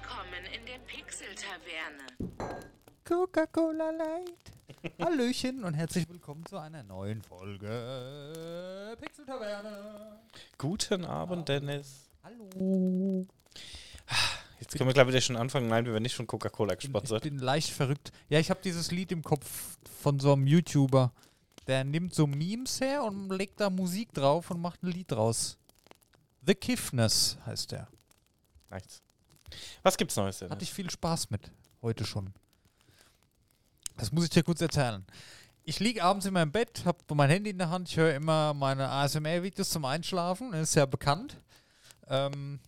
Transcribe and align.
Willkommen 0.00 0.44
in 0.54 0.64
der 0.66 0.78
Pixel-Taverne. 0.86 2.66
Coca-Cola 3.04 3.90
Light. 3.90 4.92
Hallöchen 5.02 5.64
und 5.64 5.74
herzlich 5.74 6.08
willkommen 6.08 6.44
zu 6.46 6.58
einer 6.58 6.82
neuen 6.84 7.22
Folge 7.22 8.96
Pixel 9.00 9.24
Taverne. 9.26 10.20
Guten 10.56 11.04
Abend, 11.04 11.48
Dennis. 11.48 12.08
Hallo. 12.22 13.26
Jetzt 14.60 14.76
können 14.76 14.88
wir, 14.88 14.94
glaube 14.94 15.16
ich, 15.16 15.24
schon 15.24 15.36
anfangen. 15.36 15.68
Nein, 15.68 15.84
wir 15.84 15.92
werden 15.92 16.02
nicht 16.04 16.16
von 16.16 16.26
Coca-Cola 16.26 16.74
Ich 16.74 16.80
gesponsert. 16.80 17.22
bin 17.24 17.38
leicht 17.38 17.70
verrückt. 17.70 18.12
Ja, 18.28 18.38
ich 18.38 18.50
habe 18.50 18.60
dieses 18.62 18.90
Lied 18.90 19.10
im 19.12 19.22
Kopf 19.22 19.78
von 20.00 20.20
so 20.20 20.32
einem 20.32 20.46
YouTuber. 20.46 21.12
Der 21.66 21.84
nimmt 21.84 22.14
so 22.14 22.26
Memes 22.26 22.80
her 22.80 23.02
und 23.04 23.30
legt 23.30 23.60
da 23.60 23.68
Musik 23.70 24.12
drauf 24.14 24.50
und 24.50 24.60
macht 24.60 24.82
ein 24.82 24.88
Lied 24.92 25.10
draus. 25.10 25.58
The 26.46 26.54
Kiffness 26.54 27.36
heißt 27.46 27.72
der. 27.72 27.88
Nice. 28.70 29.02
Was 29.82 29.96
gibt's 29.96 30.16
Neues, 30.16 30.38
Dennis? 30.38 30.52
Hatte 30.52 30.64
ich 30.64 30.72
viel 30.72 30.90
Spaß 30.90 31.30
mit. 31.30 31.50
Heute 31.82 32.04
schon. 32.04 32.32
Das 33.96 34.12
muss 34.12 34.24
ich 34.24 34.30
dir 34.30 34.42
kurz 34.42 34.60
erzählen. 34.60 35.04
Ich 35.64 35.80
liege 35.80 36.02
abends 36.02 36.24
in 36.24 36.32
meinem 36.32 36.52
Bett, 36.52 36.84
habe 36.86 36.98
mein 37.14 37.28
Handy 37.28 37.50
in 37.50 37.58
der 37.58 37.68
Hand, 37.68 37.88
ich 37.90 37.96
höre 37.96 38.14
immer 38.14 38.54
meine 38.54 38.88
ASMR-Videos 38.88 39.68
zum 39.68 39.84
Einschlafen, 39.84 40.54
ist 40.54 40.74
ja 40.74 40.86
bekannt. 40.86 41.36
Ähm, 42.06 42.58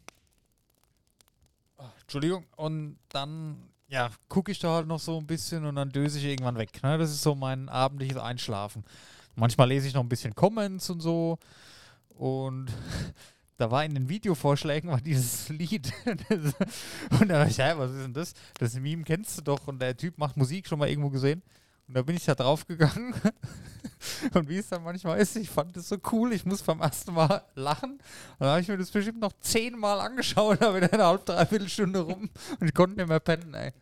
oh, 1.78 1.84
Entschuldigung, 2.02 2.44
und 2.56 2.98
dann 3.08 3.70
ja, 3.90 4.10
gucke 4.28 4.52
ich 4.52 4.58
da 4.60 4.76
halt 4.76 4.86
noch 4.86 5.00
so 5.00 5.18
ein 5.18 5.26
bisschen 5.26 5.64
und 5.64 5.74
dann 5.74 5.90
döse 5.90 6.18
ich 6.18 6.24
irgendwann 6.24 6.58
weg. 6.58 6.82
Ne? 6.82 6.96
Das 6.96 7.10
ist 7.10 7.22
so 7.22 7.34
mein 7.34 7.68
abendliches 7.68 8.18
Einschlafen. 8.18 8.84
Manchmal 9.34 9.68
lese 9.68 9.88
ich 9.88 9.94
noch 9.94 10.02
ein 10.02 10.08
bisschen 10.08 10.34
Comments 10.34 10.88
und 10.90 11.00
so. 11.00 11.38
Und 12.10 12.70
da 13.60 13.70
war 13.70 13.84
in 13.84 13.94
den 13.94 14.08
Videovorschlägen 14.08 14.90
war 14.90 15.00
dieses 15.00 15.48
Lied. 15.50 15.92
und 16.06 17.28
da 17.28 17.38
dachte 17.38 17.50
ich, 17.50 17.56
ja, 17.58 17.78
was 17.78 17.90
ist 17.90 18.02
denn 18.02 18.14
das? 18.14 18.32
Das 18.58 18.74
Meme 18.74 19.04
kennst 19.04 19.36
du 19.38 19.42
doch 19.42 19.66
und 19.68 19.80
der 19.80 19.96
Typ 19.96 20.16
macht 20.18 20.36
Musik 20.36 20.66
schon 20.66 20.78
mal 20.78 20.88
irgendwo 20.88 21.10
gesehen. 21.10 21.42
Und 21.86 21.94
da 21.94 22.02
bin 22.02 22.16
ich 22.16 22.24
da 22.24 22.34
drauf 22.34 22.66
gegangen. 22.66 23.14
und 24.34 24.48
wie 24.48 24.58
es 24.58 24.68
dann 24.68 24.82
manchmal 24.84 25.18
ist, 25.18 25.36
ich 25.36 25.50
fand 25.50 25.76
das 25.76 25.88
so 25.88 25.98
cool, 26.12 26.32
ich 26.32 26.44
muss 26.46 26.62
beim 26.62 26.80
ersten 26.80 27.12
Mal 27.12 27.42
lachen. 27.54 27.92
Und 27.94 28.00
dann 28.38 28.48
habe 28.50 28.60
ich 28.60 28.68
mir 28.68 28.78
das 28.78 28.90
bestimmt 28.90 29.20
noch 29.20 29.32
zehnmal 29.40 30.00
angeschaut, 30.00 30.62
da 30.62 30.74
wieder 30.74 30.92
eine 30.92 31.04
halbe, 31.04 31.24
dreiviertel 31.24 31.68
Stunde 31.68 32.00
rum 32.00 32.30
und 32.60 32.66
ich 32.66 32.74
konnte 32.74 32.96
nicht 32.96 33.08
mehr 33.08 33.20
pennen, 33.20 33.52
ey. 33.54 33.72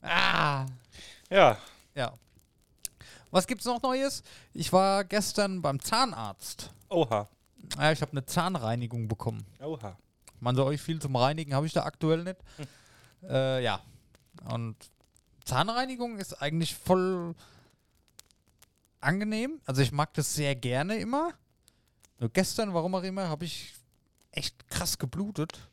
Ah, 0.00 0.66
Ja, 1.30 1.58
ja. 1.94 2.12
Was 3.30 3.46
gibt's 3.46 3.64
noch 3.64 3.82
Neues? 3.82 4.22
Ich 4.54 4.72
war 4.72 5.04
gestern 5.04 5.60
beim 5.62 5.80
Zahnarzt. 5.80 6.70
oha. 6.88 7.28
Ja, 7.78 7.92
ich 7.92 8.02
habe 8.02 8.12
eine 8.12 8.24
Zahnreinigung 8.24 9.08
bekommen. 9.08 9.44
Oha. 9.60 9.96
Man 10.40 10.56
soll 10.56 10.66
euch 10.66 10.80
viel 10.80 11.00
zum 11.00 11.14
Reinigen, 11.16 11.54
habe 11.54 11.66
ich 11.66 11.72
da 11.72 11.84
aktuell 11.84 12.24
nicht. 12.24 12.38
Äh, 13.22 13.62
ja. 13.62 13.80
Und 14.50 14.76
Zahnreinigung 15.44 16.18
ist 16.18 16.42
eigentlich 16.42 16.74
voll 16.74 17.34
angenehm. 19.00 19.60
Also 19.64 19.82
ich 19.82 19.92
mag 19.92 20.12
das 20.14 20.34
sehr 20.34 20.56
gerne 20.56 20.96
immer. 20.96 21.32
Nur 22.18 22.30
gestern, 22.30 22.74
warum 22.74 22.94
auch 22.94 23.02
immer, 23.02 23.28
habe 23.28 23.44
ich 23.44 23.74
echt 24.32 24.68
krass 24.68 24.98
geblutet. 24.98 25.68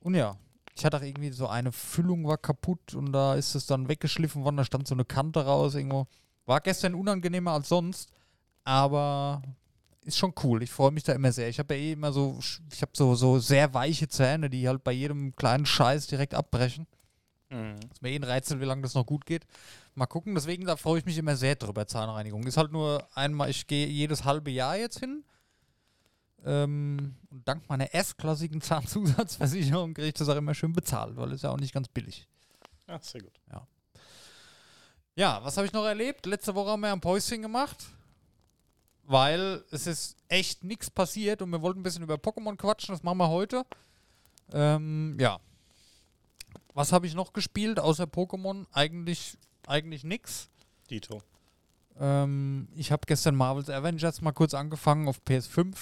Und 0.00 0.14
ja, 0.14 0.36
ich 0.74 0.84
hatte 0.84 0.96
auch 0.96 1.02
irgendwie 1.02 1.30
so 1.30 1.46
eine 1.46 1.72
Füllung 1.72 2.26
war 2.26 2.38
kaputt 2.38 2.94
und 2.94 3.12
da 3.12 3.34
ist 3.34 3.54
es 3.54 3.66
dann 3.66 3.88
weggeschliffen 3.88 4.42
worden, 4.44 4.56
da 4.56 4.64
stand 4.64 4.88
so 4.88 4.94
eine 4.94 5.04
Kante 5.04 5.44
raus 5.44 5.74
irgendwo. 5.74 6.06
War 6.46 6.60
gestern 6.60 6.94
unangenehmer 6.94 7.52
als 7.52 7.68
sonst, 7.68 8.10
aber 8.64 9.42
ist 10.04 10.18
schon 10.18 10.34
cool. 10.42 10.62
Ich 10.62 10.70
freue 10.70 10.90
mich 10.90 11.04
da 11.04 11.12
immer 11.12 11.32
sehr. 11.32 11.48
Ich 11.48 11.58
habe 11.58 11.74
ja 11.74 11.80
eh 11.80 11.92
immer 11.92 12.12
so, 12.12 12.38
ich 12.72 12.82
habe 12.82 12.92
so, 12.94 13.14
so 13.14 13.38
sehr 13.38 13.72
weiche 13.74 14.08
Zähne, 14.08 14.50
die 14.50 14.68
halt 14.68 14.84
bei 14.84 14.92
jedem 14.92 15.34
kleinen 15.36 15.66
Scheiß 15.66 16.06
direkt 16.06 16.34
abbrechen. 16.34 16.86
Mhm. 17.50 17.76
Ist 17.92 18.02
mir 18.02 18.10
eh 18.10 18.16
ein 18.16 18.24
Rätsel, 18.24 18.60
wie 18.60 18.64
lange 18.64 18.82
das 18.82 18.94
noch 18.94 19.06
gut 19.06 19.26
geht. 19.26 19.46
Mal 19.94 20.06
gucken. 20.06 20.34
Deswegen, 20.34 20.64
da 20.64 20.76
freue 20.76 20.98
ich 20.98 21.04
mich 21.04 21.18
immer 21.18 21.36
sehr 21.36 21.54
drüber, 21.54 21.86
Zahnreinigung. 21.86 22.46
Ist 22.46 22.56
halt 22.56 22.72
nur 22.72 23.06
einmal, 23.14 23.50
ich 23.50 23.66
gehe 23.66 23.86
jedes 23.86 24.24
halbe 24.24 24.50
Jahr 24.50 24.76
jetzt 24.76 24.98
hin. 24.98 25.24
Ähm, 26.44 27.16
und 27.30 27.46
dank 27.46 27.68
meiner 27.68 27.94
erstklassigen 27.94 28.60
Zahnzusatzversicherung 28.62 29.94
kriege 29.94 30.08
ich 30.08 30.14
das 30.14 30.28
auch 30.28 30.36
immer 30.36 30.54
schön 30.54 30.72
bezahlt, 30.72 31.16
weil 31.16 31.32
es 31.32 31.42
ja 31.42 31.50
auch 31.50 31.60
nicht 31.60 31.74
ganz 31.74 31.88
billig. 31.88 32.26
Ja, 32.88 32.98
sehr 33.00 33.22
gut. 33.22 33.32
Ja, 35.14 35.44
was 35.44 35.56
habe 35.58 35.66
ich 35.66 35.72
noch 35.74 35.84
erlebt? 35.84 36.24
Letzte 36.24 36.54
Woche 36.54 36.70
haben 36.70 36.80
wir 36.80 36.92
ein 36.92 37.00
Päuschen 37.00 37.42
gemacht, 37.42 37.76
weil 39.12 39.62
es 39.70 39.86
ist 39.86 40.16
echt 40.28 40.64
nichts 40.64 40.90
passiert 40.90 41.42
und 41.42 41.50
wir 41.50 41.60
wollten 41.60 41.80
ein 41.80 41.82
bisschen 41.82 42.02
über 42.02 42.14
Pokémon 42.14 42.56
quatschen. 42.56 42.94
Das 42.94 43.02
machen 43.02 43.18
wir 43.18 43.28
heute. 43.28 43.64
Ähm, 44.52 45.16
ja. 45.20 45.38
Was 46.74 46.92
habe 46.92 47.06
ich 47.06 47.14
noch 47.14 47.34
gespielt 47.34 47.78
außer 47.78 48.04
Pokémon? 48.04 48.64
Eigentlich, 48.72 49.36
eigentlich 49.66 50.02
nix. 50.02 50.48
Dito. 50.90 51.22
Ähm, 52.00 52.68
ich 52.74 52.90
habe 52.90 53.02
gestern 53.06 53.36
Marvel's 53.36 53.68
Avengers 53.68 54.22
mal 54.22 54.32
kurz 54.32 54.54
angefangen 54.54 55.06
auf 55.06 55.20
PS5, 55.28 55.76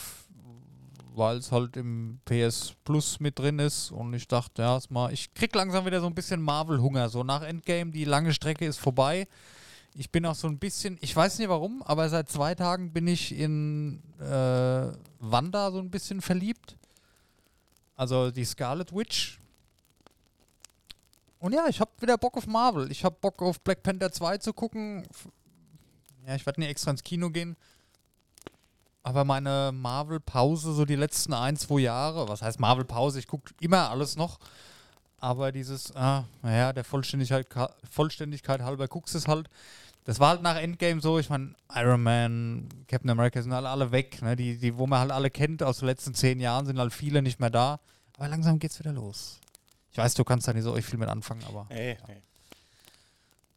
weil 1.14 1.36
es 1.36 1.52
halt 1.52 1.76
im 1.76 2.18
PS 2.24 2.74
Plus 2.84 3.20
mit 3.20 3.38
drin 3.38 3.60
ist 3.60 3.92
und 3.92 4.12
ich 4.12 4.26
dachte, 4.26 4.62
ja, 4.62 4.78
mal, 4.88 5.12
ich 5.12 5.32
krieg 5.34 5.54
langsam 5.54 5.86
wieder 5.86 6.00
so 6.00 6.06
ein 6.06 6.14
bisschen 6.16 6.42
Marvel-Hunger. 6.42 7.08
So 7.08 7.22
nach 7.22 7.42
Endgame, 7.42 7.92
die 7.92 8.04
lange 8.04 8.32
Strecke 8.32 8.66
ist 8.66 8.78
vorbei. 8.78 9.28
Ich 9.94 10.10
bin 10.10 10.24
auch 10.24 10.34
so 10.34 10.46
ein 10.46 10.58
bisschen, 10.58 10.98
ich 11.00 11.14
weiß 11.14 11.38
nicht 11.38 11.48
warum, 11.48 11.82
aber 11.82 12.08
seit 12.08 12.28
zwei 12.28 12.54
Tagen 12.54 12.92
bin 12.92 13.08
ich 13.08 13.32
in 13.32 14.02
äh, 14.20 14.92
Wanda 15.18 15.72
so 15.72 15.78
ein 15.78 15.90
bisschen 15.90 16.20
verliebt. 16.20 16.76
Also 17.96 18.30
die 18.30 18.44
Scarlet 18.44 18.94
Witch. 18.94 19.38
Und 21.38 21.52
ja, 21.52 21.66
ich 21.68 21.80
habe 21.80 21.90
wieder 22.00 22.16
Bock 22.18 22.36
auf 22.36 22.46
Marvel. 22.46 22.90
Ich 22.90 23.04
habe 23.04 23.16
Bock 23.20 23.42
auf 23.42 23.60
Black 23.60 23.82
Panther 23.82 24.12
2 24.12 24.38
zu 24.38 24.52
gucken. 24.52 25.06
Ja, 26.26 26.34
ich 26.34 26.46
werde 26.46 26.60
nicht 26.60 26.68
extra 26.68 26.90
ins 26.90 27.02
Kino 27.02 27.30
gehen. 27.30 27.56
Aber 29.02 29.24
meine 29.24 29.72
Marvel-Pause, 29.72 30.74
so 30.74 30.84
die 30.84 30.96
letzten 30.96 31.32
ein, 31.32 31.56
zwei 31.56 31.80
Jahre, 31.80 32.28
was 32.28 32.42
heißt 32.42 32.60
Marvel-Pause? 32.60 33.18
Ich 33.18 33.26
gucke 33.26 33.52
immer 33.60 33.90
alles 33.90 34.16
noch. 34.16 34.38
Aber 35.20 35.52
dieses, 35.52 35.94
ah, 35.94 36.24
naja, 36.42 36.72
der 36.72 36.82
Vollständigkeit, 36.84 37.46
Vollständigkeit 37.90 38.62
halber 38.62 38.88
guckst 38.88 39.14
es 39.14 39.28
halt. 39.28 39.48
Das 40.04 40.18
war 40.18 40.30
halt 40.30 40.42
nach 40.42 40.56
Endgame 40.56 41.00
so. 41.02 41.18
Ich 41.18 41.28
meine, 41.28 41.54
Iron 41.74 42.02
Man, 42.02 42.68
Captain 42.88 43.10
America 43.10 43.42
sind 43.42 43.52
alle, 43.52 43.68
alle 43.68 43.92
weg. 43.92 44.22
Ne? 44.22 44.34
Die, 44.34 44.56
die, 44.56 44.76
wo 44.78 44.86
man 44.86 44.98
halt 45.00 45.10
alle 45.10 45.30
kennt 45.30 45.62
aus 45.62 45.78
den 45.80 45.86
letzten 45.86 46.14
zehn 46.14 46.40
Jahren, 46.40 46.64
sind 46.64 46.78
halt 46.78 46.94
viele 46.94 47.20
nicht 47.20 47.38
mehr 47.38 47.50
da. 47.50 47.80
Aber 48.16 48.28
langsam 48.28 48.58
geht's 48.58 48.78
wieder 48.78 48.92
los. 48.92 49.38
Ich 49.92 49.98
weiß, 49.98 50.14
du 50.14 50.24
kannst 50.24 50.48
da 50.48 50.54
nicht 50.54 50.64
so 50.64 50.74
viel 50.76 50.98
mit 50.98 51.08
anfangen, 51.08 51.44
aber 51.46 51.66
Ey, 51.68 51.98
ey. 52.08 52.22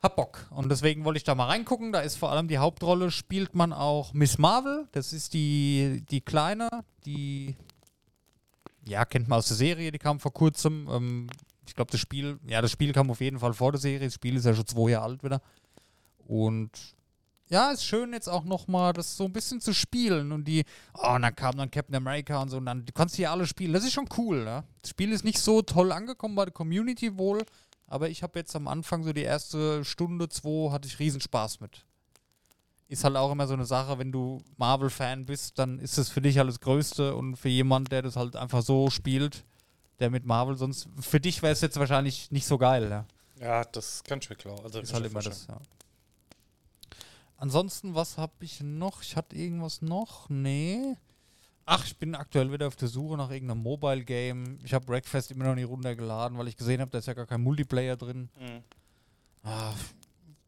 hab 0.01 0.15
Bock. 0.17 0.47
Und 0.49 0.69
deswegen 0.69 1.05
wollte 1.05 1.17
ich 1.17 1.23
da 1.23 1.33
mal 1.33 1.47
reingucken. 1.47 1.93
Da 1.93 2.01
ist 2.01 2.17
vor 2.17 2.31
allem 2.31 2.49
die 2.49 2.57
Hauptrolle, 2.57 3.09
spielt 3.09 3.55
man 3.55 3.71
auch 3.71 4.11
Miss 4.13 4.37
Marvel. 4.37 4.87
Das 4.91 5.13
ist 5.13 5.33
die, 5.33 6.03
die 6.11 6.21
Kleine, 6.21 6.69
die, 7.05 7.55
ja, 8.83 9.05
kennt 9.05 9.29
man 9.29 9.39
aus 9.39 9.47
der 9.47 9.57
Serie, 9.57 9.91
die 9.91 9.99
kam 9.99 10.19
vor 10.19 10.33
kurzem. 10.33 10.89
Ähm, 10.91 11.27
ich 11.65 11.75
glaube, 11.75 11.91
das 11.91 11.99
Spiel, 11.99 12.39
ja, 12.47 12.61
das 12.61 12.71
Spiel 12.71 12.91
kam 12.93 13.09
auf 13.09 13.21
jeden 13.21 13.39
Fall 13.39 13.53
vor 13.53 13.71
der 13.71 13.81
Serie. 13.81 14.07
Das 14.07 14.15
Spiel 14.15 14.35
ist 14.35 14.45
ja 14.45 14.53
schon 14.53 14.67
zwei 14.67 14.91
Jahre 14.91 15.05
alt 15.05 15.23
wieder. 15.23 15.41
Und 16.27 16.71
ja, 17.49 17.71
ist 17.71 17.85
schön 17.85 18.13
jetzt 18.13 18.27
auch 18.29 18.43
nochmal 18.45 18.93
das 18.93 19.15
so 19.15 19.25
ein 19.25 19.33
bisschen 19.33 19.61
zu 19.61 19.73
spielen. 19.73 20.31
Und 20.31 20.45
die, 20.45 20.63
oh, 20.93 21.15
und 21.15 21.21
dann 21.21 21.35
kam 21.35 21.57
dann 21.57 21.71
Captain 21.71 21.95
America 21.95 22.41
und 22.41 22.49
so. 22.49 22.57
Und 22.57 22.65
dann, 22.65 22.85
du 22.85 22.93
kannst 22.93 23.17
die 23.17 23.27
alle 23.27 23.45
spielen. 23.45 23.73
Das 23.73 23.83
ist 23.83 23.93
schon 23.93 24.09
cool, 24.17 24.43
ne? 24.43 24.63
Das 24.81 24.91
Spiel 24.91 25.11
ist 25.11 25.23
nicht 25.23 25.39
so 25.39 25.61
toll 25.61 25.91
angekommen 25.91 26.35
bei 26.35 26.45
der 26.45 26.53
Community 26.53 27.17
wohl. 27.17 27.43
Aber 27.87 28.09
ich 28.09 28.23
habe 28.23 28.39
jetzt 28.39 28.55
am 28.55 28.67
Anfang 28.67 29.03
so 29.03 29.13
die 29.13 29.21
erste 29.21 29.85
Stunde, 29.85 30.29
zwei, 30.29 30.71
hatte 30.71 30.87
ich 30.87 30.99
Riesenspaß 30.99 31.59
mit. 31.59 31.85
Ist 32.87 33.03
halt 33.03 33.15
auch 33.15 33.31
immer 33.31 33.47
so 33.47 33.53
eine 33.53 33.65
Sache, 33.65 33.99
wenn 33.99 34.11
du 34.11 34.41
Marvel-Fan 34.57 35.25
bist, 35.25 35.59
dann 35.59 35.79
ist 35.79 35.97
es 35.97 36.09
für 36.09 36.21
dich 36.21 36.37
halt 36.37 36.49
das 36.49 36.59
Größte 36.59 37.15
und 37.15 37.35
für 37.35 37.49
jemand, 37.49 37.91
der 37.91 38.01
das 38.01 38.15
halt 38.15 38.35
einfach 38.35 38.61
so 38.61 38.89
spielt, 38.89 39.45
der 40.03 40.11
mit 40.11 40.25
Marvel 40.25 40.57
sonst, 40.57 40.87
für 40.99 41.19
dich 41.19 41.41
wäre 41.41 41.53
es 41.53 41.61
jetzt 41.61 41.79
wahrscheinlich 41.79 42.29
nicht 42.29 42.45
so 42.45 42.57
geil, 42.57 42.89
ja. 42.89 43.05
Ja, 43.39 43.63
das 43.63 44.03
kann 44.03 44.19
ich 44.21 44.29
mir 44.29 44.35
klar. 44.35 44.59
Also, 44.63 44.79
Ist 44.79 44.93
halt 44.93 45.05
immer 45.05 45.21
das, 45.21 45.47
ja. 45.47 45.57
Ansonsten, 47.37 47.95
was 47.95 48.17
habe 48.17 48.33
ich 48.41 48.61
noch? 48.61 49.01
Ich 49.01 49.15
hatte 49.15 49.35
irgendwas 49.35 49.81
noch? 49.81 50.29
Nee. 50.29 50.95
Ach, 51.65 51.85
ich 51.85 51.97
bin 51.97 52.15
aktuell 52.15 52.51
wieder 52.51 52.67
auf 52.67 52.75
der 52.75 52.89
Suche 52.89 53.17
nach 53.17 53.31
irgendeinem 53.31 53.63
Mobile-Game. 53.63 54.59
Ich 54.63 54.73
habe 54.73 54.85
Breakfast 54.85 55.31
immer 55.31 55.45
noch 55.45 55.55
nicht 55.55 55.67
runtergeladen, 55.67 56.37
weil 56.37 56.47
ich 56.47 56.57
gesehen 56.57 56.81
habe, 56.81 56.91
da 56.91 56.97
ist 56.99 57.07
ja 57.07 57.13
gar 57.13 57.25
kein 57.25 57.41
Multiplayer 57.41 57.95
drin. 57.95 58.29
Mhm. 58.39 58.63
Ah, 59.43 59.73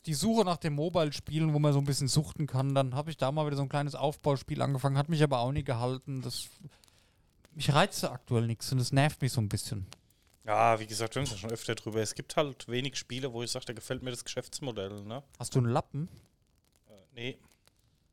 die 0.06 0.14
Suche 0.14 0.46
nach 0.46 0.58
den 0.58 0.74
Mobile-Spielen, 0.74 1.54
wo 1.54 1.60
man 1.60 1.74
so 1.74 1.80
ein 1.80 1.86
bisschen 1.86 2.08
suchten 2.08 2.48
kann, 2.48 2.76
dann 2.76 2.96
habe 2.96 3.10
ich 3.10 3.18
da 3.18 3.32
mal 3.32 3.46
wieder 3.46 3.58
so 3.58 3.64
ein 3.64 3.70
kleines 3.70 3.96
Aufbauspiel 3.96 4.62
angefangen, 4.62 4.98
hat 4.98 5.10
mich 5.10 5.24
aber 5.24 5.40
auch 5.40 5.52
nie 5.52 5.64
gehalten. 5.64 6.22
Das 6.22 6.48
mich 7.56 7.74
reizt 7.74 8.04
aktuell 8.04 8.48
nichts 8.48 8.72
und 8.72 8.78
das 8.80 8.92
nervt 8.92 9.22
mich 9.22 9.32
so 9.32 9.42
ein 9.42 9.50
bisschen. 9.50 9.86
Ja, 10.46 10.80
wie 10.80 10.86
gesagt, 10.86 11.16
wir 11.16 11.22
haben 11.22 11.26
es 11.26 11.32
ja 11.32 11.38
schon 11.38 11.52
öfter 11.52 11.74
drüber. 11.74 12.02
Es 12.02 12.14
gibt 12.14 12.36
halt 12.36 12.68
wenig 12.68 12.98
Spiele, 12.98 13.34
wo 13.34 13.42
ich 13.42 13.50
sage, 13.50 13.66
da 13.66 13.74
gefällt 13.74 14.04
mir 14.04 14.12
das 14.12 14.24
Geschäftsmodell, 14.24 15.02
ne? 15.02 15.24
Hast 15.40 15.56
du 15.56 15.60
einen 15.60 15.70
Lappen? 15.70 16.08
Äh, 16.88 16.92
nee. 17.16 17.38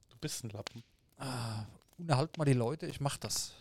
Du 0.08 0.16
bist 0.18 0.42
ein 0.44 0.50
Lappen. 0.50 0.82
Ah, 1.18 1.66
unterhalt 1.98 2.38
mal 2.38 2.46
die 2.46 2.54
Leute, 2.54 2.86
ich 2.86 3.00
mach 3.00 3.18
das. 3.18 3.52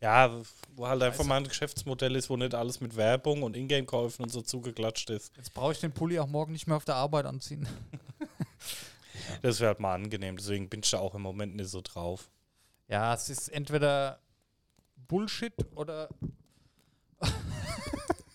Ja, 0.00 0.40
wo 0.76 0.86
halt 0.86 1.02
einfach 1.02 1.24
mal 1.24 1.38
ein 1.38 1.48
Geschäftsmodell 1.48 2.14
ist, 2.16 2.30
wo 2.30 2.36
nicht 2.36 2.54
alles 2.54 2.80
mit 2.80 2.96
Werbung 2.96 3.42
und 3.42 3.56
Ingame-Käufen 3.56 4.22
und 4.22 4.30
so 4.30 4.42
zugeklatscht 4.42 5.10
ist. 5.10 5.36
Jetzt 5.36 5.52
brauche 5.52 5.72
ich 5.72 5.80
den 5.80 5.92
Pulli 5.92 6.18
auch 6.20 6.28
morgen 6.28 6.52
nicht 6.52 6.66
mehr 6.66 6.76
auf 6.76 6.84
der 6.84 6.94
Arbeit 6.94 7.26
anziehen. 7.26 7.68
Das 9.42 9.60
wäre 9.60 9.68
halt 9.68 9.80
mal 9.80 9.94
angenehm, 9.94 10.36
deswegen 10.36 10.68
bin 10.70 10.80
ich 10.82 10.90
da 10.90 11.00
auch 11.00 11.14
im 11.14 11.20
Moment 11.22 11.54
nicht 11.54 11.68
so 11.68 11.82
drauf. 11.82 12.30
Ja, 12.88 13.12
es 13.12 13.28
ist 13.28 13.48
entweder 13.48 14.20
Bullshit 15.08 15.54
oder 15.74 16.08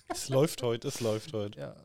Es 0.10 0.30
läuft 0.30 0.62
heute, 0.62 0.88
es 0.88 1.00
läuft 1.00 1.34
heute. 1.34 1.60
ja. 1.60 1.76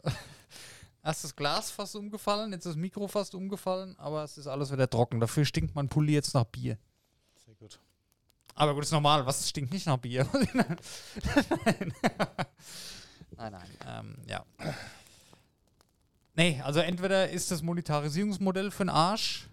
Erst 1.03 1.25
das 1.25 1.35
Glas 1.35 1.71
fast 1.71 1.97
umgefallen, 1.97 2.53
jetzt 2.53 2.67
das 2.67 2.77
Mikro 2.77 3.09
fast 3.09 3.35
umgefallen, 3.35 3.97
aber 3.99 4.25
es 4.25 4.37
ist 4.37 4.47
alles 4.47 4.71
wieder 4.73 4.91
trocken. 4.91 5.21
Dafür 5.21 5.45
stinkt 5.45 5.75
mein 5.75 5.89
Pulli 5.89 6.13
jetzt 6.13 6.35
nach 6.35 6.45
Bier. 6.45 6.77
Sehr 7.47 7.55
gut. 7.55 7.81
Aber 8.55 8.75
gut, 8.75 8.83
ist 8.83 8.93
normal. 8.93 9.25
Was 9.25 9.49
stinkt 9.49 9.73
nicht 9.73 9.87
nach 9.87 9.97
Bier? 9.97 10.29
nein. 10.53 10.77
nein, 13.37 13.53
nein. 13.53 13.71
Ähm, 13.87 14.17
ja. 14.27 14.45
Nee, 16.35 16.61
also 16.63 16.81
entweder 16.81 17.31
ist 17.31 17.51
das 17.51 17.63
Monetarisierungsmodell 17.63 18.71
für 18.71 18.85
den 18.85 18.91
Arsch 18.91 19.49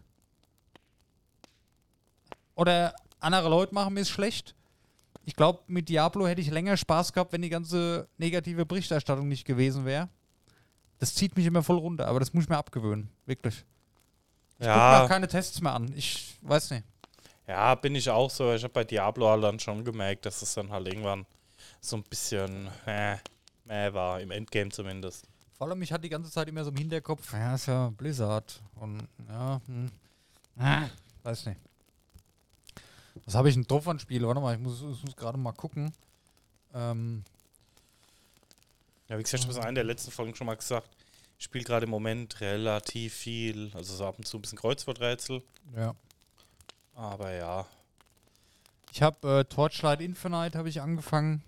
oder 2.55 2.95
andere 3.19 3.49
Leute 3.49 3.73
machen 3.73 3.93
mir 3.93 4.01
es 4.01 4.09
schlecht. 4.09 4.55
Ich 5.25 5.35
glaube, 5.35 5.61
mit 5.67 5.89
Diablo 5.89 6.27
hätte 6.27 6.41
ich 6.41 6.51
länger 6.51 6.77
Spaß 6.77 7.11
gehabt, 7.13 7.33
wenn 7.33 7.41
die 7.41 7.49
ganze 7.49 8.07
negative 8.17 8.65
Berichterstattung 8.65 9.27
nicht 9.27 9.45
gewesen 9.45 9.85
wäre. 9.85 10.07
Das 10.99 11.13
zieht 11.15 11.35
mich 11.35 11.45
immer 11.45 11.63
voll 11.63 11.77
runter, 11.77 12.07
aber 12.07 12.19
das 12.19 12.33
muss 12.33 12.43
ich 12.43 12.49
mir 12.49 12.57
abgewöhnen. 12.57 13.09
Wirklich. 13.25 13.65
Ich 14.59 14.65
gucke 14.67 14.69
mir 14.69 14.75
auch 14.75 15.01
Ja, 15.01 15.07
keine 15.07 15.27
Tests 15.27 15.59
mehr 15.61 15.73
an. 15.73 15.91
Ich 15.95 16.37
weiß 16.41 16.71
nicht. 16.71 16.83
ja, 17.47 17.75
bin 17.75 17.95
ich 17.95 18.09
auch 18.09 18.29
so. 18.29 18.53
Ich 18.53 18.63
habe 18.63 18.73
bei 18.73 18.83
Diablo 18.83 19.27
halt 19.29 19.43
dann 19.43 19.59
schon 19.59 19.83
gemerkt, 19.83 20.25
dass 20.25 20.41
es 20.41 20.53
dann 20.53 20.69
halt 20.71 20.87
irgendwann 20.87 21.25
so 21.81 21.97
ein 21.97 22.03
bisschen 22.03 22.69
äh, 22.85 23.17
äh, 23.67 23.93
war, 23.93 24.21
im 24.21 24.31
Endgame 24.31 24.69
zumindest. 24.69 25.27
Vor 25.57 25.67
allem, 25.67 25.81
ich 25.81 25.91
hatte 25.91 26.01
die 26.03 26.09
ganze 26.09 26.31
Zeit 26.31 26.47
immer 26.49 26.63
so 26.63 26.69
im 26.69 26.77
Hinterkopf, 26.77 27.33
ja, 27.33 27.55
ist 27.55 27.65
ja 27.67 27.89
Blizzard. 27.89 28.61
Und 28.75 29.07
ja, 29.27 29.59
hm, 29.65 29.91
ah, 30.59 30.83
weiß 31.23 31.47
nicht. 31.47 31.59
Was 33.25 33.35
habe 33.35 33.49
ich 33.49 33.55
an 33.87 33.99
Spiele? 33.99 34.27
Warte 34.27 34.41
mal, 34.41 34.55
ich 34.55 34.61
muss, 34.61 34.81
muss 34.81 35.15
gerade 35.15 35.37
mal 35.37 35.53
gucken. 35.53 35.93
Ähm, 36.73 37.23
Ja, 39.07 39.17
wie 39.17 39.23
gesagt, 39.23 39.39
ich 39.43 39.47
habe 39.47 39.51
es 39.51 39.57
in 39.57 39.63
einer 39.63 39.75
der 39.75 39.83
letzten 39.85 40.11
Folgen 40.11 40.35
schon 40.35 40.47
mal 40.47 40.55
gesagt. 40.57 40.89
Ich 41.37 41.45
spiele 41.45 41.63
gerade 41.63 41.85
im 41.85 41.89
Moment 41.91 42.39
relativ 42.41 43.13
viel, 43.13 43.71
also 43.73 43.95
so 43.95 44.05
ab 44.05 44.15
und 44.17 44.25
zu 44.25 44.37
ein 44.37 44.41
bisschen 44.41 44.57
Kreuzworträtsel. 44.57 45.41
ja. 45.75 45.95
Aber 46.97 47.33
ja, 47.33 47.65
Ich 48.93 49.01
habe 49.01 49.39
äh, 49.39 49.43
Torchlight 49.43 49.99
Infinite 49.99 50.57
habe 50.57 50.69
ich 50.69 50.81
angefangen. 50.81 51.43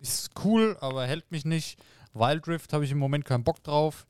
Ist 0.00 0.30
cool, 0.44 0.76
aber 0.80 1.06
hält 1.06 1.30
mich 1.30 1.44
nicht. 1.44 1.78
Wild 2.14 2.48
Rift 2.48 2.72
habe 2.72 2.84
ich 2.84 2.90
im 2.90 2.98
Moment 2.98 3.24
keinen 3.24 3.44
Bock 3.44 3.62
drauf. 3.62 4.06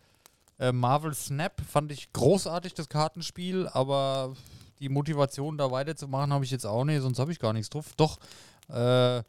Äh, 0.58 0.72
Marvel 0.72 1.12
Snap 1.12 1.60
fand 1.60 1.92
ich 1.92 2.10
großartig, 2.14 2.72
das 2.72 2.88
Kartenspiel, 2.88 3.69
aber 3.69 4.34
die 4.80 4.88
Motivation 4.88 5.58
da 5.58 5.70
weiterzumachen 5.70 6.32
habe 6.32 6.44
ich 6.44 6.50
jetzt 6.50 6.66
auch 6.66 6.84
nicht, 6.84 7.00
sonst 7.02 7.19
habe 7.19 7.32
ich 7.32 7.38
gar 7.38 7.52
nichts 7.52 7.70
drauf. 7.70 7.92
Doch, 7.96 8.19
äh, 8.69 9.22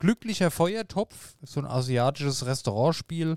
Glücklicher 0.00 0.50
Feuertopf, 0.50 1.34
so 1.42 1.60
ein 1.60 1.66
asiatisches 1.66 2.44
Restaurantspiel. 2.44 3.36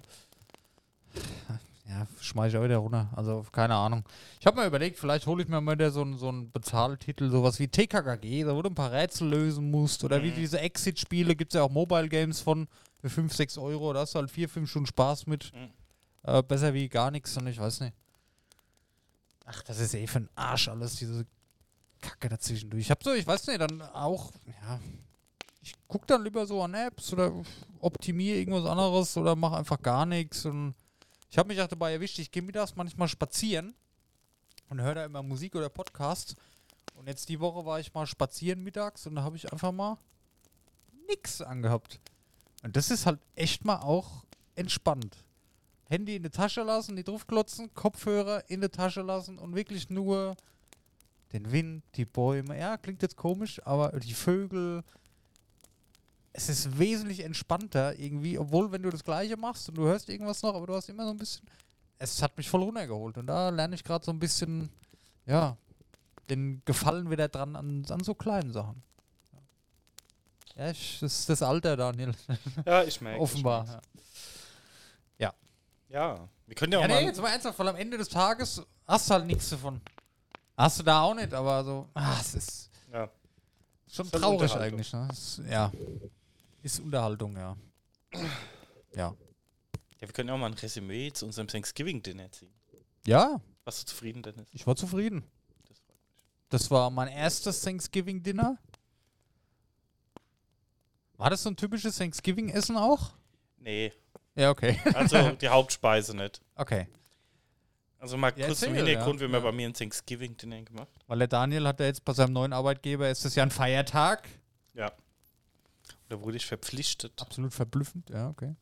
Ja, 1.87 2.05
schmeiß 2.19 2.51
ich 2.51 2.59
auch 2.59 2.63
wieder 2.63 2.77
runter. 2.77 3.09
Also, 3.15 3.45
keine 3.51 3.75
Ahnung. 3.75 4.03
Ich 4.41 4.45
habe 4.45 4.59
mir 4.59 4.67
überlegt, 4.67 4.99
vielleicht 4.99 5.25
hole 5.25 5.41
ich 5.41 5.47
mir 5.47 5.61
mal 5.61 5.75
wieder 5.75 5.89
so 5.91 6.01
einen 6.01 6.17
so 6.17 6.27
einen 6.27 6.51
Bezahltitel, 6.51 7.29
sowas 7.29 7.59
wie 7.59 7.69
TKKG, 7.69 8.43
da 8.43 8.55
wo 8.55 8.61
du 8.61 8.69
ein 8.69 8.75
paar 8.75 8.91
Rätsel 8.91 9.29
lösen 9.29 9.71
musst. 9.71 10.03
Oder 10.03 10.21
wie 10.21 10.31
Mhm. 10.31 10.35
diese 10.35 10.59
Exit-Spiele, 10.59 11.35
gibt 11.35 11.53
es 11.53 11.57
ja 11.57 11.63
auch 11.63 11.69
Mobile 11.71 12.09
Games 12.09 12.41
von 12.41 12.67
für 12.99 13.09
5, 13.09 13.33
6 13.33 13.57
Euro. 13.57 13.93
Da 13.93 14.01
hast 14.01 14.15
du 14.15 14.19
halt 14.19 14.29
4, 14.29 14.49
5 14.49 14.69
Stunden 14.69 14.87
Spaß 14.87 15.27
mit. 15.27 15.53
Mhm. 15.53 15.69
Äh, 16.23 16.43
besser 16.43 16.73
wie 16.73 16.89
gar 16.89 17.09
nichts 17.11 17.37
und 17.37 17.47
ich 17.47 17.57
weiß 17.59 17.79
nicht. 17.79 17.93
Ach, 19.45 19.61
das 19.63 19.79
ist 19.79 19.93
eh 19.95 20.07
für 20.07 20.19
den 20.19 20.29
Arsch 20.35 20.67
alles, 20.67 20.95
diese 20.97 21.25
Kacke 22.07 22.29
dazwischendurch. 22.29 22.83
Ich 22.83 22.91
hab 22.91 23.03
so, 23.03 23.13
ich 23.13 23.27
weiß 23.27 23.47
nicht, 23.47 23.59
dann 23.59 23.81
auch, 23.81 24.31
ja. 24.61 24.79
Ich 25.61 25.73
guck 25.89 26.07
dann 26.07 26.23
lieber 26.23 26.45
so 26.47 26.63
an 26.63 26.73
Apps 26.73 27.11
oder 27.11 27.33
optimiere 27.79 28.37
irgendwas 28.37 28.65
anderes 28.65 29.17
oder 29.17 29.35
mache 29.35 29.57
einfach 29.57 29.81
gar 29.81 30.05
nichts. 30.05 30.45
Und 30.45 30.73
ich 31.29 31.37
habe 31.37 31.49
mich 31.49 31.61
auch 31.61 31.67
dabei 31.67 31.91
erwischt, 31.91 32.19
ich 32.19 32.31
gehe 32.31 32.41
mittags 32.41 32.77
manchmal 32.77 33.09
spazieren 33.09 33.75
und 34.69 34.79
höre 34.79 34.95
da 34.95 35.05
immer 35.05 35.21
Musik 35.21 35.55
oder 35.55 35.67
Podcasts. 35.67 36.35
Und 36.95 37.07
jetzt 37.07 37.27
die 37.27 37.41
Woche 37.41 37.65
war 37.65 37.81
ich 37.81 37.93
mal 37.93 38.07
spazieren 38.07 38.63
mittags 38.63 39.05
und 39.05 39.15
da 39.15 39.23
habe 39.23 39.35
ich 39.35 39.51
einfach 39.51 39.73
mal 39.73 39.97
nix 41.09 41.41
angehabt. 41.41 41.99
Und 42.63 42.77
das 42.77 42.89
ist 42.89 43.05
halt 43.05 43.19
echt 43.35 43.65
mal 43.65 43.81
auch 43.81 44.23
entspannt. 44.55 45.17
Handy 45.89 46.15
in 46.15 46.23
die 46.23 46.29
Tasche 46.29 46.63
lassen, 46.63 46.95
die 46.95 47.03
draufklotzen, 47.03 47.73
Kopfhörer 47.73 48.49
in 48.49 48.61
die 48.61 48.69
Tasche 48.69 49.01
lassen 49.01 49.37
und 49.37 49.55
wirklich 49.55 49.89
nur 49.89 50.37
den 51.33 51.51
Wind, 51.51 51.83
die 51.95 52.05
Bäume. 52.05 52.57
Ja, 52.57 52.77
klingt 52.77 53.01
jetzt 53.01 53.15
komisch, 53.17 53.61
aber 53.65 53.99
die 53.99 54.13
Vögel. 54.13 54.83
Es 56.33 56.49
ist 56.49 56.77
wesentlich 56.77 57.21
entspannter 57.21 57.97
irgendwie, 57.97 58.37
obwohl 58.37 58.71
wenn 58.71 58.83
du 58.83 58.89
das 58.91 59.03
Gleiche 59.03 59.37
machst 59.37 59.69
und 59.69 59.75
du 59.77 59.85
hörst 59.85 60.07
irgendwas 60.07 60.43
noch, 60.43 60.53
aber 60.55 60.67
du 60.67 60.75
hast 60.75 60.87
immer 60.89 61.03
so 61.05 61.11
ein 61.11 61.17
bisschen. 61.17 61.45
Es 61.97 62.21
hat 62.21 62.37
mich 62.37 62.47
voll 62.47 62.61
runtergeholt 62.61 63.17
und 63.17 63.25
da 63.25 63.49
lerne 63.49 63.73
ich 63.73 63.83
gerade 63.83 64.05
so 64.05 64.11
ein 64.11 64.19
bisschen, 64.19 64.69
ja, 65.25 65.57
den 66.29 66.61
Gefallen 66.63 67.09
wieder 67.09 67.27
dran 67.27 67.55
an, 67.55 67.83
an 67.89 68.03
so 68.03 68.13
kleinen 68.13 68.53
Sachen. 68.53 68.83
Ja, 70.55 70.69
ich, 70.69 70.99
das 70.99 71.19
ist 71.21 71.29
das 71.29 71.41
Alter, 71.41 71.75
Daniel. 71.75 72.13
ja, 72.65 72.83
ich 72.83 73.01
merke. 73.01 73.19
Offenbar. 73.21 73.81
Ich 73.95 74.01
Ja. 75.19 75.33
Ja, 75.89 76.29
wir 76.45 76.55
können 76.55 76.73
ja 76.73 76.79
auch 76.79 76.83
Ja, 76.83 76.87
mal. 76.89 76.99
nee, 77.01 77.07
jetzt 77.07 77.19
mal 77.21 77.29
ernsthaft, 77.31 77.57
weil 77.57 77.67
am 77.69 77.75
Ende 77.75 77.97
des 77.97 78.09
Tages 78.09 78.61
hast 78.87 79.09
du 79.09 79.13
halt 79.15 79.25
nichts 79.25 79.49
davon. 79.49 79.81
Hast 80.57 80.79
du 80.79 80.83
da 80.83 81.01
auch 81.03 81.13
nicht, 81.13 81.33
aber 81.33 81.63
so, 81.63 81.87
ah, 81.93 82.17
es 82.19 82.33
ist 82.33 82.71
ja. 82.91 83.09
schon 83.87 84.07
Ist 84.07 84.13
halt 84.13 84.23
traurig 84.23 84.51
eigentlich, 84.55 84.91
ne? 84.91 85.07
Es, 85.11 85.39
ja. 85.47 85.71
Ist 86.63 86.79
Unterhaltung, 86.79 87.37
ja. 87.37 87.55
Ja. 88.13 88.19
ja, 88.95 89.13
wir 89.99 90.07
können 90.09 90.29
ja 90.29 90.35
auch 90.35 90.39
mal 90.39 90.47
ein 90.47 90.53
Resümee 90.55 91.11
zu 91.11 91.25
unserem 91.27 91.47
Thanksgiving-Dinner 91.47 92.31
ziehen. 92.31 92.51
Ja, 93.05 93.39
Warst 93.65 93.81
du 93.83 93.85
zufrieden, 93.85 94.23
Dennis? 94.23 94.47
ich 94.51 94.65
war 94.65 94.75
zufrieden. 94.75 95.23
Das 95.67 95.77
freut 95.79 95.97
mich. 95.99 96.25
Das 96.49 96.71
war 96.71 96.89
mein 96.89 97.09
erstes 97.09 97.61
Thanksgiving-Dinner. 97.61 98.57
War 101.17 101.29
das 101.29 101.43
so 101.43 101.49
ein 101.49 101.55
typisches 101.55 101.97
Thanksgiving-Essen 101.97 102.77
auch? 102.77 103.11
Nee, 103.57 103.91
Ja, 104.35 104.49
okay. 104.51 104.79
also 104.93 105.31
die 105.41 105.49
Hauptspeise 105.49 106.15
nicht. 106.15 106.41
Okay. 106.55 106.87
Also 107.99 108.15
mal 108.17 108.31
Ja, 108.37 108.45
kurz 108.47 108.59
zum 108.59 108.73
Hintergrund, 108.73 109.15
ja. 109.15 109.27
wir 109.27 109.27
haben 109.27 109.43
Ja. 109.43 109.49
bei 109.51 109.55
mir 109.55 109.67
ein 109.67 109.73
Thanksgiving-Dinner 109.73 110.61
gemacht. 110.63 110.87
Weil 111.07 111.19
der 111.19 111.27
Daniel 111.27 111.67
hat 111.67 111.79
ja 111.79 111.87
jetzt 111.87 112.05
bei 112.05 112.13
seinem 112.13 112.33
neuen 112.33 112.53
Arbeitgeber, 112.53 113.09
ist 113.09 113.25
das 113.25 113.35
ja 113.35 113.43
ein 113.43 113.51
Feiertag. 113.51 114.27
Ja. 114.73 114.91
Da 116.09 116.21
wurde 116.21 116.37
ich 116.37 116.45
verpflichtet, 116.45 117.21
Absolut 117.21 117.53
verblüffend, 117.53 118.09
ja, 118.09 118.29
okay. 118.29 118.55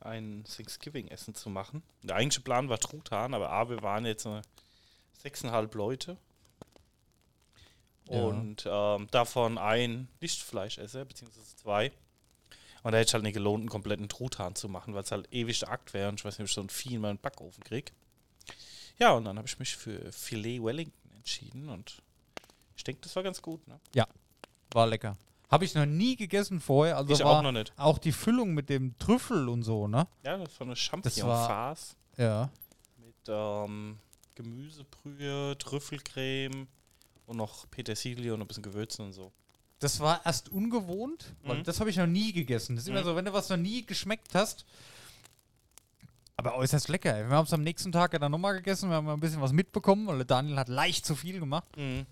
ein 0.00 0.44
Thanksgiving-Essen 0.44 1.34
zu 1.34 1.48
machen. 1.50 1.82
Der 2.02 2.16
eigentliche 2.16 2.42
Plan 2.42 2.68
war 2.68 2.78
Truthahn, 2.78 3.34
aber 3.34 3.50
A, 3.50 3.68
wir 3.68 3.82
waren 3.82 4.04
jetzt 4.06 4.26
äh, 4.26 4.42
sechseinhalb 5.18 5.74
Leute. 5.74 6.16
Ja. 8.10 8.22
Und 8.22 8.64
ähm, 8.68 9.08
davon 9.10 9.56
ein 9.56 10.08
Nicht-Fleischesser, 10.20 11.04
beziehungsweise 11.06 11.56
zwei. 11.56 11.90
Und 12.82 12.92
da 12.92 12.98
hätte 12.98 13.08
ich 13.08 13.14
halt 13.14 13.22
nicht 13.24 13.32
gelohnt, 13.32 13.62
einen 13.62 13.70
kompletten 13.70 14.10
Truthahn 14.10 14.54
zu 14.54 14.68
machen, 14.68 14.92
weil 14.94 15.02
es 15.04 15.10
halt 15.10 15.26
ewig 15.32 15.58
der 15.60 15.70
Akt 15.70 15.94
wäre 15.94 16.10
und 16.10 16.20
ich 16.20 16.24
weiß 16.24 16.34
nicht, 16.38 16.44
ob 16.44 16.48
ich 16.48 16.54
so 16.54 16.60
ein 16.60 16.68
Vieh 16.68 16.96
in 16.96 17.00
meinen 17.00 17.18
Backofen 17.18 17.64
kriege. 17.64 17.90
Ja, 18.98 19.12
und 19.12 19.24
dann 19.24 19.36
habe 19.38 19.48
ich 19.48 19.58
mich 19.58 19.76
für 19.76 20.10
Filet 20.12 20.62
Wellington 20.62 21.10
entschieden 21.16 21.68
und 21.68 22.02
ich 22.76 22.84
denke, 22.84 23.00
das 23.02 23.14
war 23.16 23.22
ganz 23.22 23.40
gut. 23.42 23.66
Ne? 23.66 23.78
War 24.72 24.86
lecker. 24.86 25.16
Habe 25.50 25.64
ich 25.64 25.74
noch 25.74 25.86
nie 25.86 26.16
gegessen 26.16 26.58
vorher. 26.60 26.96
Also 26.96 27.12
ich 27.12 27.22
auch 27.22 27.42
noch 27.42 27.52
nicht. 27.52 27.72
auch 27.76 27.98
die 27.98 28.10
Füllung 28.12 28.54
mit 28.54 28.68
dem 28.70 28.98
Trüffel 28.98 29.48
und 29.48 29.62
so, 29.62 29.86
ne? 29.86 30.06
Ja, 30.24 30.36
das 30.36 30.58
war 30.58 30.66
eine 30.66 30.74
Champignon-Farce 30.74 31.96
Ja. 32.16 32.50
mit 32.98 33.14
ähm, 33.28 33.98
Gemüsebrühe, 34.34 35.56
Trüffelcreme 35.58 36.66
und 37.26 37.36
noch 37.36 37.70
Petersilie 37.70 38.34
und 38.34 38.40
ein 38.40 38.46
bisschen 38.48 38.62
Gewürzen 38.62 39.04
und 39.06 39.12
so. 39.12 39.32
Das 39.78 40.00
war 40.00 40.24
erst 40.24 40.48
ungewohnt, 40.48 41.34
weil 41.42 41.58
Mhm. 41.58 41.64
das 41.64 41.78
habe 41.80 41.90
ich 41.90 41.96
noch 41.96 42.06
nie 42.06 42.32
gegessen. 42.32 42.74
Das 42.76 42.84
ist 42.84 42.88
immer 42.88 43.00
Mhm. 43.02 43.04
so, 43.04 43.16
wenn 43.16 43.24
du 43.24 43.32
was 43.32 43.48
noch 43.48 43.56
nie 43.56 43.84
geschmeckt 43.84 44.34
hast. 44.34 44.64
Aber 46.44 46.56
äußerst 46.56 46.88
lecker. 46.88 47.14
ey. 47.16 47.28
Wir 47.28 47.36
haben 47.36 47.46
es 47.46 47.52
am 47.54 47.62
nächsten 47.62 47.90
Tag 47.90 48.12
ja 48.12 48.18
dann 48.18 48.30
nochmal 48.30 48.54
gegessen. 48.56 48.90
Wir 48.90 48.96
haben 48.96 49.08
ein 49.08 49.20
bisschen 49.20 49.40
was 49.40 49.52
mitbekommen, 49.52 50.06
weil 50.06 50.24
Daniel 50.24 50.58
hat 50.58 50.68
leicht 50.68 51.06
zu 51.06 51.14
viel 51.14 51.40
gemacht. 51.40 51.74
Mhm. 51.76 52.04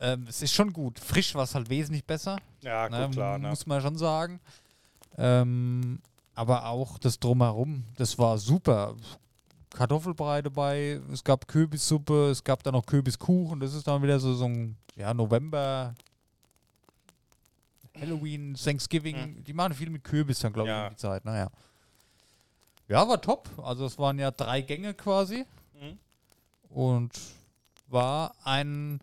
Ähm, 0.00 0.26
es 0.28 0.40
ist 0.42 0.54
schon 0.54 0.72
gut. 0.72 0.98
Frisch 0.98 1.34
war 1.34 1.42
es 1.42 1.54
halt 1.54 1.68
wesentlich 1.68 2.04
besser. 2.04 2.38
Ja, 2.62 2.88
gut, 2.88 2.98
ne, 2.98 3.10
klar. 3.10 3.38
Ne? 3.38 3.48
Muss 3.48 3.66
man 3.66 3.82
schon 3.82 3.98
sagen. 3.98 4.40
Ähm, 5.18 6.00
aber 6.34 6.66
auch 6.66 6.98
das 6.98 7.18
Drumherum, 7.18 7.84
das 7.96 8.18
war 8.18 8.38
super. 8.38 8.94
Kartoffelbrei 9.74 10.40
dabei, 10.40 11.00
es 11.12 11.22
gab 11.22 11.46
Kürbissuppe, 11.46 12.30
es 12.30 12.42
gab 12.42 12.62
dann 12.62 12.72
noch 12.72 12.86
Kürbiskuchen. 12.86 13.60
Das 13.60 13.74
ist 13.74 13.86
dann 13.86 14.02
wieder 14.02 14.18
so, 14.18 14.32
so 14.34 14.46
ein 14.46 14.76
ja, 14.96 15.12
November 15.12 15.94
Halloween, 18.00 18.54
Thanksgiving, 18.54 19.42
die 19.44 19.52
machen 19.52 19.74
viel 19.74 19.90
mit 19.90 20.04
Kürbis 20.04 20.38
dann, 20.38 20.52
glaube 20.52 20.68
ich, 20.68 20.72
Ja. 20.74 20.84
um 20.84 20.90
die 20.90 20.96
Zeit. 20.96 21.24
Naja. 21.24 21.50
Ja, 22.88 23.06
war 23.06 23.20
top. 23.20 23.48
Also 23.62 23.86
es 23.86 23.98
waren 23.98 24.18
ja 24.18 24.30
drei 24.30 24.62
Gänge 24.62 24.94
quasi. 24.94 25.44
Mhm. 25.74 25.98
Und 26.70 27.18
war 27.86 28.34
ein 28.44 29.00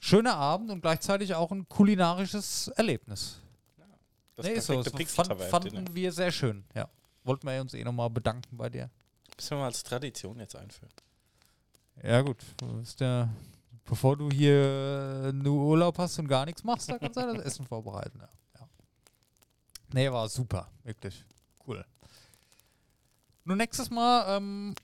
schöner 0.00 0.36
Abend 0.36 0.70
und 0.70 0.80
gleichzeitig 0.80 1.34
auch 1.34 1.52
ein 1.52 1.68
kulinarisches 1.68 2.68
Erlebnis. 2.68 3.40
Das 4.36 4.46
nee, 4.46 4.52
ist 4.52 4.66
so. 4.66 4.82
Das 4.82 5.12
fand, 5.12 5.40
fanden 5.42 5.94
wir 5.94 6.12
sehr 6.12 6.32
schön, 6.32 6.64
ja. 6.74 6.88
Wollten 7.24 7.46
wir 7.46 7.60
uns 7.60 7.74
eh 7.74 7.84
nochmal 7.84 8.08
bedanken 8.08 8.56
bei 8.56 8.70
dir. 8.70 8.88
Müssen 9.36 9.50
wir 9.50 9.58
mal 9.58 9.66
als 9.66 9.82
Tradition 9.82 10.38
jetzt 10.40 10.56
einführen. 10.56 10.92
Ja, 12.02 12.22
gut. 12.22 12.38
Bist 12.78 13.00
ja, 13.00 13.28
bevor 13.84 14.16
du 14.16 14.30
hier 14.30 15.30
nur 15.34 15.66
Urlaub 15.66 15.98
hast 15.98 16.18
und 16.18 16.28
gar 16.28 16.46
nichts 16.46 16.64
machst, 16.64 16.88
da 16.88 16.98
kannst 16.98 17.16
du 17.16 17.20
ja 17.20 17.34
das 17.34 17.44
Essen 17.44 17.66
vorbereiten. 17.66 18.18
Ja. 18.20 18.28
Ja. 18.58 18.68
Nee, 19.92 20.10
war 20.10 20.28
super. 20.28 20.70
Wirklich. 20.84 21.22
Cool. 21.66 21.84
Nur 23.50 23.56
nächstes 23.56 23.90
Mal 23.90 24.36
ähm, 24.36 24.76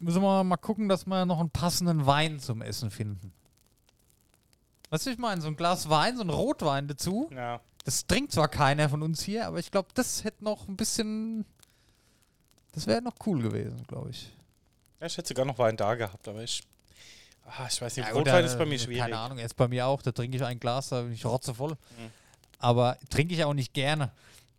müssen 0.00 0.20
wir 0.22 0.42
mal 0.42 0.56
gucken, 0.56 0.88
dass 0.88 1.06
wir 1.06 1.24
noch 1.24 1.38
einen 1.38 1.50
passenden 1.50 2.04
Wein 2.04 2.40
zum 2.40 2.62
Essen 2.62 2.90
finden. 2.90 3.32
Weißt 4.90 5.06
du, 5.06 5.10
ich 5.10 5.18
meine, 5.18 5.40
so 5.40 5.46
ein 5.46 5.54
Glas 5.54 5.88
Wein, 5.88 6.16
so 6.16 6.24
ein 6.24 6.30
Rotwein 6.30 6.88
dazu. 6.88 7.30
Ja. 7.32 7.60
Das 7.84 8.08
trinkt 8.08 8.32
zwar 8.32 8.48
keiner 8.48 8.88
von 8.88 9.04
uns 9.04 9.22
hier, 9.22 9.46
aber 9.46 9.60
ich 9.60 9.70
glaube, 9.70 9.86
das 9.94 10.24
hätte 10.24 10.42
noch 10.42 10.66
ein 10.66 10.76
bisschen. 10.76 11.44
Das 12.72 12.88
wäre 12.88 13.02
noch 13.02 13.14
cool 13.24 13.40
gewesen, 13.40 13.84
glaube 13.86 14.10
ich. 14.10 14.32
ja. 14.98 15.06
Ich 15.06 15.16
hätte 15.16 15.28
sogar 15.28 15.44
noch 15.44 15.58
Wein 15.58 15.76
da 15.76 15.94
gehabt, 15.94 16.26
aber 16.26 16.42
ich. 16.42 16.64
Ah, 17.46 17.68
ich 17.70 17.80
weiß 17.80 17.98
nicht, 17.98 18.08
Ja, 18.08 18.14
Rotwein 18.14 18.42
da- 18.42 18.50
ist 18.50 18.58
bei 18.58 18.66
mir 18.66 18.80
schwierig. 18.80 19.00
Keine 19.02 19.16
Ahnung, 19.16 19.38
er 19.38 19.46
ist 19.46 19.54
bei 19.54 19.68
mir 19.68 19.86
auch. 19.86 20.02
Da 20.02 20.10
trinke 20.10 20.36
ich 20.36 20.44
ein 20.44 20.58
Glas, 20.58 20.88
da 20.88 21.02
bin 21.02 21.12
ich 21.12 21.24
rotzevoll. 21.24 21.70
Mhm. 21.70 22.10
Aber 22.58 22.98
trinke 23.10 23.32
ich 23.32 23.44
auch 23.44 23.54
nicht 23.54 23.74
gerne. 23.74 24.10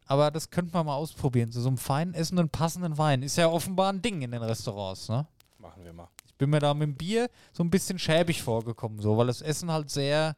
Aber 0.09 0.31
das 0.31 0.49
könnte 0.49 0.73
man 0.73 0.87
mal 0.87 0.95
ausprobieren. 0.95 1.51
So, 1.51 1.61
so 1.61 1.67
einem 1.67 1.77
feinen 1.77 2.15
Essen 2.15 2.39
und 2.39 2.51
passenden 2.51 2.97
Wein. 2.97 3.21
Ist 3.21 3.37
ja 3.37 3.47
offenbar 3.47 3.93
ein 3.93 4.01
Ding 4.01 4.23
in 4.23 4.31
den 4.31 4.41
Restaurants, 4.41 5.07
ne? 5.07 5.27
Machen 5.59 5.83
wir 5.85 5.93
mal. 5.93 6.07
Ich 6.25 6.33
bin 6.33 6.49
mir 6.49 6.59
da 6.59 6.73
mit 6.73 6.87
dem 6.87 6.95
Bier 6.95 7.29
so 7.53 7.63
ein 7.63 7.69
bisschen 7.69 7.99
schäbig 7.99 8.41
vorgekommen, 8.41 8.99
so, 9.01 9.15
weil 9.17 9.27
das 9.27 9.41
Essen 9.43 9.71
halt 9.71 9.91
sehr, 9.91 10.35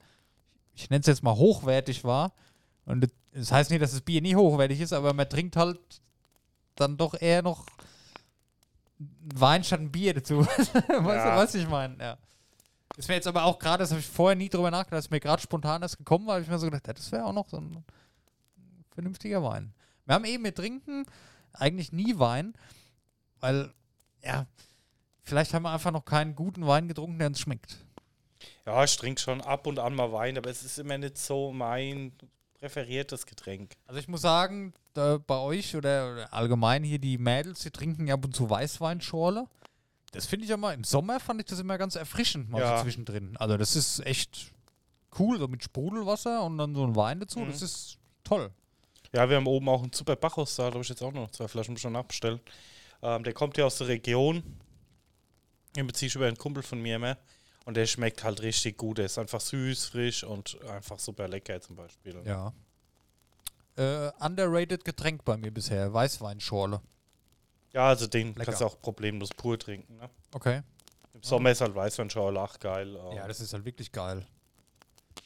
ich 0.76 0.90
nenne 0.90 1.00
es 1.00 1.08
jetzt 1.08 1.24
mal 1.24 1.36
hochwertig 1.36 2.04
war. 2.04 2.34
Und 2.86 3.08
das- 3.34 3.52
heißt 3.52 3.70
nicht, 3.72 3.82
dass 3.82 3.92
das 3.92 4.02
Bier 4.02 4.22
nie 4.22 4.36
hochwertig 4.36 4.82
ist, 4.82 4.92
aber 4.92 5.14
man 5.14 5.30
trinkt 5.30 5.56
halt 5.56 5.80
dann 6.76 6.98
doch 6.98 7.14
eher 7.20 7.42
noch 7.42 7.66
Wein 9.36 9.64
statt 9.64 9.80
ein 9.80 9.92
Bier 9.92 10.14
dazu. 10.16 10.40
weißt 10.46 10.76
du, 10.76 10.80
Ja. 10.94 11.38
was 11.38 11.56
ich 11.56 11.68
meine? 11.70 11.96
Ja. 11.98 12.18
Ist 12.98 13.08
mir 13.08 13.16
jetzt 13.16 13.28
aber 13.28 13.46
auch 13.46 13.58
gerade, 13.58 13.84
das 13.84 13.92
habe 13.92 14.02
ich 14.02 14.08
vorher 14.08 14.36
nie 14.36 14.50
drüber 14.50 14.70
nachgedacht, 14.70 15.00
ist 15.06 15.12
mir 15.12 15.22
gerade 15.22 15.42
spontan 15.42 15.80
das 15.82 15.98
gekommen, 15.98 16.28
weil 16.28 16.42
ich 16.42 16.50
mir 16.50 16.60
so 16.60 16.66
gedacht, 16.70 16.88
das 16.98 17.10
wäre 17.12 17.24
auch 17.26 17.32
noch 17.34 17.48
so 17.48 17.58
ein 17.58 17.84
vernünftiger 18.94 19.44
Wein. 19.44 19.74
Wir 20.06 20.16
haben 20.16 20.26
eben, 20.26 20.44
wir 20.44 20.54
trinken 20.56 21.06
eigentlich 21.54 21.92
nie 21.92 22.18
Wein, 22.20 22.54
weil, 23.40 23.74
ja, 24.24 24.46
vielleicht 25.24 25.54
haben 25.54 25.64
wir 25.64 25.72
einfach 25.72 25.92
noch 25.92 26.06
keinen 26.06 26.36
guten 26.36 26.66
Wein 26.68 26.88
getrunken, 26.88 27.20
der 27.20 27.28
uns 27.28 27.40
schmeckt. 27.40 27.78
Ja, 28.66 28.84
ich 28.84 28.96
trinke 28.98 29.20
schon 29.22 29.42
ab 29.42 29.68
und 29.68 29.80
an 29.80 29.96
mal 29.96 30.12
Wein, 30.12 30.38
aber 30.38 30.50
es 30.50 30.64
ist 30.64 30.80
immer 30.80 30.98
nicht 30.98 31.18
so 31.18 31.52
mein 31.52 32.12
präferiertes 32.60 33.26
Getränk. 33.26 33.76
Also 33.88 34.00
ich 34.00 34.08
muss 34.08 34.22
sagen, 34.22 34.74
bei 34.94 35.20
euch 35.38 35.76
oder, 35.76 36.28
allgemein 36.32 36.84
hier 36.84 37.00
die 37.00 37.18
Mädels, 37.18 37.62
die 37.62 37.72
trinken 37.72 38.08
ja 38.08 38.14
ab 38.16 38.26
und 38.26 38.36
zu 38.36 38.50
Weißweinschorle. 38.50 39.48
Das 40.12 40.26
finde 40.26 40.44
ich 40.44 40.50
ja 40.50 40.58
mal, 40.58 40.74
im 40.74 40.84
Sommer 40.84 41.20
fand 41.20 41.40
ich 41.42 41.48
das 41.48 41.60
immer 41.60 41.78
ganz 41.78 41.96
erfrischend, 41.96 42.50
mal 42.50 42.60
Ja. 42.62 42.78
so 42.78 42.84
zwischendrin. 42.84 43.38
Also 43.38 43.58
das 43.58 43.76
ist 43.76 44.06
echt 44.06 44.52
cool, 45.18 45.40
so 45.40 45.48
mit 45.48 45.64
Sprudelwasser 45.64 46.44
und 46.44 46.58
dann 46.58 46.76
so 46.76 46.86
ein 46.86 46.96
Wein 46.96 47.20
dazu, 47.20 47.40
Mhm. 47.40 47.48
das 47.48 47.62
ist 47.62 47.98
toll. 48.24 48.52
Ja, 49.14 49.30
wir 49.30 49.36
haben 49.36 49.48
oben 49.48 49.68
auch 49.68 49.82
einen 49.84 49.92
super 49.92 50.16
Bacchus 50.16 50.56
da, 50.56 50.64
da 50.64 50.74
habe 50.74 50.82
ich 50.84 50.90
jetzt 50.90 51.02
auch 51.02 51.12
noch 51.12 51.32
zwei 51.32 51.48
Flaschen 51.48 51.78
schon 51.78 51.94
nachbestellen. 51.94 52.40
Ähm, 53.02 53.24
der 53.24 53.34
kommt 53.34 53.58
ja 53.58 53.66
aus 53.66 53.78
der 53.78 53.88
Region. 53.88 54.44
Den 55.76 55.88
beziehe 55.88 56.08
ich 56.08 56.16
über 56.16 56.28
einen 56.28 56.38
Kumpel 56.38 56.64
von 56.64 56.82
mir 56.82 56.96
immer. 56.96 57.18
Und 57.66 57.78
der 57.78 57.86
schmeckt 57.86 58.24
halt 58.24 58.42
richtig 58.42 58.78
gut. 58.78 58.98
Der 58.98 59.06
ist 59.06 59.18
einfach 59.18 59.42
süß, 59.42 59.86
frisch 59.86 60.24
und 60.24 60.60
einfach 60.64 60.98
super 61.00 61.28
lecker 61.28 61.60
zum 61.62 61.76
Beispiel. 61.76 62.22
Ja. 62.26 62.54
Äh, 63.78 64.12
underrated 64.20 64.84
Getränk 64.84 65.24
bei 65.24 65.38
mir 65.38 65.52
bisher, 65.52 65.94
Weißweinschorle. 65.94 66.82
Ja, 67.74 67.88
also 67.88 68.08
den 68.08 68.30
Lecker. 68.30 68.46
kannst 68.46 68.62
du 68.62 68.66
auch 68.66 68.82
problemlos 68.82 69.30
pur 69.30 69.58
trinken. 69.58 69.98
Ne? 69.98 70.10
Okay. 70.34 70.62
Im 71.14 71.24
Sommer 71.24 71.52
ist 71.52 71.62
halt 71.62 71.76
Weißweinschorle 71.76 72.42
auch 72.42 72.60
geil. 72.60 72.96
ähm. 72.96 73.18
Ja, 73.18 73.28
das 73.28 73.40
ist 73.40 73.54
halt 73.54 73.66
wirklich 73.66 73.92
geil. 73.92 74.26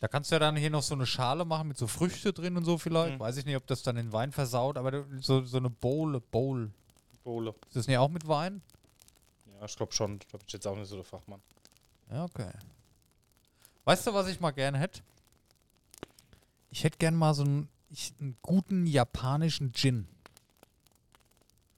Da 0.06 0.10
kannst 0.10 0.30
du 0.30 0.36
ja 0.36 0.40
dann 0.40 0.56
hier 0.56 0.70
noch 0.70 0.84
so 0.84 0.94
eine 0.94 1.08
Schale 1.08 1.46
machen 1.46 1.68
mit 1.68 1.80
so 1.80 1.88
Früchte 1.88 2.32
drin 2.32 2.56
und 2.58 2.64
so 2.64 2.78
vielleicht. 2.78 3.16
Mhm. 3.16 3.20
Weiß 3.20 3.38
ich 3.38 3.46
nicht, 3.46 3.56
ob 3.56 3.66
das 3.66 3.82
dann 3.82 3.96
den 3.96 4.14
Wein 4.14 4.32
versaut, 4.32 4.78
aber 4.78 5.04
so, 5.20 5.44
so 5.46 5.58
eine 5.58 5.72
Bowl, 5.72 6.22
Bowl. 6.22 6.72
Bohle. 7.24 7.56
Ist 7.70 7.76
das 7.76 7.88
nicht 7.88 7.98
auch 7.98 8.10
mit 8.12 8.28
Wein? 8.28 8.62
Ja, 9.60 9.66
ich 9.66 9.76
glaube 9.76 9.94
schon. 9.94 10.20
Da 10.32 10.38
bin 10.38 10.46
ich 10.46 10.54
jetzt 10.54 10.68
auch 10.68 10.76
nicht 10.78 10.88
so 10.88 10.96
der 10.96 11.06
Fachmann. 11.06 11.42
Ja, 12.12 12.24
okay. 12.26 12.52
Weißt 13.86 14.06
du, 14.06 14.14
was 14.14 14.28
ich 14.28 14.40
mal 14.40 14.52
gerne 14.52 14.78
hätte? 14.78 15.02
Ich 16.70 16.84
hätte 16.84 17.00
gern 17.00 17.16
mal 17.16 17.34
so 17.34 17.42
einen, 17.42 17.68
ich, 17.90 18.14
einen 18.20 18.38
guten 18.44 18.86
japanischen 18.86 19.74
Gin. 19.74 20.08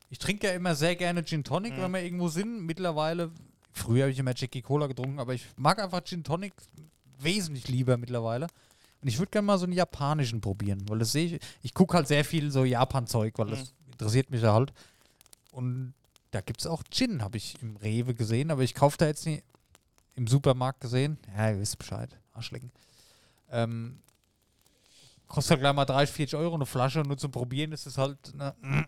Ich 0.10 0.20
trinke 0.20 0.48
ja 0.48 0.54
immer 0.54 0.76
sehr 0.76 0.98
gerne 0.98 1.24
Gin 1.24 1.46
Tonic, 1.46 1.78
Mhm. 1.78 1.82
wenn 1.82 1.92
wir 1.92 2.04
irgendwo 2.04 2.28
sind. 2.28 2.66
Mittlerweile, 2.66 3.32
früher 3.72 4.02
habe 4.04 4.12
ich 4.12 4.20
immer 4.20 4.36
Jackie 4.36 4.62
Cola 4.64 4.88
getrunken, 4.88 5.20
aber 5.22 5.34
ich 5.34 5.46
mag 5.56 5.82
einfach 5.82 6.04
Gin 6.04 6.26
Tonic 6.26 6.52
wesentlich 7.20 7.68
lieber 7.68 7.98
mittlerweile. 7.98 8.48
Und 9.02 9.08
ich 9.08 9.20
würde 9.20 9.32
gerne 9.32 9.46
mal 9.46 9.58
so 9.58 9.66
einen 9.66 9.74
japanischen 9.74 10.42
probieren, 10.42 10.88
weil 10.90 11.00
das 11.00 11.12
sehe 11.12 11.26
ich. 11.36 11.42
Ich 11.62 11.74
gucke 11.74 11.96
halt 11.96 12.08
sehr 12.08 12.26
viel 12.26 12.52
so 12.52 12.66
Japan-Zeug, 12.66 13.34
weil 13.38 13.48
das 13.48 13.74
interessiert 13.92 14.32
mich 14.32 14.42
ja 14.42 14.54
halt. 14.54 14.74
Und 15.52 15.94
da 16.32 16.42
gibt 16.42 16.62
es 16.62 16.68
auch 16.68 16.84
Gin, 16.90 17.22
habe 17.24 17.38
ich 17.38 17.62
im 17.62 17.78
Rewe 17.78 18.14
gesehen, 18.14 18.52
aber 18.52 18.64
ich 18.64 18.74
kaufe 18.74 18.98
da 18.98 19.06
jetzt 19.06 19.26
nicht 19.26 19.44
im 20.16 20.28
Supermarkt 20.28 20.82
gesehen. 20.82 21.18
Ja, 21.36 21.52
ihr 21.52 21.60
wisst 21.60 21.78
Bescheid. 21.78 22.10
Arschlecken. 22.34 22.72
Ähm, 23.50 24.00
kostet 25.28 25.52
halt 25.52 25.62
gleich 25.62 25.74
mal 25.74 25.86
30, 25.86 26.16
40 26.16 26.40
Euro 26.40 26.56
eine 26.56 26.66
Flasche 26.66 27.00
und 27.00 27.08
nur 27.08 27.18
zum 27.18 27.32
Probieren 27.32 27.72
ist 27.72 27.86
es 27.86 27.98
halt. 27.98 28.34
Ne, 28.36 28.54
mm. 28.62 28.84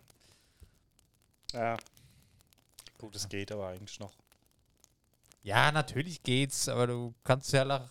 Ja. 1.54 1.78
Gut, 2.98 3.16
es 3.16 3.30
geht 3.30 3.52
aber 3.52 3.70
eigentlich 3.70 4.00
noch. 4.00 4.12
Ja, 5.42 5.72
natürlich 5.72 6.24
geht's, 6.24 6.68
aber 6.70 6.88
du 6.88 7.14
kannst 7.24 7.52
ja, 7.54 7.66
nach, 7.66 7.88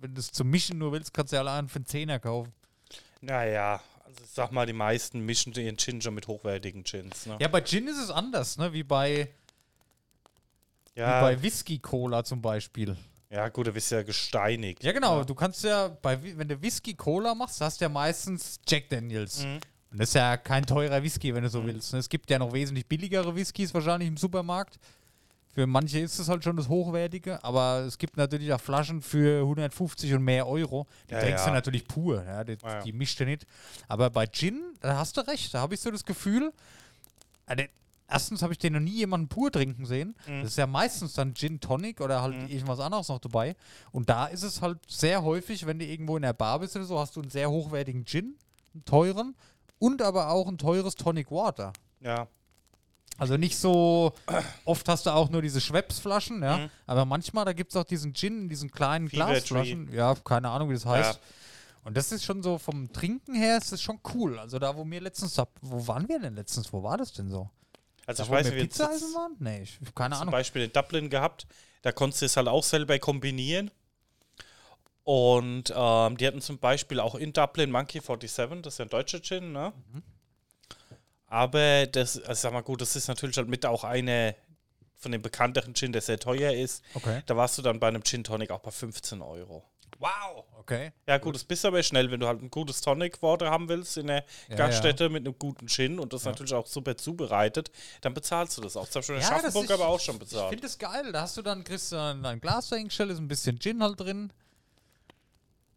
wenn 0.00 0.14
du 0.14 0.20
es 0.20 0.30
zum 0.30 0.48
Mischen 0.50 0.78
nur 0.78 0.92
willst, 0.92 1.12
kannst 1.12 1.32
du 1.32 1.36
ja 1.36 1.42
allein 1.42 1.68
für 1.68 1.76
einen 1.76 1.86
Zehner 1.86 2.18
kaufen. 2.18 2.52
Naja, 3.20 3.80
also 4.04 4.22
ich 4.22 4.30
sag 4.30 4.52
mal, 4.52 4.66
die 4.66 4.72
meisten 4.72 5.20
mischen 5.20 5.52
ihren 5.54 5.76
Gin 5.76 6.00
schon 6.00 6.14
mit 6.14 6.28
hochwertigen 6.28 6.84
Gins. 6.84 7.26
Ne? 7.26 7.36
Ja, 7.40 7.48
bei 7.48 7.60
Gin 7.60 7.88
ist 7.88 7.98
es 7.98 8.10
anders, 8.10 8.56
ne? 8.58 8.72
Wie 8.72 8.84
bei, 8.84 9.28
wie 10.94 11.00
ja, 11.00 11.20
bei 11.20 11.40
Whisky-Cola 11.42 12.24
zum 12.24 12.40
Beispiel. 12.40 12.96
ja 13.30 13.48
gut, 13.48 13.66
du 13.66 13.72
bist 13.72 13.90
ja 13.90 14.02
gesteinigt. 14.02 14.84
Ja, 14.84 14.92
genau. 14.92 15.24
Du 15.24 15.34
kannst 15.34 15.64
ja, 15.64 15.88
bei, 15.88 16.18
wenn 16.36 16.48
du 16.48 16.60
Whisky-Cola 16.60 17.34
machst, 17.34 17.60
hast 17.60 17.80
du 17.80 17.86
ja 17.86 17.88
meistens 17.88 18.60
Jack 18.66 18.88
Daniels. 18.88 19.44
Mhm. 19.44 19.60
Und 19.90 20.00
das 20.00 20.10
ist 20.10 20.14
ja 20.14 20.36
kein 20.36 20.66
teurer 20.66 21.02
Whisky, 21.02 21.34
wenn 21.34 21.42
du 21.42 21.48
so 21.48 21.64
willst. 21.64 21.92
ne? 21.92 21.98
Es 21.98 22.08
gibt 22.08 22.30
ja 22.30 22.38
noch 22.38 22.52
wesentlich 22.52 22.86
billigere 22.86 23.34
Whiskys 23.34 23.72
wahrscheinlich 23.72 24.08
im 24.08 24.18
Supermarkt. 24.18 24.78
Für 25.58 25.66
manche 25.66 25.98
ist 25.98 26.20
es 26.20 26.28
halt 26.28 26.44
schon 26.44 26.56
das 26.56 26.68
Hochwertige, 26.68 27.42
aber 27.42 27.80
es 27.80 27.98
gibt 27.98 28.16
natürlich 28.16 28.52
auch 28.52 28.60
Flaschen 28.60 29.02
für 29.02 29.40
150 29.40 30.14
und 30.14 30.22
mehr 30.22 30.46
Euro. 30.46 30.86
Die 31.10 31.14
Ja, 31.14 31.20
trinkst 31.20 31.44
ja. 31.46 31.50
du 31.50 31.54
natürlich 31.56 31.84
pur, 31.88 32.22
ja, 32.24 32.44
die, 32.44 32.56
Ja, 32.62 32.74
ja. 32.74 32.80
die 32.82 32.92
mischt 32.92 33.18
du 33.18 33.24
nicht. 33.24 33.44
Aber 33.88 34.08
bei 34.08 34.28
Gin, 34.28 34.62
da 34.80 34.98
hast 34.98 35.16
du 35.16 35.26
recht, 35.26 35.52
da 35.52 35.58
habe 35.58 35.74
ich 35.74 35.80
so 35.80 35.90
das 35.90 36.04
Gefühl, 36.04 36.52
also, 37.44 37.64
erstens 38.06 38.42
habe 38.42 38.52
ich 38.52 38.60
den 38.60 38.74
noch 38.74 38.78
nie 38.80 38.92
jemanden 38.98 39.26
pur 39.26 39.50
trinken 39.50 39.84
sehen. 39.84 40.14
Mhm. 40.28 40.42
Das 40.42 40.52
ist 40.52 40.58
ja 40.58 40.68
meistens 40.68 41.14
dann 41.14 41.34
Gin 41.34 41.58
Tonic 41.58 42.00
oder 42.00 42.22
halt 42.22 42.36
irgendwas 42.48 42.78
anderes 42.78 43.08
noch 43.08 43.18
dabei. 43.18 43.56
Und 43.90 44.08
da 44.08 44.26
ist 44.26 44.44
es 44.44 44.62
halt 44.62 44.78
sehr 44.88 45.24
häufig, 45.24 45.66
wenn 45.66 45.80
du 45.80 45.84
irgendwo 45.86 46.14
in 46.14 46.22
der 46.22 46.34
Bar 46.34 46.60
bist 46.60 46.76
oder 46.76 46.84
so, 46.84 47.00
hast 47.00 47.16
du 47.16 47.20
einen 47.20 47.30
sehr 47.30 47.50
hochwertigen 47.50 48.04
Gin, 48.04 48.36
einen 48.74 48.84
teuren 48.84 49.34
und 49.80 50.02
aber 50.02 50.28
auch 50.28 50.46
ein 50.46 50.56
teures 50.56 50.94
Tonic 50.94 51.32
Water. 51.32 51.72
Ja, 52.00 52.28
Also 53.18 53.36
nicht 53.36 53.58
so, 53.58 54.12
oft 54.64 54.88
hast 54.88 55.06
du 55.06 55.10
auch 55.10 55.28
nur 55.28 55.42
diese 55.42 55.60
Schweppes-Flaschen, 55.60 56.42
ja. 56.42 56.56
Mhm. 56.58 56.70
Aber 56.86 57.04
manchmal, 57.04 57.44
da 57.44 57.52
gibt 57.52 57.72
es 57.72 57.76
auch 57.76 57.84
diesen 57.84 58.14
Gin 58.14 58.42
in 58.42 58.48
diesen 58.48 58.70
kleinen 58.70 59.10
Fever 59.10 59.26
Glasflaschen. 59.26 59.92
Ja, 59.92 60.14
keine 60.14 60.48
Ahnung, 60.50 60.70
wie 60.70 60.74
das 60.74 60.86
heißt. 60.86 61.14
Ja. 61.14 61.20
Und 61.84 61.96
das 61.96 62.12
ist 62.12 62.24
schon 62.24 62.42
so, 62.42 62.58
vom 62.58 62.92
Trinken 62.92 63.34
her 63.34 63.58
ist 63.58 63.72
das 63.72 63.82
schon 63.82 63.98
cool. 64.14 64.38
Also 64.38 64.58
da, 64.58 64.76
wo 64.76 64.88
wir 64.88 65.00
letztens, 65.00 65.36
wo 65.62 65.86
waren 65.88 66.08
wir 66.08 66.20
denn 66.20 66.36
letztens? 66.36 66.72
Wo 66.72 66.82
war 66.82 66.96
das 66.96 67.12
denn 67.12 67.28
so? 67.28 67.50
also 68.06 68.22
Da, 68.22 68.24
ich 68.24 68.30
wo 68.30 68.34
weiß 68.34 68.52
wir 68.52 68.62
Pizza 68.62 68.90
essen 68.92 69.14
waren? 69.14 69.36
Nee, 69.40 69.62
ich, 69.62 69.78
keine 69.94 70.14
zum 70.14 70.22
Ahnung. 70.22 70.32
Beispiel 70.32 70.62
in 70.62 70.72
Dublin 70.72 71.10
gehabt. 71.10 71.46
Da 71.82 71.92
konntest 71.92 72.22
du 72.22 72.26
es 72.26 72.36
halt 72.36 72.48
auch 72.48 72.62
selber 72.62 72.98
kombinieren. 72.98 73.70
Und 75.02 75.72
ähm, 75.74 76.16
die 76.18 76.26
hatten 76.26 76.40
zum 76.40 76.58
Beispiel 76.58 77.00
auch 77.00 77.14
in 77.14 77.32
Dublin 77.32 77.70
Monkey 77.70 78.00
47, 78.00 78.62
das 78.62 78.74
ist 78.74 78.78
ja 78.78 78.84
ein 78.84 78.90
deutscher 78.90 79.22
Gin, 79.22 79.52
ne? 79.52 79.72
Mhm. 79.92 80.02
Aber 81.28 81.86
das, 81.86 82.20
also 82.22 82.40
sag 82.40 82.52
mal 82.52 82.62
gut, 82.62 82.80
das 82.80 82.96
ist 82.96 83.08
natürlich 83.08 83.36
halt 83.36 83.48
mit 83.48 83.64
auch 83.66 83.84
eine 83.84 84.34
von 84.96 85.12
den 85.12 85.22
bekannteren 85.22 85.74
Gin, 85.74 85.92
der 85.92 86.02
sehr 86.02 86.18
teuer 86.18 86.52
ist. 86.52 86.82
Okay. 86.94 87.22
Da 87.26 87.36
warst 87.36 87.56
du 87.56 87.62
dann 87.62 87.78
bei 87.78 87.86
einem 87.88 88.02
Gin 88.02 88.24
Tonic 88.24 88.50
auch 88.50 88.58
bei 88.60 88.70
15 88.72 89.22
Euro. 89.22 89.62
Wow, 90.00 90.44
okay. 90.58 90.92
Ja, 91.06 91.18
gut, 91.18 91.34
das 91.34 91.44
bist 91.44 91.64
aber 91.64 91.82
schnell, 91.82 92.10
wenn 92.10 92.20
du 92.20 92.26
halt 92.26 92.42
ein 92.42 92.50
gutes 92.50 92.80
Tonic 92.80 93.20
Water 93.22 93.50
haben 93.50 93.68
willst 93.68 93.96
in 93.96 94.06
der 94.08 94.24
Ja, 94.48 94.56
Gaststätte 94.56 95.08
mit 95.08 95.26
einem 95.26 95.36
guten 95.38 95.66
Gin 95.66 95.98
und 95.98 96.12
das 96.12 96.24
natürlich 96.24 96.54
auch 96.54 96.66
super 96.66 96.96
zubereitet, 96.96 97.70
dann 98.00 98.14
bezahlst 98.14 98.56
du 98.58 98.62
das 98.62 98.76
auch. 98.76 98.86
Das 98.86 98.94
habe 98.94 99.00
ich 99.00 99.06
schon 99.06 99.16
in 99.16 99.22
Schaffenburg 99.22 99.70
aber 99.70 99.88
auch 99.88 100.00
schon 100.00 100.16
Ich 100.16 100.20
bezahlt. 100.20 100.50
finde 100.50 100.62
das 100.62 100.78
geil. 100.78 101.10
Da 101.12 101.22
hast 101.22 101.36
du 101.36 101.42
dann, 101.42 101.64
kriegst 101.64 101.90
du 101.92 101.96
dann 101.96 102.24
ein 102.24 102.40
Glas 102.40 102.68
dahingestellt, 102.68 103.10
ist 103.10 103.18
ein 103.18 103.28
bisschen 103.28 103.58
Gin 103.58 103.82
halt 103.82 103.98
drin. 103.98 104.32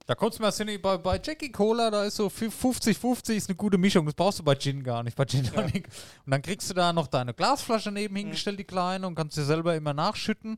Da 0.07 0.15
kommst 0.15 0.39
du 0.39 0.43
mal 0.43 0.51
sehen, 0.51 0.81
bei, 0.81 0.97
bei 0.97 1.21
Jackie 1.23 1.51
Cola, 1.51 1.91
da 1.91 2.05
ist 2.05 2.15
so 2.15 2.27
50-50 2.27 3.33
ist 3.33 3.49
eine 3.49 3.55
gute 3.55 3.77
Mischung. 3.77 4.05
Das 4.05 4.15
brauchst 4.15 4.39
du 4.39 4.43
bei 4.43 4.55
Gin 4.55 4.83
gar 4.83 5.03
nicht, 5.03 5.15
bei 5.15 5.25
Gin 5.25 5.43
Tonic. 5.45 5.87
Und 6.25 6.31
dann 6.31 6.41
kriegst 6.41 6.69
du 6.69 6.73
da 6.73 6.91
noch 6.91 7.07
deine 7.07 7.33
Glasflasche 7.33 7.91
neben 7.91 8.15
hingestellt, 8.15 8.59
die 8.59 8.63
kleine, 8.63 9.07
und 9.07 9.15
kannst 9.15 9.37
dir 9.37 9.43
selber 9.43 9.75
immer 9.75 9.93
nachschütten. 9.93 10.57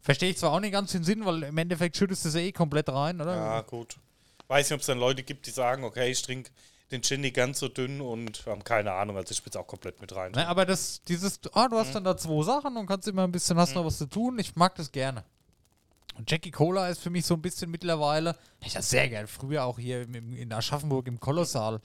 Verstehe 0.00 0.30
ich 0.30 0.38
zwar 0.38 0.52
auch 0.52 0.60
nicht 0.60 0.72
ganz 0.72 0.92
den 0.92 1.04
Sinn, 1.04 1.24
weil 1.26 1.42
im 1.42 1.58
Endeffekt 1.58 1.96
schüttest 1.96 2.24
du 2.24 2.30
sie 2.30 2.40
eh 2.40 2.52
komplett 2.52 2.88
rein, 2.88 3.20
oder? 3.20 3.36
Ja, 3.36 3.60
gut. 3.60 3.96
Weiß 4.48 4.68
nicht, 4.68 4.74
ob 4.74 4.80
es 4.80 4.86
dann 4.86 4.98
Leute 4.98 5.22
gibt, 5.22 5.46
die 5.46 5.50
sagen, 5.50 5.84
okay, 5.84 6.10
ich 6.10 6.22
trinke 6.22 6.50
den 6.90 7.02
Gin 7.02 7.20
nicht 7.20 7.36
ganz 7.36 7.60
so 7.60 7.68
dünn 7.68 8.00
und 8.00 8.44
haben 8.46 8.64
keine 8.64 8.92
Ahnung, 8.92 9.16
also 9.16 9.30
ich 9.30 9.36
spitze 9.36 9.60
auch 9.60 9.66
komplett 9.66 10.00
mit 10.00 10.14
rein. 10.16 10.32
Ne, 10.32 10.48
aber 10.48 10.66
das, 10.66 11.02
dieses, 11.06 11.38
ah, 11.52 11.68
du 11.68 11.76
hast 11.76 11.94
dann 11.94 12.02
da 12.02 12.16
zwei 12.16 12.42
Sachen 12.42 12.76
und 12.76 12.86
kannst 12.86 13.06
immer 13.06 13.22
ein 13.24 13.30
bisschen, 13.30 13.56
hast 13.58 13.74
noch 13.74 13.84
was 13.84 13.98
zu 13.98 14.06
tun. 14.06 14.38
Ich 14.40 14.56
mag 14.56 14.74
das 14.74 14.90
gerne. 14.90 15.22
Und 16.20 16.30
Jackie 16.30 16.50
Cola 16.50 16.90
ist 16.90 17.00
für 17.00 17.08
mich 17.08 17.24
so 17.24 17.32
ein 17.32 17.40
bisschen 17.40 17.70
mittlerweile, 17.70 18.36
ich 18.62 18.74
das 18.74 18.90
sehr 18.90 19.08
gern, 19.08 19.26
früher 19.26 19.64
auch 19.64 19.78
hier 19.78 20.02
im, 20.02 20.34
in 20.34 20.52
Aschaffenburg 20.52 21.08
im 21.08 21.18
Kolossal. 21.18 21.80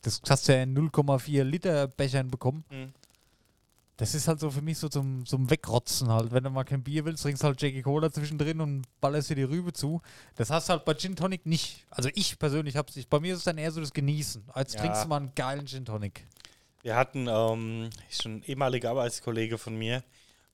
Das 0.00 0.22
hast 0.26 0.48
du 0.48 0.56
ja 0.56 0.62
in 0.62 0.74
0,4 0.74 1.42
Liter 1.42 1.86
Bechern 1.86 2.30
bekommen. 2.30 2.64
Mhm. 2.70 2.94
Das 3.98 4.14
ist 4.14 4.26
halt 4.26 4.40
so 4.40 4.50
für 4.50 4.62
mich 4.62 4.78
so 4.78 4.88
zum, 4.88 5.26
zum 5.26 5.50
Wegrotzen 5.50 6.08
halt. 6.08 6.32
Wenn 6.32 6.44
du 6.44 6.50
mal 6.50 6.64
kein 6.64 6.82
Bier 6.82 7.04
willst, 7.04 7.24
trinkst 7.24 7.44
halt 7.44 7.60
Jackie 7.60 7.82
Cola 7.82 8.10
zwischendrin 8.10 8.62
und 8.62 8.84
ballerst 9.02 9.28
dir 9.28 9.36
die 9.36 9.42
Rübe 9.42 9.74
zu. 9.74 10.00
Das 10.36 10.48
hast 10.48 10.70
du 10.70 10.72
halt 10.72 10.86
bei 10.86 10.94
Gin 10.94 11.14
Tonic 11.14 11.44
nicht. 11.44 11.84
Also 11.90 12.08
ich 12.14 12.38
persönlich 12.38 12.76
hab's 12.76 12.96
nicht. 12.96 13.10
Bei 13.10 13.20
mir 13.20 13.34
ist 13.34 13.40
es 13.40 13.44
dann 13.44 13.58
eher 13.58 13.70
so 13.70 13.80
das 13.80 13.92
Genießen. 13.92 14.44
Als 14.48 14.72
Ja. 14.72 14.80
trinkst 14.80 15.04
du 15.04 15.08
mal 15.08 15.18
einen 15.18 15.34
geilen 15.34 15.66
Gin 15.66 15.84
Tonic. 15.84 16.26
Wir 16.82 16.96
hatten, 16.96 17.26
ähm, 17.28 17.90
schon 18.10 18.42
ehemaliger 18.44 18.90
Arbeitskollege 18.90 19.58
von 19.58 19.76
mir, 19.76 20.02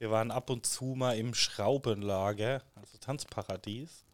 wir 0.03 0.11
waren 0.11 0.33
ab 0.33 0.51
und 0.51 0.67
zu 0.67 0.97
mal 0.97 1.17
im 1.17 1.33
Schraubenlager, 1.33 2.61
also 2.75 2.99
Tanzparadies. 2.99 4.05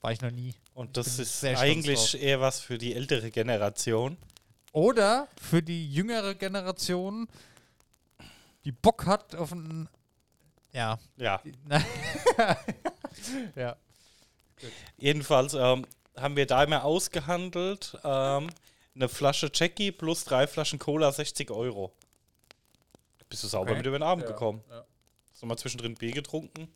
War 0.00 0.10
ich 0.10 0.20
noch 0.20 0.32
nie. 0.32 0.52
Und 0.74 0.96
das 0.96 1.14
bin 1.16 1.22
ist 1.22 1.44
eigentlich 1.44 2.20
eher 2.20 2.40
was 2.40 2.58
für 2.58 2.76
die 2.76 2.92
ältere 2.92 3.30
Generation. 3.30 4.16
Oder 4.72 5.28
für 5.40 5.62
die 5.62 5.92
jüngere 5.92 6.34
Generation, 6.34 7.28
die 8.64 8.72
Bock 8.72 9.06
hat 9.06 9.36
auf 9.36 9.52
ein. 9.52 9.88
Ja. 10.72 10.98
Ja, 11.16 11.40
ja. 13.54 13.76
jedenfalls 14.96 15.54
ähm, 15.54 15.86
haben 16.16 16.34
wir 16.34 16.46
da 16.46 16.64
immer 16.64 16.82
ausgehandelt, 16.82 17.96
ähm, 18.02 18.50
eine 18.96 19.08
Flasche 19.08 19.52
Jackie 19.54 19.92
plus 19.92 20.24
drei 20.24 20.48
Flaschen 20.48 20.80
Cola 20.80 21.12
60 21.12 21.52
Euro. 21.52 21.92
Bist 23.28 23.44
du 23.44 23.46
sauber 23.46 23.70
Okay. 23.70 23.78
mit 23.78 23.86
über 23.86 23.98
den 24.00 24.02
Abend 24.02 24.24
Ja, 24.24 24.30
gekommen? 24.32 24.64
ja. 24.68 24.84
Du 25.42 25.48
mal 25.48 25.56
zwischendrin 25.56 25.96
Bier 25.96 26.12
getrunken? 26.12 26.68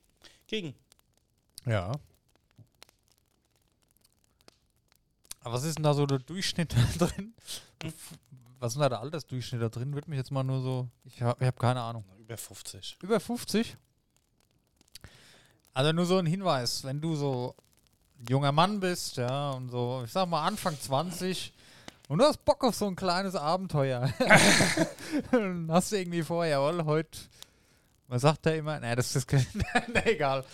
Ging. 0.49 0.75
Ja. 1.66 1.92
Aber 5.42 5.54
was 5.54 5.62
ist 5.62 5.78
denn 5.78 5.85
da 5.85 5.94
so 5.94 6.04
der 6.04 6.18
Durchschnitt 6.18 6.75
da 6.99 7.06
drin? 7.06 7.32
Was 8.58 8.73
ist 8.73 8.75
denn 8.75 8.82
da 8.82 8.88
der 8.88 9.00
Altersdurchschnitt 9.02 9.62
da 9.62 9.68
drin? 9.68 9.94
Wird 9.94 10.08
mich 10.08 10.16
jetzt 10.16 10.32
mal 10.32 10.42
nur 10.42 10.62
so. 10.62 10.88
Ich 11.04 11.23
habe 11.23 11.46
hab 11.46 11.61
keine 11.61 11.80
Ahnung. 11.80 12.04
Über 12.18 12.37
50. 12.37 12.99
Über 13.02 13.20
50? 13.20 13.76
Also 15.73 15.92
nur 15.92 16.06
so 16.06 16.18
ein 16.18 16.26
Hinweis, 16.26 16.82
wenn 16.82 17.00
du 17.00 17.14
so 17.14 17.54
ein 18.18 18.26
junger 18.26 18.50
Mann 18.50 18.80
bist, 18.80 19.16
ja, 19.16 19.52
und 19.52 19.68
so, 19.68 20.02
ich 20.04 20.11
sag 20.11 20.28
mal 20.28 20.44
Anfang 20.44 20.76
20 20.76 21.52
und 22.08 22.18
du 22.18 22.25
hast 22.25 22.44
Bock 22.44 22.64
auf 22.64 22.75
so 22.75 22.88
ein 22.88 22.96
kleines 22.96 23.37
Abenteuer. 23.37 24.12
dann 25.31 25.70
hast 25.70 25.92
du 25.92 25.98
irgendwie 25.98 26.24
vor, 26.24 26.44
jawohl, 26.44 26.85
heute, 26.85 27.16
man 28.09 28.19
sagt 28.19 28.47
ja 28.47 28.53
immer, 28.53 28.79
nee, 28.81 28.95
das 28.95 29.14
ist, 29.16 29.31
nee, 29.33 30.01
egal. 30.05 30.45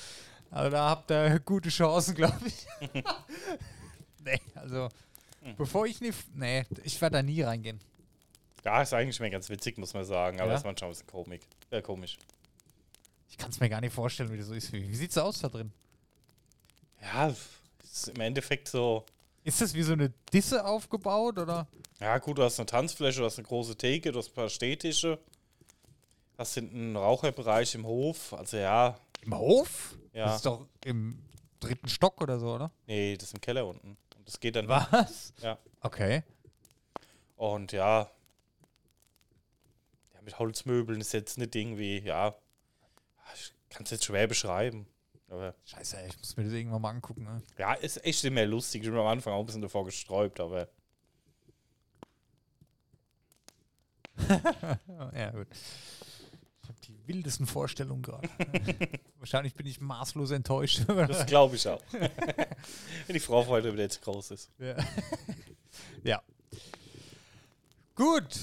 Also 0.50 0.70
da 0.70 0.90
habt 0.90 1.10
ihr 1.10 1.40
gute 1.40 1.68
Chancen, 1.70 2.14
glaube 2.14 2.40
ich. 2.46 2.66
nee, 4.24 4.40
also, 4.54 4.88
bevor 5.56 5.86
ich 5.86 6.00
nicht, 6.00 6.18
nee, 6.36 6.64
ich 6.84 7.00
werde 7.00 7.16
da 7.18 7.22
nie 7.22 7.42
reingehen. 7.42 7.80
Ja, 8.64 8.82
ist 8.82 8.92
eigentlich 8.92 9.18
mehr 9.18 9.30
ganz 9.30 9.48
witzig, 9.48 9.78
muss 9.78 9.92
man 9.94 10.04
sagen, 10.04 10.40
aber 10.40 10.50
Ja? 10.50 10.56
ist 10.56 10.64
manchmal 10.64 10.90
ein 10.90 10.92
bisschen 10.92 11.06
komik. 11.08 11.42
Ja, 11.70 11.80
komisch. 11.80 12.18
Ich 13.28 13.38
kann 13.38 13.50
es 13.50 13.58
mir 13.60 13.68
gar 13.70 13.80
nicht 13.80 13.94
vorstellen, 13.94 14.30
wie 14.30 14.36
das 14.36 14.46
so 14.46 14.54
ist. 14.54 14.72
Wie, 14.72 14.86
wie 14.86 14.94
sieht's 14.94 15.16
aus 15.18 15.40
da 15.40 15.48
drin? 15.48 15.72
Ja, 17.00 17.34
ist 17.82 18.08
im 18.08 18.20
Endeffekt 18.20 18.68
so. 18.68 19.04
Ist 19.42 19.60
das 19.60 19.74
wie 19.74 19.82
so 19.82 19.94
eine 19.94 20.10
Disse 20.32 20.64
aufgebaut 20.64 21.38
oder? 21.38 21.66
Ja, 21.98 22.18
gut, 22.18 22.38
du 22.38 22.42
hast 22.44 22.60
eine 22.60 22.66
Tanzfläche, 22.66 23.18
du 23.20 23.24
hast 23.24 23.38
eine 23.38 23.48
große 23.48 23.76
Theke, 23.76 24.12
du 24.12 24.18
hast 24.18 24.28
ein 24.28 24.34
paar 24.34 24.48
Stehtische. 24.50 25.18
Hast 26.38 26.54
hinten 26.54 26.76
einen 26.76 26.96
Raucherbereich 26.96 27.74
im 27.74 27.86
Hof. 27.86 28.32
Also 28.32 28.56
ja, 28.56 28.98
Im 29.22 29.36
Hof? 29.36 29.96
Ja. 30.12 30.26
Das 30.26 30.36
ist 30.36 30.46
doch 30.46 30.66
im 30.84 31.22
dritten 31.60 31.88
Stock 31.88 32.20
oder 32.20 32.38
so, 32.38 32.54
oder? 32.54 32.70
nee, 32.86 33.16
das 33.16 33.28
ist 33.28 33.34
im 33.34 33.40
Keller 33.40 33.66
unten. 33.66 33.96
Und 34.16 34.28
das 34.28 34.40
geht 34.40 34.56
dann. 34.56 34.68
Was? 34.68 35.32
Ja. 35.40 35.58
Okay. 35.80 36.22
Und 37.36 37.72
ja. 37.72 38.10
Ja, 40.14 40.22
mit 40.22 40.38
Holzmöbeln 40.38 41.00
ist 41.00 41.12
jetzt 41.12 41.38
nicht 41.38 41.54
irgendwie, 41.54 42.00
ja. 42.00 42.34
Ich 43.34 43.52
kann 43.68 43.84
es 43.84 43.90
jetzt 43.90 44.04
schwer 44.04 44.26
beschreiben. 44.26 44.86
Aber 45.28 45.54
Scheiße, 45.64 45.96
ey, 45.96 46.08
ich 46.08 46.18
muss 46.18 46.36
mir 46.36 46.44
das 46.44 46.52
irgendwann 46.52 46.82
mal 46.82 46.90
angucken. 46.90 47.24
Ne? 47.24 47.42
ja, 47.56 47.72
ist 47.74 48.04
echt 48.04 48.22
immer 48.24 48.44
lustig. 48.44 48.82
Ich 48.82 48.88
bin 48.90 48.98
am 48.98 49.06
Anfang 49.06 49.32
auch 49.32 49.40
ein 49.40 49.46
bisschen 49.46 49.62
davor 49.62 49.84
gesträubt, 49.84 50.40
aber 50.40 50.68
Ja, 55.14 55.30
gut. 55.30 55.46
Ich 56.62 56.68
habe 56.68 56.80
die 56.80 57.08
wildesten 57.08 57.46
Vorstellungen 57.46 58.02
gerade. 58.02 58.28
Wahrscheinlich 59.18 59.54
bin 59.54 59.66
ich 59.66 59.80
maßlos 59.80 60.30
enttäuscht. 60.30 60.84
das 60.86 61.26
glaube 61.26 61.56
ich 61.56 61.66
auch. 61.66 61.82
Wenn 61.92 63.14
die 63.14 63.20
Frau 63.20 63.46
heute 63.46 63.72
wieder 63.72 63.88
zu 63.88 64.00
groß 64.00 64.30
ist. 64.30 64.50
ja. 64.58 64.76
ja. 66.04 66.22
Gut. 67.94 68.38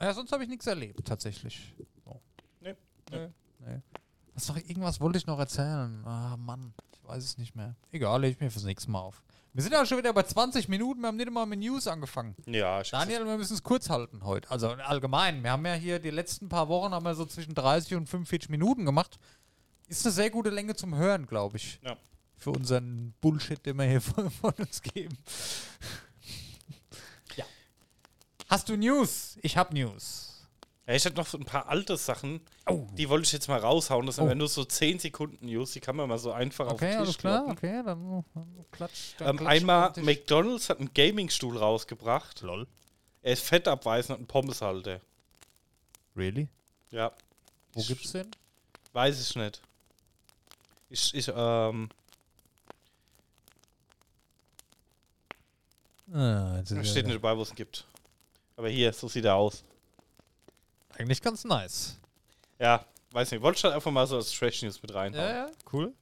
Ja, 0.00 0.14
sonst 0.14 0.32
habe 0.32 0.44
ich 0.44 0.48
nichts 0.48 0.66
erlebt, 0.66 1.06
tatsächlich. 1.06 1.74
So. 2.04 2.20
Nee. 2.60 2.74
Nee. 3.10 3.28
nee. 3.58 3.80
Was 4.34 4.48
noch, 4.48 4.56
irgendwas 4.56 5.00
wollte 5.00 5.18
ich 5.18 5.26
noch 5.26 5.38
erzählen. 5.38 6.02
Ah, 6.06 6.36
Mann, 6.38 6.72
ich 6.92 7.04
weiß 7.04 7.24
es 7.24 7.38
nicht 7.38 7.54
mehr. 7.56 7.74
Egal, 7.90 8.20
leg 8.20 8.34
ich 8.34 8.40
mir 8.40 8.50
fürs 8.50 8.64
nächste 8.64 8.90
Mal 8.90 9.00
auf. 9.00 9.22
Wir 9.52 9.64
sind 9.64 9.72
ja 9.72 9.84
schon 9.84 9.98
wieder 9.98 10.12
bei 10.12 10.22
20 10.22 10.68
Minuten, 10.68 11.00
wir 11.00 11.08
haben 11.08 11.16
nicht 11.16 11.30
mal 11.30 11.44
mit 11.44 11.58
News 11.58 11.88
angefangen. 11.88 12.36
Ja, 12.46 12.82
ich 12.82 12.90
Daniel, 12.90 13.26
wir 13.26 13.36
müssen 13.36 13.54
es 13.54 13.62
kurz 13.64 13.90
halten 13.90 14.24
heute. 14.24 14.48
Also 14.48 14.68
allgemein. 14.68 15.42
Wir 15.42 15.50
haben 15.50 15.66
ja 15.66 15.74
hier 15.74 15.98
die 15.98 16.10
letzten 16.10 16.48
paar 16.48 16.68
Wochen 16.68 16.92
haben 16.92 17.04
wir 17.04 17.16
so 17.16 17.26
zwischen 17.26 17.54
30 17.54 17.96
und 17.96 18.08
45 18.08 18.48
Minuten 18.48 18.84
gemacht. 18.84 19.18
Ist 19.88 20.06
eine 20.06 20.12
sehr 20.12 20.30
gute 20.30 20.50
Länge 20.50 20.76
zum 20.76 20.94
Hören, 20.94 21.26
glaube 21.26 21.56
ich. 21.56 21.80
Ja. 21.82 21.96
Für 22.36 22.50
unseren 22.52 23.12
Bullshit, 23.20 23.64
den 23.66 23.76
wir 23.76 23.86
hier 23.86 24.00
von, 24.00 24.30
von 24.30 24.52
uns 24.54 24.82
geben. 24.82 25.18
ja. 27.34 27.44
Hast 28.48 28.68
du 28.68 28.76
News? 28.76 29.36
Ich 29.42 29.56
habe 29.56 29.74
News. 29.74 30.29
Ja, 30.90 30.96
ich 30.96 31.04
hätte 31.04 31.18
noch 31.18 31.26
so 31.28 31.38
ein 31.38 31.44
paar 31.44 31.68
alte 31.68 31.96
Sachen, 31.96 32.40
Oh. 32.68 32.84
die 32.98 33.08
wollte 33.08 33.24
ich 33.24 33.30
jetzt 33.32 33.46
mal 33.46 33.60
raushauen. 33.60 34.06
Das 34.06 34.16
sind 34.16 34.28
Oh. 34.28 34.34
nur 34.34 34.48
so 34.48 34.64
10 34.64 34.98
Sekunden 34.98 35.46
News, 35.46 35.70
die 35.70 35.78
kann 35.78 35.94
man 35.94 36.08
mal 36.08 36.18
so 36.18 36.32
einfach 36.32 36.66
auf 36.66 36.72
Okay, 36.72 36.88
den 36.90 36.96
alles 36.96 37.08
Tisch 37.10 37.18
klar. 37.18 37.44
kloppen. 37.44 37.52
Okay, 37.58 37.82
dann, 37.84 38.24
dann 38.34 38.66
klatsch. 38.72 39.14
Dann 39.18 39.28
Ähm, 39.28 39.36
klatsch 39.36 39.50
einmal, 39.52 39.86
auf 39.90 39.92
den. 39.92 40.04
McDonalds 40.04 40.68
hat 40.68 40.80
einen 40.80 40.92
Gaming-Stuhl 40.92 41.56
rausgebracht. 41.56 42.40
Lol. 42.40 42.66
Er 43.22 43.34
ist 43.34 43.44
fettabweisend 43.44 44.18
und 44.18 44.24
ein 44.24 44.26
Pommeshalter. 44.26 45.00
Really? 46.16 46.48
Ja, 46.90 47.12
Wo 47.72 47.80
Ich- 47.82 47.86
gibt's 47.86 48.10
den? 48.10 48.28
weiß 48.92 49.20
ich 49.30 49.36
nicht. 49.36 49.62
Ich, 50.88 51.14
ich, 51.14 51.28
ähm, 51.32 51.88
Ah, 56.12 56.60
steht 56.64 56.80
wieder- 56.80 57.02
nicht 57.04 57.14
dabei, 57.22 57.36
wo 57.36 57.42
es 57.42 57.50
ihn 57.50 57.54
gibt. 57.54 57.86
Aber 58.56 58.68
hier, 58.68 58.92
so 58.92 59.06
sieht 59.06 59.24
er 59.24 59.36
aus. 59.36 59.62
Eigentlich 61.00 61.22
ganz 61.22 61.44
nice. 61.44 61.98
Ja, 62.58 62.84
weiß 63.12 63.30
nicht. 63.32 63.42
Wollte 63.42 63.58
ich 63.58 63.64
halt 63.64 63.74
einfach 63.74 63.90
mal 63.90 64.06
so 64.06 64.16
als 64.16 64.30
Trash 64.32 64.62
News 64.62 64.80
mit 64.82 64.92
reinhauen. 64.94 65.22
Ja, 65.24 65.46
ja, 65.46 65.50
cool. 65.72 65.92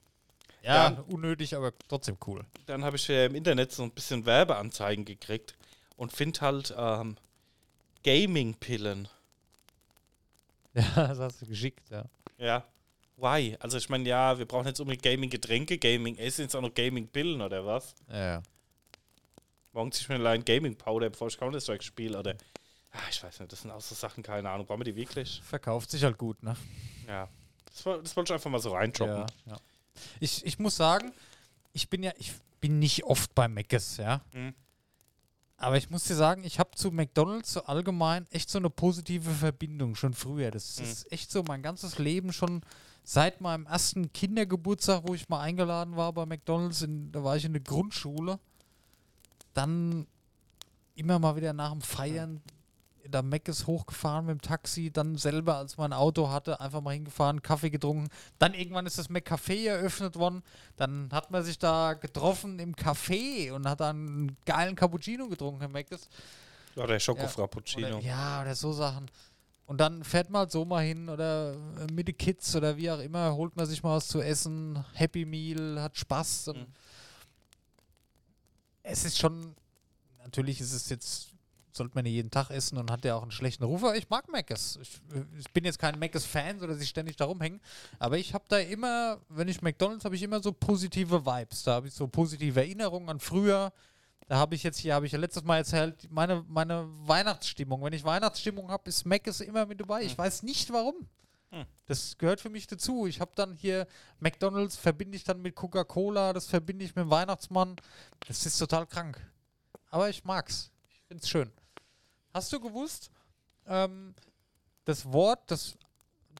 Ja, 0.63 0.91
Ja. 0.91 1.05
unnötig, 1.09 1.55
aber 1.55 1.73
trotzdem 1.89 2.17
cool. 2.27 2.45
Dann 2.67 2.85
habe 2.85 2.97
ich 2.97 3.09
äh, 3.09 3.27
im 3.27 3.35
Internet 3.37 3.73
so 3.73 3.85
ein 3.85 3.91
bisschen 3.93 4.27
Werbeanzeigen 4.27 5.05
gekriegt 5.05 5.55
und 5.97 6.13
finde 6.13 6.41
halt 6.41 6.75
ähm, 6.77 7.17
Gaming-Pillen. 8.05 9.09
Ja, 10.75 10.83
das 10.95 11.19
hast 11.19 11.43
du 11.43 11.47
geschickt, 11.47 11.89
ja. 11.91 12.05
Ja. 12.39 12.65
Why? 13.17 13.57
Also 13.61 13.79
ich 13.79 13.89
meine, 13.89 14.09
ja, 14.09 14.39
wir 14.39 14.47
brauchen 14.47 14.67
jetzt 14.67 14.81
unbedingt 14.81 15.03
Gaming-Getränke, 15.03 15.79
Gaming-Essen, 15.79 16.43
jetzt 16.43 16.55
auch 16.55 16.61
noch 16.61 16.75
Gaming-Pillen 16.75 17.41
oder 17.41 17.65
was? 17.67 17.95
Ja, 18.09 18.17
ja. 18.35 18.43
Morgen 19.73 19.93
ziehe 19.93 20.03
ich 20.03 20.09
mir 20.09 20.17
allein 20.17 20.45
Gaming-Powder, 20.45 21.11
bevor 21.11 21.29
ich 21.29 21.39
Counter-Strike 21.39 21.85
spiele 21.85 22.19
oder... 22.19 22.35
Ah, 23.01 23.09
ich 23.11 23.23
weiß 23.23 23.39
nicht, 23.41 23.53
das 23.53 23.63
sind 23.63 23.71
auch 23.71 23.81
so 23.81 23.95
Sachen, 23.95 24.23
keine 24.25 24.51
Ahnung. 24.51 24.67
Brauchen 24.67 24.81
wir 24.81 24.85
die 24.85 24.97
wirklich? 24.97 25.41
Verkauft 25.45 25.91
sich 25.91 26.03
halt 26.03 26.19
gut, 26.19 26.43
ne? 26.43 26.57
Ja. 27.07 27.29
Das, 27.67 27.87
woll- 27.87 28.03
das 28.03 28.17
wollte 28.17 28.33
ich 28.33 28.35
einfach 28.35 28.51
mal 28.51 28.59
so 28.61 28.73
reindroppen. 28.73 29.17
Ja, 29.19 29.27
ja. 29.47 29.57
Ich, 30.21 30.45
ich 30.45 30.59
muss 30.59 30.77
sagen, 30.77 31.13
ich 31.73 31.89
bin 31.89 32.03
ja, 32.03 32.13
ich 32.19 32.33
bin 32.61 32.79
nicht 32.81 33.05
oft 33.05 33.35
bei 33.37 33.47
Mc's, 33.47 33.99
ja. 33.99 34.21
Mhm. 34.33 34.53
Aber 35.59 35.77
ich 35.77 35.91
muss 35.91 36.05
dir 36.05 36.15
sagen, 36.17 36.43
ich 36.45 36.59
habe 36.59 36.71
zu 36.77 36.91
McDonalds 36.91 37.53
so 37.53 37.65
allgemein 37.65 38.27
echt 38.31 38.49
so 38.51 38.59
eine 38.59 38.71
positive 38.71 39.31
Verbindung 39.31 39.95
schon 39.97 40.15
früher. 40.15 40.51
Das 40.51 40.79
Mhm. 40.79 40.85
ist 40.85 41.13
echt 41.13 41.31
so 41.31 41.43
mein 41.45 41.63
ganzes 41.63 41.99
Leben 41.99 42.33
schon 42.33 42.63
seit 43.05 43.41
meinem 43.41 43.67
ersten 43.67 44.13
Kindergeburtstag, 44.13 45.03
wo 45.07 45.15
ich 45.15 45.29
mal 45.29 45.41
eingeladen 45.41 45.97
war 45.97 46.13
bei 46.13 46.27
McDonalds, 46.27 46.83
in, 46.83 47.11
da 47.13 47.23
war 47.25 47.37
ich 47.37 47.45
in 47.45 47.53
der 47.53 47.63
Grundschule. 47.63 48.39
Dann 49.55 50.07
immer 50.95 51.19
mal 51.19 51.37
wieder 51.37 51.53
nach 51.53 51.71
dem 51.73 51.81
Feiern 51.81 52.43
da 53.11 53.23
Mc's 53.23 53.67
hochgefahren 53.67 54.27
mit 54.27 54.35
dem 54.35 54.43
Taxi, 54.43 54.91
dann 54.91 55.17
selber, 55.17 55.57
als 55.57 55.77
man 55.77 55.93
ein 55.93 55.99
Auto 55.99 56.31
hatte, 56.31 56.61
einfach 56.61 56.81
mal 56.81 56.93
hingefahren, 56.95 57.43
Kaffee 57.43 57.71
getrunken. 57.71 58.09
Dann 58.39 58.55
irgendwann 58.55 58.87
ist 58.87 58.99
das 58.99 59.11
McCafé 59.11 59.67
eröffnet 59.69 60.17
worden. 60.17 60.43
Dann 60.77 61.09
hat 61.13 61.31
man 61.31 61.43
sich 61.45 61.59
da 61.59 61.95
getroffen 61.95 62.59
im 62.59 62.75
Café 62.75 63.53
und 63.53 63.67
hat 63.69 63.81
dann 63.81 64.07
einen 64.07 64.37
geilen 64.45 64.77
Cappuccino 64.77 65.29
getrunken 65.29 65.65
im 65.65 65.73
Mc's. 65.73 66.09
Ja, 66.77 66.87
der 66.87 66.97
Ja. 66.97 67.01
Schoko-Frappuccino. 67.01 67.97
Oder, 67.97 68.01
ja, 68.01 68.43
oder 68.43 68.55
so 68.55 68.73
Sachen. 68.73 69.11
Und 69.67 69.79
dann 69.81 70.03
fährt 70.03 70.31
man 70.31 70.41
halt 70.41 70.51
so 70.51 70.65
mal 70.65 70.83
hin 70.83 71.09
oder 71.11 71.53
äh, 71.53 71.93
mit 71.93 72.09
den 72.09 72.17
Kids 72.17 72.57
oder 72.57 72.77
wie 72.79 72.91
auch 72.91 73.01
immer, 73.01 73.35
holt 73.35 73.55
man 73.55 73.67
sich 73.67 73.83
mal 73.83 73.97
was 73.97 74.09
zu 74.09 74.23
essen, 74.23 74.83
Happy 74.95 75.27
Meal, 75.27 75.81
hat 75.83 75.97
Spaß. 75.99 76.47
Mhm. 76.55 76.67
Es 78.83 79.05
ist 79.05 79.19
schon, 79.19 79.55
natürlich 80.23 80.61
ist 80.63 80.73
es 80.73 80.89
jetzt, 80.89 81.28
sollte 81.79 81.95
man 81.95 82.05
nicht 82.05 82.13
jeden 82.13 82.31
Tag 82.31 82.51
essen 82.51 82.77
und 82.77 82.91
hat 82.91 83.05
ja 83.05 83.15
auch 83.15 83.23
einen 83.23 83.31
schlechten 83.31 83.65
Ruf, 83.65 83.83
aber 83.83 83.97
ich 83.97 84.09
mag 84.11 84.29
Mc's. 84.29 84.79
Ich, 84.83 84.97
äh, 85.15 85.25
ich 85.39 85.51
bin 85.53 85.65
jetzt 85.65 85.79
kein 85.79 85.99
Mc's-Fan, 85.99 86.61
so 86.61 86.67
dass 86.67 86.81
ich 86.81 86.89
ständig 86.89 87.17
da 87.17 87.25
rumhänge, 87.25 87.61
aber 87.99 88.19
ich 88.19 88.35
habe 88.35 88.45
da 88.49 88.59
immer, 88.59 89.19
wenn 89.29 89.49
ich 89.49 89.63
McDonalds, 89.63 90.05
habe 90.05 90.15
ich 90.15 90.23
immer 90.23 90.43
so 90.43 90.53
positive 90.53 91.25
Vibes. 91.25 91.63
Da 91.63 91.73
habe 91.75 91.89
ich 91.89 91.95
so 91.95 92.07
positive 92.07 92.61
Erinnerungen 92.61 93.09
an 93.09 93.21
früher. 93.21 93.73
Da 94.29 94.37
habe 94.37 94.55
ich 94.55 94.63
jetzt 94.63 94.79
hier, 94.79 94.95
habe 94.95 95.07
ich 95.07 95.13
ja 95.13 95.19
letztes 95.19 95.43
Mal 95.45 95.57
erzählt, 95.57 96.07
meine, 96.11 96.45
meine 96.49 96.87
Weihnachtsstimmung. 97.07 97.83
Wenn 97.83 97.95
ich 97.95 98.05
Weihnachtsstimmung 98.05 98.71
habe, 98.71 98.87
ist 98.89 99.07
Mc's 99.07 99.41
immer 99.41 99.65
mit 99.65 99.81
dabei. 99.81 100.03
Ich 100.03 100.19
weiß 100.19 100.43
nicht 100.43 100.71
warum. 100.71 101.09
Hm. 101.51 101.65
Das 101.87 102.19
gehört 102.19 102.41
für 102.41 102.51
mich 102.51 102.67
dazu. 102.67 103.07
Ich 103.07 103.21
habe 103.21 103.31
dann 103.35 103.57
hier 103.57 103.87
McDonalds, 104.21 104.77
verbinde 104.77 105.17
ich 105.17 105.25
dann 105.25 105.41
mit 105.41 105.55
Coca-Cola, 105.55 106.35
das 106.35 106.47
verbinde 106.47 106.85
ich 106.85 106.95
mit 106.95 107.07
dem 107.07 107.11
Weihnachtsmann. 107.11 107.77
Das 108.27 108.45
ist 108.45 108.59
total 108.59 108.87
krank. 108.87 109.19
Aber 109.91 110.11
ich 110.11 110.25
mag's. 110.25 110.71
Ich 110.91 111.01
find's 111.09 111.29
schön. 111.29 111.51
Hast 112.39 112.53
du 112.53 112.61
gewusst, 112.61 113.11
ähm, 113.67 114.15
das 114.85 115.13
Wort, 115.13 115.51
das, 115.51 115.77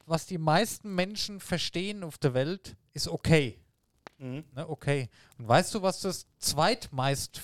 was 0.07 0.27
die 0.27 0.39
meisten 0.39 0.95
Menschen 0.95 1.41
verstehen 1.41 2.05
auf 2.05 2.19
der 2.19 2.35
Welt, 2.35 2.77
ist 2.93 3.09
okay. 3.09 3.59
Mhm. 4.19 4.45
Ne, 4.55 4.69
okay. 4.69 5.11
Und 5.39 5.49
weißt 5.49 5.75
du, 5.75 5.83
was 5.83 6.01
das 6.03 6.29
zweitmeist, 6.39 7.43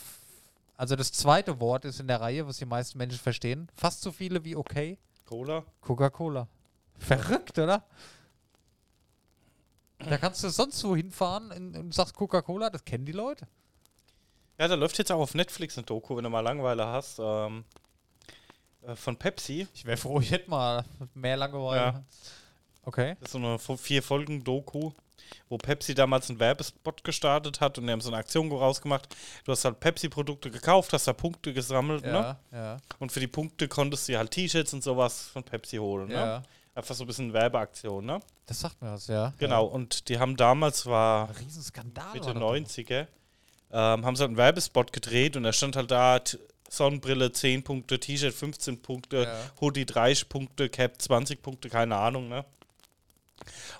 also 0.77 0.95
das 0.95 1.11
zweite 1.11 1.59
Wort 1.59 1.85
ist 1.85 1.99
in 1.99 2.07
der 2.07 2.21
Reihe, 2.21 2.47
was 2.47 2.59
die 2.59 2.65
meisten 2.65 2.97
Menschen 2.97 3.19
verstehen? 3.19 3.69
Fast 3.75 4.03
so 4.03 4.13
viele 4.13 4.45
wie 4.45 4.55
okay. 4.55 4.99
Cola. 5.25 5.65
Coca-Cola. 5.81 6.47
Verrückt, 6.97 7.59
oder? 7.59 7.85
Da 9.99 10.17
kannst 10.17 10.45
du 10.45 10.49
sonst 10.49 10.85
wo 10.85 10.95
hinfahren 10.95 11.51
und, 11.51 11.77
und 11.77 11.93
sagst 11.93 12.15
Coca-Cola, 12.15 12.71
das 12.71 12.85
kennen 12.85 13.05
die 13.05 13.11
Leute. 13.11 13.49
Ja, 14.61 14.69
da 14.69 14.77
läuft 14.77 14.97
jetzt 14.99 15.11
auch 15.11 15.19
auf 15.19 15.35
Netflix 15.35 15.77
ein 15.77 15.87
Doku, 15.87 16.17
wenn 16.17 16.23
du 16.23 16.31
mal 16.31 16.39
Langeweile 16.39 16.87
hast. 16.87 17.19
Ähm, 17.19 17.65
äh, 18.87 18.97
von 18.97 19.17
Pepsi. 19.17 19.67
Ich 19.75 19.85
wäre 19.85 19.97
froh, 19.97 20.21
ich 20.21 20.31
hätte 20.31 20.51
mal 20.51 20.85
mehr 21.15 21.37
Langeweile. 21.37 21.81
Ja. 21.81 22.05
Okay. 22.83 23.17
Das 23.21 23.29
ist 23.29 23.33
so 23.33 23.39
eine 23.39 23.59
vier 23.79 24.03
Folgen 24.03 24.45
Doku, 24.45 24.93
wo 25.49 25.57
Pepsi 25.57 25.95
damals 25.95 26.29
einen 26.29 26.39
Werbespot 26.39 27.03
gestartet 27.03 27.61
hat 27.61 27.79
und 27.79 27.87
die 27.87 27.93
haben 27.93 28.01
so 28.01 28.11
eine 28.11 28.19
Aktion 28.19 28.53
rausgemacht. 28.53 29.15
Du 29.45 29.53
hast 29.53 29.65
halt 29.65 29.81
Pepsi-Produkte 29.81 30.51
gekauft, 30.51 30.93
hast 30.93 31.07
da 31.09 31.13
Punkte 31.15 31.55
gesammelt, 31.55 32.05
ne? 32.05 32.13
Ja, 32.13 32.39
ja, 32.53 32.77
Und 32.99 33.11
für 33.11 33.21
die 33.21 33.27
Punkte 33.27 33.69
konntest 33.69 34.09
du 34.09 34.19
halt 34.19 34.31
T-Shirts 34.33 34.75
und 34.75 34.83
sowas 34.85 35.29
von 35.29 35.43
Pepsi 35.43 35.79
holen, 35.79 36.09
ne? 36.09 36.15
ja. 36.15 36.43
Einfach 36.77 36.97
so 36.97 37.05
ein 37.05 37.07
bisschen 37.07 37.33
Werbeaktion, 37.33 38.05
ne? 38.05 38.19
Das 38.47 38.61
sagt 38.61 38.83
mir 38.83 38.93
was, 38.93 39.07
ja. 39.07 39.33
Genau, 39.39 39.65
und 39.65 40.09
die 40.09 40.19
haben 40.19 40.37
damals, 40.37 40.85
war 40.87 41.29
Ja. 41.29 41.35
Riesenskandal. 41.41 42.13
Mitte 42.13 42.27
war 42.27 42.35
das 42.35 42.43
doch. 42.43 42.83
90er, 42.83 43.07
ähm, 43.71 44.05
haben 44.05 44.17
sie 44.17 44.23
halt 44.23 44.31
einen 44.31 44.37
Werbespot 44.37 44.93
gedreht 44.93 45.37
und 45.37 45.45
da 45.45 45.53
stand 45.53 45.77
halt 45.77 45.91
da 45.91 46.21
Sonnenbrille 46.77 47.33
10 47.33 47.63
Punkte, 47.65 47.99
T-Shirt 48.01 48.35
15 48.35 48.83
Punkte, 48.83 49.23
Ja. 49.25 49.51
Hoodie 49.61 49.87
30 49.87 50.29
Punkte, 50.29 50.69
Cap 50.69 51.01
20 51.01 51.43
Punkte, 51.43 51.69
keine 51.69 51.97
Ahnung, 51.97 52.29
ne? 52.29 52.45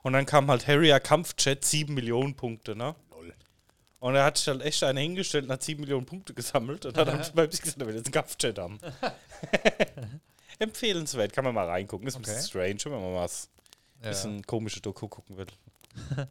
Und 0.03 0.13
dann 0.13 0.27
kam 0.27 0.51
halt 0.51 0.67
Harrier 0.67 1.01
Kampfjet 1.01 1.65
7 1.65 1.93
Millionen 1.95 2.35
Punkte, 2.35 2.77
ne? 2.77 2.95
Und 4.01 4.15
er 4.17 4.25
hat 4.25 4.37
sich 4.37 4.49
halt 4.49 4.61
echt 4.61 4.83
einen 4.85 4.99
hingestellt 4.99 5.45
und 5.47 5.51
hat 5.53 5.63
7 5.63 5.81
Millionen 5.81 6.05
Punkte 6.05 6.35
gesammelt 6.35 6.85
und 6.85 6.95
dann 6.95 7.07
beim 7.35 7.51
sich 7.51 7.63
gesagt, 7.63 7.81
er 7.81 7.87
will 7.87 7.95
jetzt 7.97 8.07
einen 8.07 8.13
Kampfjet 8.13 8.59
haben. 8.59 8.79
Empfehlenswert, 10.59 11.33
kann 11.33 11.45
man 11.45 11.55
mal 11.55 11.67
reingucken. 11.67 12.07
Ist 12.07 12.17
ein 12.17 12.23
bisschen 12.23 12.43
strange, 12.43 12.77
wenn 12.85 12.93
man 12.93 13.15
mal 13.15 13.23
was 13.23 13.49
Ja. 14.03 14.11
bisschen 14.11 14.43
komische 14.47 14.81
Doku 14.83 15.09
gucken 15.09 15.37
will. 15.39 15.47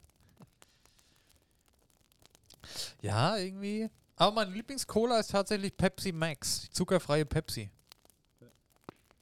Ja, 3.02 3.36
irgendwie. 3.38 3.90
Aber 4.24 4.36
mein 4.36 4.54
Lieblings-Cola 4.54 5.20
ist 5.20 5.32
tatsächlich 5.32 5.76
Pepsi 5.76 6.14
Max, 6.14 6.62
die 6.62 6.70
zuckerfreie 6.70 7.26
Pepsi. 7.26 7.70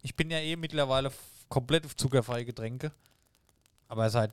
Ich 0.04 0.16
bin 0.16 0.30
ja 0.30 0.38
eh 0.38 0.56
mittlerweile 0.56 1.12
komplett 1.50 1.88
auf 1.88 1.96
zuckerfreie 1.96 2.46
Getränke. 2.46 2.92
Aber 3.88 4.12
seit 4.12 4.32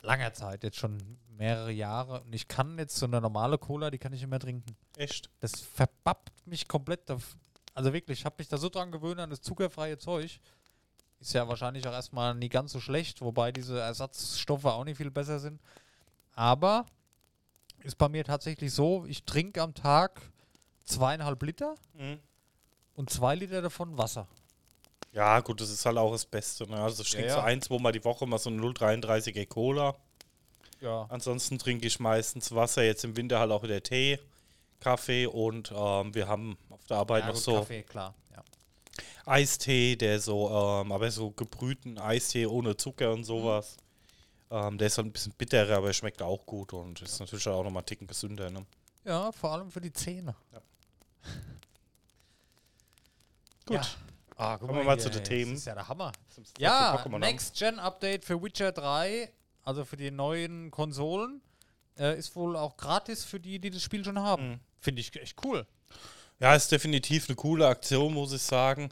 langer 0.00 0.32
Zeit, 0.32 0.62
jetzt 0.62 0.78
schon 0.78 1.18
mehrere 1.36 1.70
Jahre. 1.70 2.22
Und 2.22 2.34
ich 2.34 2.48
kann 2.48 2.78
jetzt 2.78 2.96
so 2.96 3.04
eine 3.04 3.20
normale 3.20 3.58
Cola, 3.58 3.90
die 3.90 3.98
kann 3.98 4.14
ich 4.14 4.22
immer 4.22 4.38
trinken. 4.38 4.74
Echt? 4.96 5.28
Das 5.40 5.60
verbappt 5.60 6.46
mich 6.46 6.66
komplett. 6.66 7.10
Auf, 7.10 7.36
also 7.74 7.92
wirklich, 7.92 8.20
ich 8.20 8.24
habe 8.24 8.36
mich 8.38 8.48
da 8.48 8.56
so 8.56 8.70
dran 8.70 8.92
gewöhnt 8.92 9.20
an 9.20 9.28
das 9.28 9.42
zuckerfreie 9.42 9.98
Zeug. 9.98 10.40
Ist 11.20 11.34
ja 11.34 11.46
wahrscheinlich 11.46 11.86
auch 11.86 11.92
erstmal 11.92 12.34
nie 12.34 12.48
ganz 12.48 12.72
so 12.72 12.80
schlecht, 12.80 13.20
wobei 13.20 13.52
diese 13.52 13.80
Ersatzstoffe 13.80 14.64
auch 14.64 14.84
nicht 14.84 14.96
viel 14.96 15.10
besser 15.10 15.40
sind. 15.40 15.60
Aber 16.32 16.86
ist 17.86 17.96
bei 17.98 18.08
mir 18.08 18.24
tatsächlich 18.24 18.72
so, 18.72 19.06
ich 19.06 19.24
trinke 19.24 19.62
am 19.62 19.72
Tag 19.74 20.20
zweieinhalb 20.84 21.42
Liter 21.42 21.74
Mhm. 21.94 22.18
und 22.94 23.10
zwei 23.10 23.34
Liter 23.34 23.62
davon 23.62 23.96
Wasser. 23.96 24.26
Ja, 25.12 25.40
gut, 25.40 25.60
das 25.60 25.70
ist 25.70 25.86
halt 25.86 25.96
auch 25.96 26.12
das 26.12 26.26
Beste. 26.26 26.68
Ne? 26.68 26.76
Also 26.82 27.02
ich 27.02 27.10
trinke 27.10 27.28
ja. 27.28 27.34
so 27.34 27.40
ein, 27.40 27.62
zweimal 27.62 27.92
die 27.92 28.04
Woche 28.04 28.26
mal 28.26 28.38
so 28.38 28.50
eine 28.50 28.60
0,33er 28.60 29.46
Cola. 29.46 29.94
Ja. 30.80 31.06
Ansonsten 31.08 31.58
trinke 31.58 31.86
ich 31.86 31.98
meistens 32.00 32.54
Wasser, 32.54 32.82
jetzt 32.82 33.02
im 33.04 33.16
Winter 33.16 33.38
halt 33.38 33.50
auch 33.50 33.62
wieder 33.62 33.82
Tee, 33.82 34.18
Kaffee 34.80 35.26
und 35.26 35.72
ähm, 35.74 36.14
wir 36.14 36.28
haben 36.28 36.58
auf 36.68 36.84
der 36.84 36.98
Arbeit 36.98 37.22
ja 37.22 37.28
noch 37.28 37.34
gut, 37.34 37.42
so 37.42 37.54
Kaffee, 37.54 37.82
klar. 37.82 38.14
Ja. 38.34 38.42
Eistee, 39.24 39.96
der 39.96 40.20
so, 40.20 40.50
ähm, 40.50 40.92
aber 40.92 41.10
so 41.10 41.30
gebrühten 41.30 41.98
Eistee 41.98 42.46
ohne 42.46 42.76
Zucker 42.76 43.12
und 43.12 43.24
sowas. 43.24 43.78
Ähm, 44.50 44.78
der 44.78 44.86
ist 44.86 44.96
halt 44.96 45.06
ein 45.06 45.12
bisschen 45.12 45.32
bitterer, 45.32 45.76
aber 45.76 45.92
schmeckt 45.92 46.22
auch 46.22 46.46
gut 46.46 46.72
und 46.72 47.02
ist 47.02 47.18
natürlich 47.18 47.46
auch 47.48 47.64
nochmal 47.64 47.80
einen 47.80 47.86
Ticken 47.86 48.06
gesünder. 48.06 48.50
Ne? 48.50 48.64
ja, 49.04 49.32
vor 49.32 49.52
allem 49.52 49.70
für 49.70 49.80
die 49.80 49.92
Zähne. 49.92 50.34
Ja. 50.52 50.60
Gut. 53.66 53.76
Ja. 53.76 53.82
Ah, 54.36 54.58
Kommen 54.58 54.76
wir 54.76 54.84
mal 54.84 54.96
hier, 54.96 55.04
zu 55.04 55.10
den 55.10 55.22
ey, 55.22 55.24
Themen. 55.24 55.52
Das 55.52 55.60
ist 55.60 55.66
ja 55.66 55.74
der 55.74 55.88
Hammer. 55.88 56.12
Ja, 56.58 57.00
zum 57.02 57.12
Pokémon 57.12 57.18
Next 57.20 57.56
Gen 57.56 57.78
Update 57.78 58.24
für 58.24 58.40
Witcher 58.42 58.70
3, 58.70 59.32
also 59.64 59.84
für 59.84 59.96
die 59.96 60.10
neuen 60.10 60.70
Konsolen, 60.70 61.40
äh, 61.98 62.18
ist 62.18 62.36
wohl 62.36 62.54
auch 62.54 62.76
gratis 62.76 63.24
für 63.24 63.40
die, 63.40 63.58
die 63.58 63.70
das 63.70 63.82
Spiel 63.82 64.04
schon 64.04 64.18
haben. 64.18 64.50
Mhm. 64.50 64.60
Finde 64.78 65.00
ich 65.00 65.16
echt 65.16 65.42
cool. 65.44 65.66
Ja, 66.38 66.54
ist 66.54 66.70
definitiv 66.70 67.28
eine 67.28 67.36
coole 67.36 67.66
Aktion, 67.66 68.12
muss 68.12 68.32
ich 68.32 68.42
sagen. 68.42 68.90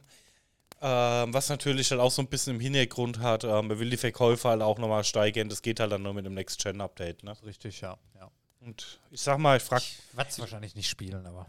Ähm, 0.87 1.33
was 1.33 1.49
natürlich 1.49 1.91
halt 1.91 2.01
auch 2.03 2.11
so 2.11 2.21
ein 2.21 2.29
bisschen 2.29 2.57
im 2.57 2.61
Hintergrund 2.61 3.19
hat, 3.19 3.43
ähm, 3.45 3.69
man 3.69 3.79
will 3.79 3.89
die 3.89 3.97
Verkäufe 3.97 4.51
halt 4.51 4.61
auch 4.61 4.77
nochmal 4.77 5.03
steigern. 5.03 5.49
Das 5.49 5.63
geht 5.63 5.81
halt 5.81 5.91
dann 5.91 6.03
nur 6.03 6.13
mit 6.13 6.27
dem 6.27 6.35
Next-Gen-Update. 6.35 7.25
Ne? 7.25 7.35
Richtig, 7.43 7.81
ja. 7.81 7.97
ja. 8.17 8.31
Und 8.61 9.01
ich 9.11 9.23
sag 9.23 9.39
mal, 9.39 9.57
ich 9.57 9.63
frag, 9.63 9.81
Ich 9.81 9.99
werde 10.13 10.29
es 10.29 10.39
wahrscheinlich 10.39 10.75
nicht 10.75 10.91
spielen, 10.91 11.25
aber 11.25 11.47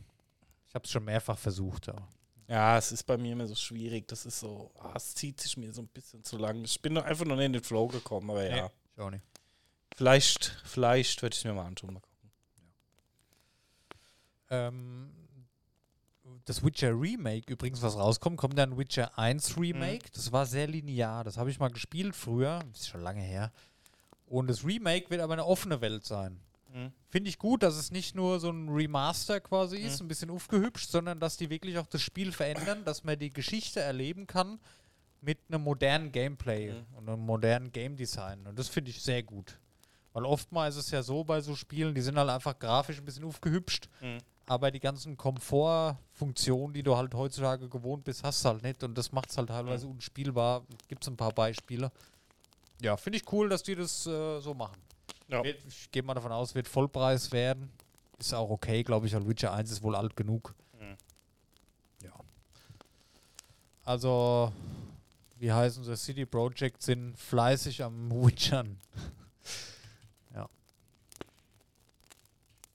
ich 0.69 0.73
habe 0.73 0.85
es 0.85 0.91
schon 0.91 1.03
mehrfach 1.03 1.37
versucht. 1.37 1.89
Aber. 1.89 2.07
ja, 2.47 2.77
es 2.77 2.93
ist 2.93 3.03
bei 3.03 3.17
mir 3.17 3.33
immer 3.33 3.45
so 3.45 3.55
schwierig. 3.55 4.07
Das 4.07 4.25
ist 4.25 4.39
so, 4.39 4.71
ah, 4.79 4.93
es 4.95 5.13
zieht 5.15 5.41
sich 5.41 5.57
mir 5.57 5.73
so 5.73 5.81
ein 5.81 5.89
bisschen 5.89 6.23
zu 6.23 6.37
lang. 6.37 6.63
Ich 6.63 6.81
bin 6.81 6.93
noch 6.93 7.03
einfach 7.03 7.25
noch 7.25 7.35
nicht 7.35 7.47
in 7.47 7.53
den 7.53 7.63
Flow 7.63 7.87
gekommen, 7.87 8.29
aber 8.29 8.45
ja. 8.45 8.67
Nee, 8.67 8.71
ich 8.95 9.01
auch 9.01 9.09
nicht. 9.09 9.25
Vielleicht, 9.97 10.61
vielleicht 10.63 11.21
werde 11.21 11.33
ich 11.33 11.39
es 11.39 11.43
mir 11.43 11.51
mal 11.51 11.65
anschauen. 11.65 11.93
Mal 11.93 11.99
gucken. 11.99 12.31
Ähm, 14.49 15.24
das 16.45 16.63
Witcher 16.63 16.91
Remake 16.99 17.51
übrigens, 17.51 17.81
was 17.81 17.97
rauskommt, 17.97 18.37
kommt 18.37 18.57
dann 18.57 18.77
Witcher 18.77 19.17
1 19.17 19.57
Remake. 19.57 20.05
Das 20.13 20.31
war 20.31 20.45
sehr 20.45 20.67
linear. 20.67 21.23
Das 21.23 21.37
habe 21.37 21.49
ich 21.49 21.59
mal 21.59 21.69
gespielt 21.71 22.15
früher. 22.15 22.59
Das 22.71 22.81
ist 22.81 22.89
schon 22.89 23.01
lange 23.01 23.21
her. 23.21 23.51
Und 24.27 24.47
das 24.47 24.63
Remake 24.65 25.09
wird 25.09 25.21
aber 25.21 25.33
eine 25.33 25.45
offene 25.45 25.81
Welt 25.81 26.05
sein. 26.05 26.39
Mhm. 26.73 26.91
Finde 27.09 27.29
ich 27.29 27.37
gut, 27.39 27.63
dass 27.63 27.75
es 27.75 27.91
nicht 27.91 28.15
nur 28.15 28.39
so 28.39 28.49
ein 28.49 28.69
Remaster 28.69 29.39
quasi 29.39 29.77
ist, 29.77 29.99
Mhm. 29.99 30.05
ein 30.05 30.07
bisschen 30.09 30.29
aufgehübscht, 30.29 30.89
sondern 30.89 31.19
dass 31.19 31.37
die 31.37 31.49
wirklich 31.49 31.77
auch 31.77 31.87
das 31.87 32.01
Spiel 32.01 32.31
verändern, 32.31 32.83
dass 32.85 33.03
man 33.03 33.17
die 33.17 33.29
Geschichte 33.31 33.79
erleben 33.79 34.27
kann 34.27 34.59
mit 35.21 35.39
einem 35.47 35.63
modernen 35.63 36.11
Gameplay 36.11 36.73
Mhm. 36.73 36.85
und 36.95 37.09
einem 37.09 37.21
modernen 37.21 37.71
Game 37.71 37.95
Design. 37.95 38.45
Und 38.45 38.59
das 38.59 38.67
finde 38.67 38.91
ich 38.91 39.01
sehr 39.01 39.23
gut. 39.23 39.59
Weil 40.13 40.25
oftmals 40.25 40.75
ist 40.75 40.85
es 40.85 40.91
ja 40.91 41.01
so 41.03 41.23
bei 41.23 41.41
so 41.41 41.55
Spielen, 41.55 41.93
die 41.95 42.01
sind 42.01 42.17
halt 42.17 42.29
einfach 42.29 42.57
grafisch 42.57 42.99
ein 42.99 43.05
bisschen 43.05 43.25
aufgehübscht, 43.25 43.89
Mhm. 44.01 44.17
Aber 44.47 44.71
die 44.71 44.79
ganzen 44.79 45.17
Komfortfunktionen, 45.17 46.73
die 46.73 46.83
du 46.83 46.95
halt 46.95 47.13
heutzutage 47.13 47.67
gewohnt 47.67 48.03
bist, 48.03 48.23
hast 48.23 48.45
du 48.45 48.49
halt 48.49 48.63
nicht 48.63 48.83
und 48.83 48.95
das 48.97 49.11
macht 49.11 49.29
es 49.31 49.37
halt 49.37 49.49
teilweise 49.49 49.87
unspielbar. 49.87 50.63
Gibt 50.87 51.03
es 51.03 51.09
ein 51.09 51.17
paar 51.17 51.31
Beispiele. 51.31 51.91
Ja, 52.81 52.97
finde 52.97 53.17
ich 53.17 53.31
cool, 53.31 53.49
dass 53.49 53.63
die 53.63 53.75
das 53.75 54.05
äh, 54.05 54.39
so 54.39 54.53
machen. 54.53 54.77
Ja. 55.27 55.43
Ich 55.43 55.89
gehe 55.91 56.03
mal 56.03 56.13
davon 56.13 56.31
aus, 56.31 56.53
wird 56.53 56.67
Vollpreis 56.67 57.31
werden. 57.31 57.71
Ist 58.19 58.33
auch 58.33 58.49
okay, 58.49 58.83
glaube 58.83 59.07
ich, 59.07 59.13
weil 59.13 59.27
Witcher 59.27 59.53
1 59.53 59.71
ist 59.71 59.81
wohl 59.83 59.95
alt 59.95 60.15
genug. 60.15 60.53
Mhm. 60.79 60.95
Ja. 62.03 62.13
Also, 63.83 64.53
wie 65.37 65.51
heißen 65.51 65.83
sie? 65.83 65.97
City 65.97 66.25
Project 66.25 66.81
sind 66.83 67.17
fleißig 67.17 67.83
am 67.83 68.11
Witchern. 68.25 68.77
ja. 70.33 70.47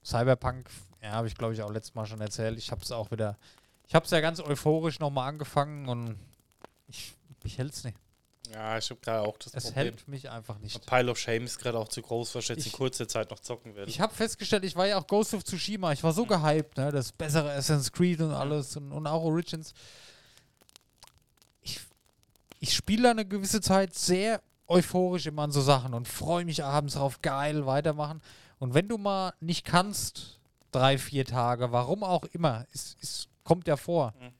Cyberpunk, 0.04 0.68
ja, 1.02 1.10
habe 1.12 1.28
ich 1.28 1.34
glaube 1.36 1.54
ich 1.54 1.62
auch 1.62 1.70
letztes 1.70 1.94
Mal 1.94 2.06
schon 2.06 2.20
erzählt. 2.20 2.58
Ich 2.58 2.70
habe 2.70 2.82
es 2.82 2.90
auch 2.92 3.10
wieder, 3.10 3.36
ich 3.88 3.94
habe 3.94 4.04
es 4.04 4.10
ja 4.10 4.20
ganz 4.20 4.40
euphorisch 4.40 4.98
nochmal 4.98 5.28
angefangen 5.28 5.88
und 5.88 6.16
ich, 6.88 7.14
mich 7.42 7.58
hält 7.58 7.72
es 7.72 7.84
nicht. 7.84 7.96
Ja, 8.52 8.76
ich 8.78 8.90
habe 8.90 9.00
gerade 9.00 9.20
auch 9.28 9.38
das 9.38 9.54
Es 9.54 9.64
Problem. 9.66 9.84
hält 9.84 10.08
mich 10.08 10.28
einfach 10.28 10.58
nicht. 10.58 10.84
Pile 10.84 11.10
of 11.12 11.18
Shame 11.18 11.44
ist 11.44 11.58
gerade 11.60 11.78
auch 11.78 11.86
zu 11.88 12.02
groß, 12.02 12.34
was 12.34 12.44
ich 12.44 12.48
jetzt 12.48 12.66
Ich- 12.66 12.72
in 12.72 12.78
kurzer 12.78 13.06
Zeit 13.06 13.30
noch 13.30 13.38
zocken 13.38 13.76
will. 13.76 13.88
Ich 13.88 14.00
habe 14.00 14.12
festgestellt, 14.12 14.64
ich 14.64 14.74
war 14.74 14.88
ja 14.88 14.98
auch 14.98 15.06
Ghost 15.06 15.34
of 15.34 15.44
Tsushima, 15.44 15.92
ich 15.92 16.02
war 16.02 16.12
so 16.12 16.26
gehypt, 16.26 16.76
ne, 16.76 16.90
das 16.90 17.12
bessere 17.12 17.52
Assassin's 17.52 17.92
Creed 17.92 18.20
und 18.20 18.32
alles 18.32 18.76
und, 18.76 18.90
und 18.90 19.06
auch 19.06 19.22
Origins. 19.22 19.72
Ich, 21.62 21.78
ich 22.58 22.74
spiele 22.74 23.04
da 23.04 23.10
eine 23.12 23.24
gewisse 23.24 23.60
Zeit 23.60 23.94
sehr 23.94 24.42
euphorisch 24.66 25.26
immer 25.26 25.42
an 25.42 25.52
so 25.52 25.60
Sachen 25.60 25.94
und 25.94 26.08
freue 26.08 26.44
mich 26.44 26.64
abends 26.64 26.94
drauf, 26.94 27.22
geil, 27.22 27.66
weitermachen. 27.66 28.20
Und 28.58 28.74
wenn 28.74 28.88
du 28.88 28.98
mal 28.98 29.32
nicht 29.40 29.64
kannst, 29.64 30.39
drei, 30.70 30.98
vier 30.98 31.24
Tage, 31.24 31.72
warum 31.72 32.02
auch 32.04 32.24
immer, 32.32 32.66
es, 32.72 32.96
es 33.00 33.28
kommt 33.44 33.66
ja 33.68 33.76
vor. 33.76 34.14
Mhm. 34.20 34.32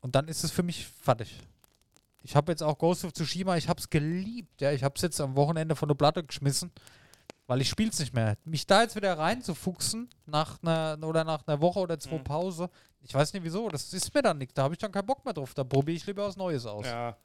Und 0.00 0.14
dann 0.14 0.28
ist 0.28 0.44
es 0.44 0.50
für 0.50 0.62
mich 0.62 0.86
fertig. 0.86 1.40
Ich 2.22 2.36
habe 2.36 2.52
jetzt 2.52 2.62
auch 2.62 2.78
Ghost 2.78 3.04
of 3.04 3.12
Tsushima, 3.12 3.56
ich 3.56 3.68
habe 3.68 3.80
es 3.80 3.88
geliebt, 3.90 4.60
ja, 4.60 4.72
ich 4.72 4.84
habe 4.84 4.94
es 4.96 5.02
jetzt 5.02 5.20
am 5.20 5.34
Wochenende 5.36 5.74
von 5.76 5.88
der 5.88 5.94
Platte 5.94 6.22
geschmissen 6.24 6.70
weil 7.48 7.62
ich 7.62 7.70
spiele 7.70 7.88
es 7.88 7.98
nicht 7.98 8.12
mehr. 8.14 8.36
Mich 8.44 8.66
da 8.66 8.82
jetzt 8.82 8.94
wieder 8.94 9.16
reinzufuchsen 9.18 10.10
nach 10.26 10.62
einer 10.62 10.98
oder 11.02 11.24
nach 11.24 11.46
einer 11.46 11.58
Woche 11.62 11.78
oder 11.80 11.98
zwei 11.98 12.18
Mhm. 12.18 12.24
Pause, 12.24 12.68
ich 13.00 13.14
weiß 13.14 13.32
nicht 13.32 13.42
wieso, 13.42 13.70
das 13.70 13.90
ist 13.94 14.14
mir 14.14 14.20
dann 14.20 14.36
nicht. 14.36 14.56
Da 14.56 14.64
habe 14.64 14.74
ich 14.74 14.78
dann 14.78 14.92
keinen 14.92 15.06
Bock 15.06 15.24
mehr 15.24 15.32
drauf. 15.32 15.54
Da 15.54 15.64
probiere 15.64 15.96
ich 15.96 16.06
lieber 16.06 16.26
was 16.28 16.36
Neues 16.36 16.66
aus. 16.66 16.84
ja, 16.84 17.16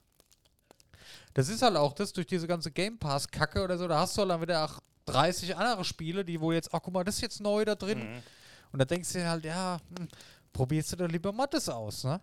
Das 1.33 1.49
ist 1.49 1.61
halt 1.61 1.75
auch 1.75 1.91
das 1.91 2.13
durch 2.13 2.25
diese 2.25 2.47
ganze 2.47 2.71
Game 2.71 2.97
Pass 2.97 3.27
Kacke 3.27 3.61
oder 3.65 3.77
so, 3.77 3.85
da 3.85 3.99
hast 3.99 4.15
du 4.15 4.21
halt 4.21 4.31
dann 4.31 4.41
wieder 4.41 4.63
auch 4.63 4.79
30 5.05 5.55
andere 5.55 5.83
Spiele, 5.85 6.23
die 6.25 6.39
wo 6.41 6.51
jetzt, 6.51 6.73
ach 6.73 6.79
guck 6.83 6.93
mal, 6.93 7.03
das 7.03 7.15
ist 7.15 7.21
jetzt 7.21 7.41
neu 7.41 7.65
da 7.65 7.75
drin. 7.75 7.99
mhm. 7.99 8.23
Und 8.71 8.79
da 8.79 8.85
denkst 8.85 9.11
du 9.13 9.19
dir 9.19 9.29
halt, 9.29 9.45
ja, 9.45 9.77
hm, 9.97 10.07
probierst 10.51 10.91
du 10.93 10.95
doch 10.97 11.07
lieber 11.07 11.31
mal 11.31 11.47
das 11.47 11.69
aus, 11.69 12.03
ne? 12.03 12.19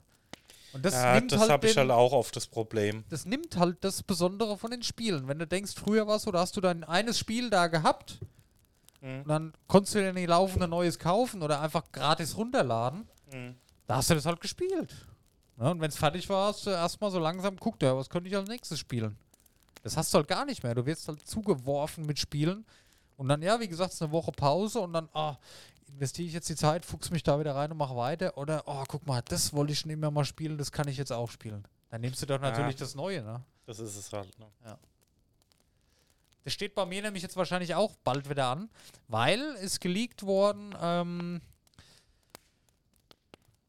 Und 0.72 0.84
das 0.84 0.94
ja 0.94 1.14
nimmt 1.14 1.32
das 1.32 1.40
halt 1.40 1.50
habe 1.50 1.66
ich 1.68 1.76
halt 1.76 1.90
auch 1.90 2.12
oft 2.12 2.34
das 2.36 2.46
Problem. 2.46 3.04
das 3.08 3.24
nimmt 3.26 3.56
halt 3.56 3.78
das 3.82 4.02
Besondere 4.04 4.56
von 4.56 4.70
den 4.70 4.82
Spielen. 4.84 5.26
Wenn 5.26 5.38
du 5.40 5.46
denkst, 5.46 5.72
früher 5.76 6.06
war 6.06 6.16
es 6.16 6.22
so, 6.22 6.30
da 6.30 6.40
hast 6.40 6.56
du 6.56 6.60
dein 6.60 6.84
eines 6.84 7.18
Spiel 7.18 7.50
da 7.50 7.66
gehabt 7.66 8.18
Mhm. 9.02 9.20
und 9.22 9.28
dann 9.28 9.52
konntest 9.66 9.94
du 9.94 10.00
dir 10.00 10.12
nicht 10.12 10.28
laufend 10.28 10.62
ein 10.62 10.70
neues 10.70 10.98
kaufen 10.98 11.42
oder 11.42 11.60
einfach 11.62 11.90
gratis 11.90 12.36
runterladen. 12.36 13.08
Mhm. 13.32 13.56
Da 13.86 13.96
hast 13.96 14.10
du 14.10 14.14
das 14.14 14.26
halt 14.26 14.40
gespielt. 14.40 14.94
Ne? 15.56 15.70
Und 15.70 15.80
wenn 15.80 15.88
es 15.88 15.96
fertig 15.96 16.28
war, 16.28 16.48
hast 16.48 16.66
du 16.66 16.70
erstmal 16.70 17.10
so 17.10 17.18
langsam 17.18 17.56
guckt, 17.56 17.82
ja, 17.82 17.96
was 17.96 18.10
könnte 18.10 18.28
ich 18.28 18.36
als 18.36 18.48
nächstes 18.48 18.78
spielen? 18.78 19.16
Das 19.82 19.96
hast 19.96 20.12
du 20.12 20.18
halt 20.18 20.28
gar 20.28 20.44
nicht 20.44 20.62
mehr. 20.62 20.74
Du 20.74 20.84
wirst 20.86 21.08
halt 21.08 21.26
zugeworfen 21.26 22.04
mit 22.04 22.18
Spielen. 22.18 22.64
Und 23.16 23.28
dann, 23.28 23.42
ja, 23.42 23.60
wie 23.60 23.68
gesagt, 23.68 23.92
ist 23.92 24.02
eine 24.02 24.12
Woche 24.12 24.32
Pause 24.32 24.80
und 24.80 24.92
dann, 24.92 25.08
ah, 25.12 25.36
investiere 25.88 26.28
ich 26.28 26.34
jetzt 26.34 26.48
die 26.48 26.56
Zeit, 26.56 26.84
fuchs 26.84 27.10
mich 27.10 27.22
da 27.22 27.38
wieder 27.38 27.54
rein 27.54 27.70
und 27.70 27.78
mach 27.78 27.94
weiter. 27.94 28.36
Oder, 28.36 28.62
oh, 28.66 28.84
guck 28.88 29.06
mal, 29.06 29.22
das 29.22 29.52
wollte 29.52 29.72
ich 29.72 29.80
schon 29.80 29.90
immer 29.90 30.10
mal 30.10 30.24
spielen, 30.24 30.56
das 30.58 30.72
kann 30.72 30.88
ich 30.88 30.96
jetzt 30.96 31.12
auch 31.12 31.30
spielen. 31.30 31.66
Dann 31.90 32.00
nimmst 32.00 32.22
du 32.22 32.26
doch 32.26 32.40
natürlich 32.40 32.76
das 32.76 32.94
Neue, 32.94 33.22
ne? 33.22 33.42
Das 33.66 33.78
ist 33.78 33.96
es 33.96 34.12
halt. 34.12 34.38
Ne? 34.38 34.46
Das 36.44 36.52
steht 36.52 36.74
bei 36.74 36.86
mir 36.86 37.02
nämlich 37.02 37.22
jetzt 37.22 37.36
wahrscheinlich 37.36 37.74
auch 37.74 37.96
bald 38.02 38.28
wieder 38.30 38.46
an, 38.46 38.70
weil 39.08 39.40
ist 39.60 39.80
geleakt 39.80 40.22
worden, 40.22 40.74
ähm, 40.80 41.40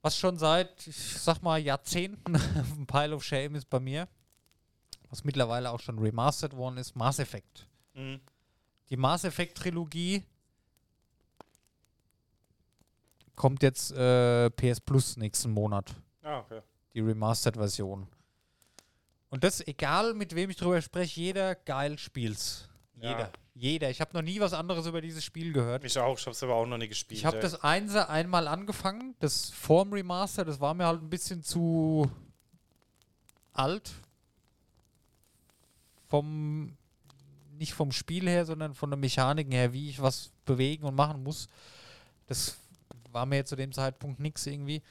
was 0.02 0.18
schon 0.18 0.38
seit, 0.38 0.88
ich 0.88 1.20
sag 1.20 1.42
mal, 1.42 1.60
Jahrzehnten 1.60 2.36
ein 2.78 2.88
Pile 2.88 3.16
of 3.16 3.24
Shame 3.24 3.56
ist 3.56 3.70
bei 3.70 3.80
mir, 3.80 4.08
was 5.12 5.24
mittlerweile 5.24 5.70
auch 5.72 5.80
schon 5.80 6.00
remastered 6.00 6.56
worden 6.56 6.78
ist, 6.78 6.96
Mass 6.96 7.20
Effect. 7.20 7.68
Mhm. 7.94 8.20
Die 8.90 8.98
Mass 8.98 9.24
Effect 9.24 9.58
Trilogie 9.58 10.24
kommt 13.36 13.62
jetzt 13.64 13.92
äh, 13.92 14.50
PS 14.50 14.82
Plus 14.82 15.18
nächsten 15.18 15.52
Monat 15.52 15.96
Ah, 16.24 16.40
okay. 16.40 16.62
die 16.94 17.02
Remastered-Version. 17.02 18.08
Und 19.30 19.44
das, 19.44 19.66
egal 19.66 20.14
mit 20.14 20.36
wem 20.36 20.50
ich 20.50 20.58
drüber 20.58 20.82
spreche, 20.82 21.20
jeder 21.22 21.56
geil 21.56 21.98
spielt's. 21.98 22.68
Ja. 22.96 23.10
Jeder. 23.12 23.32
Jeder. 23.54 23.90
Ich 23.90 24.00
habe 24.02 24.14
noch 24.14 24.22
nie 24.22 24.40
was 24.40 24.54
anderes 24.54 24.86
über 24.86 25.02
dieses 25.02 25.24
Spiel 25.24 25.52
gehört. 25.54 25.84
Ich 25.84 25.98
auch, 25.98 26.18
ich 26.18 26.26
habe 26.26 26.32
es 26.32 26.44
aber 26.44 26.56
auch 26.56 26.66
noch 26.66 26.78
nie 26.78 26.88
gespielt. 26.88 27.20
Ich 27.20 27.26
habe 27.26 27.40
das 27.40 27.62
Einser 27.64 28.10
einmal 28.10 28.48
angefangen, 28.48 29.16
das 29.20 29.50
Form 29.50 29.92
Remaster, 29.94 30.46
das 30.46 30.60
war 30.60 30.74
mir 30.74 30.86
halt 30.86 31.02
ein 31.02 31.10
bisschen 31.10 31.44
zu 31.44 32.10
alt. 33.54 33.92
Vom, 36.12 36.78
nicht 37.58 37.74
vom 37.74 37.94
Spiel 37.94 38.28
her, 38.28 38.46
sondern 38.46 38.74
von 38.74 38.90
der 38.90 38.98
Mechanik 38.98 39.52
her, 39.52 39.72
wie 39.72 39.90
ich 39.90 40.02
was 40.02 40.32
bewegen 40.46 40.84
und 40.84 40.94
machen 40.94 41.24
muss. 41.24 41.48
Das 42.28 42.58
war 43.12 43.26
mir 43.26 43.46
zu 43.46 43.56
dem 43.56 43.72
Zeitpunkt 43.72 44.20
nichts 44.20 44.46
irgendwie. 44.46 44.82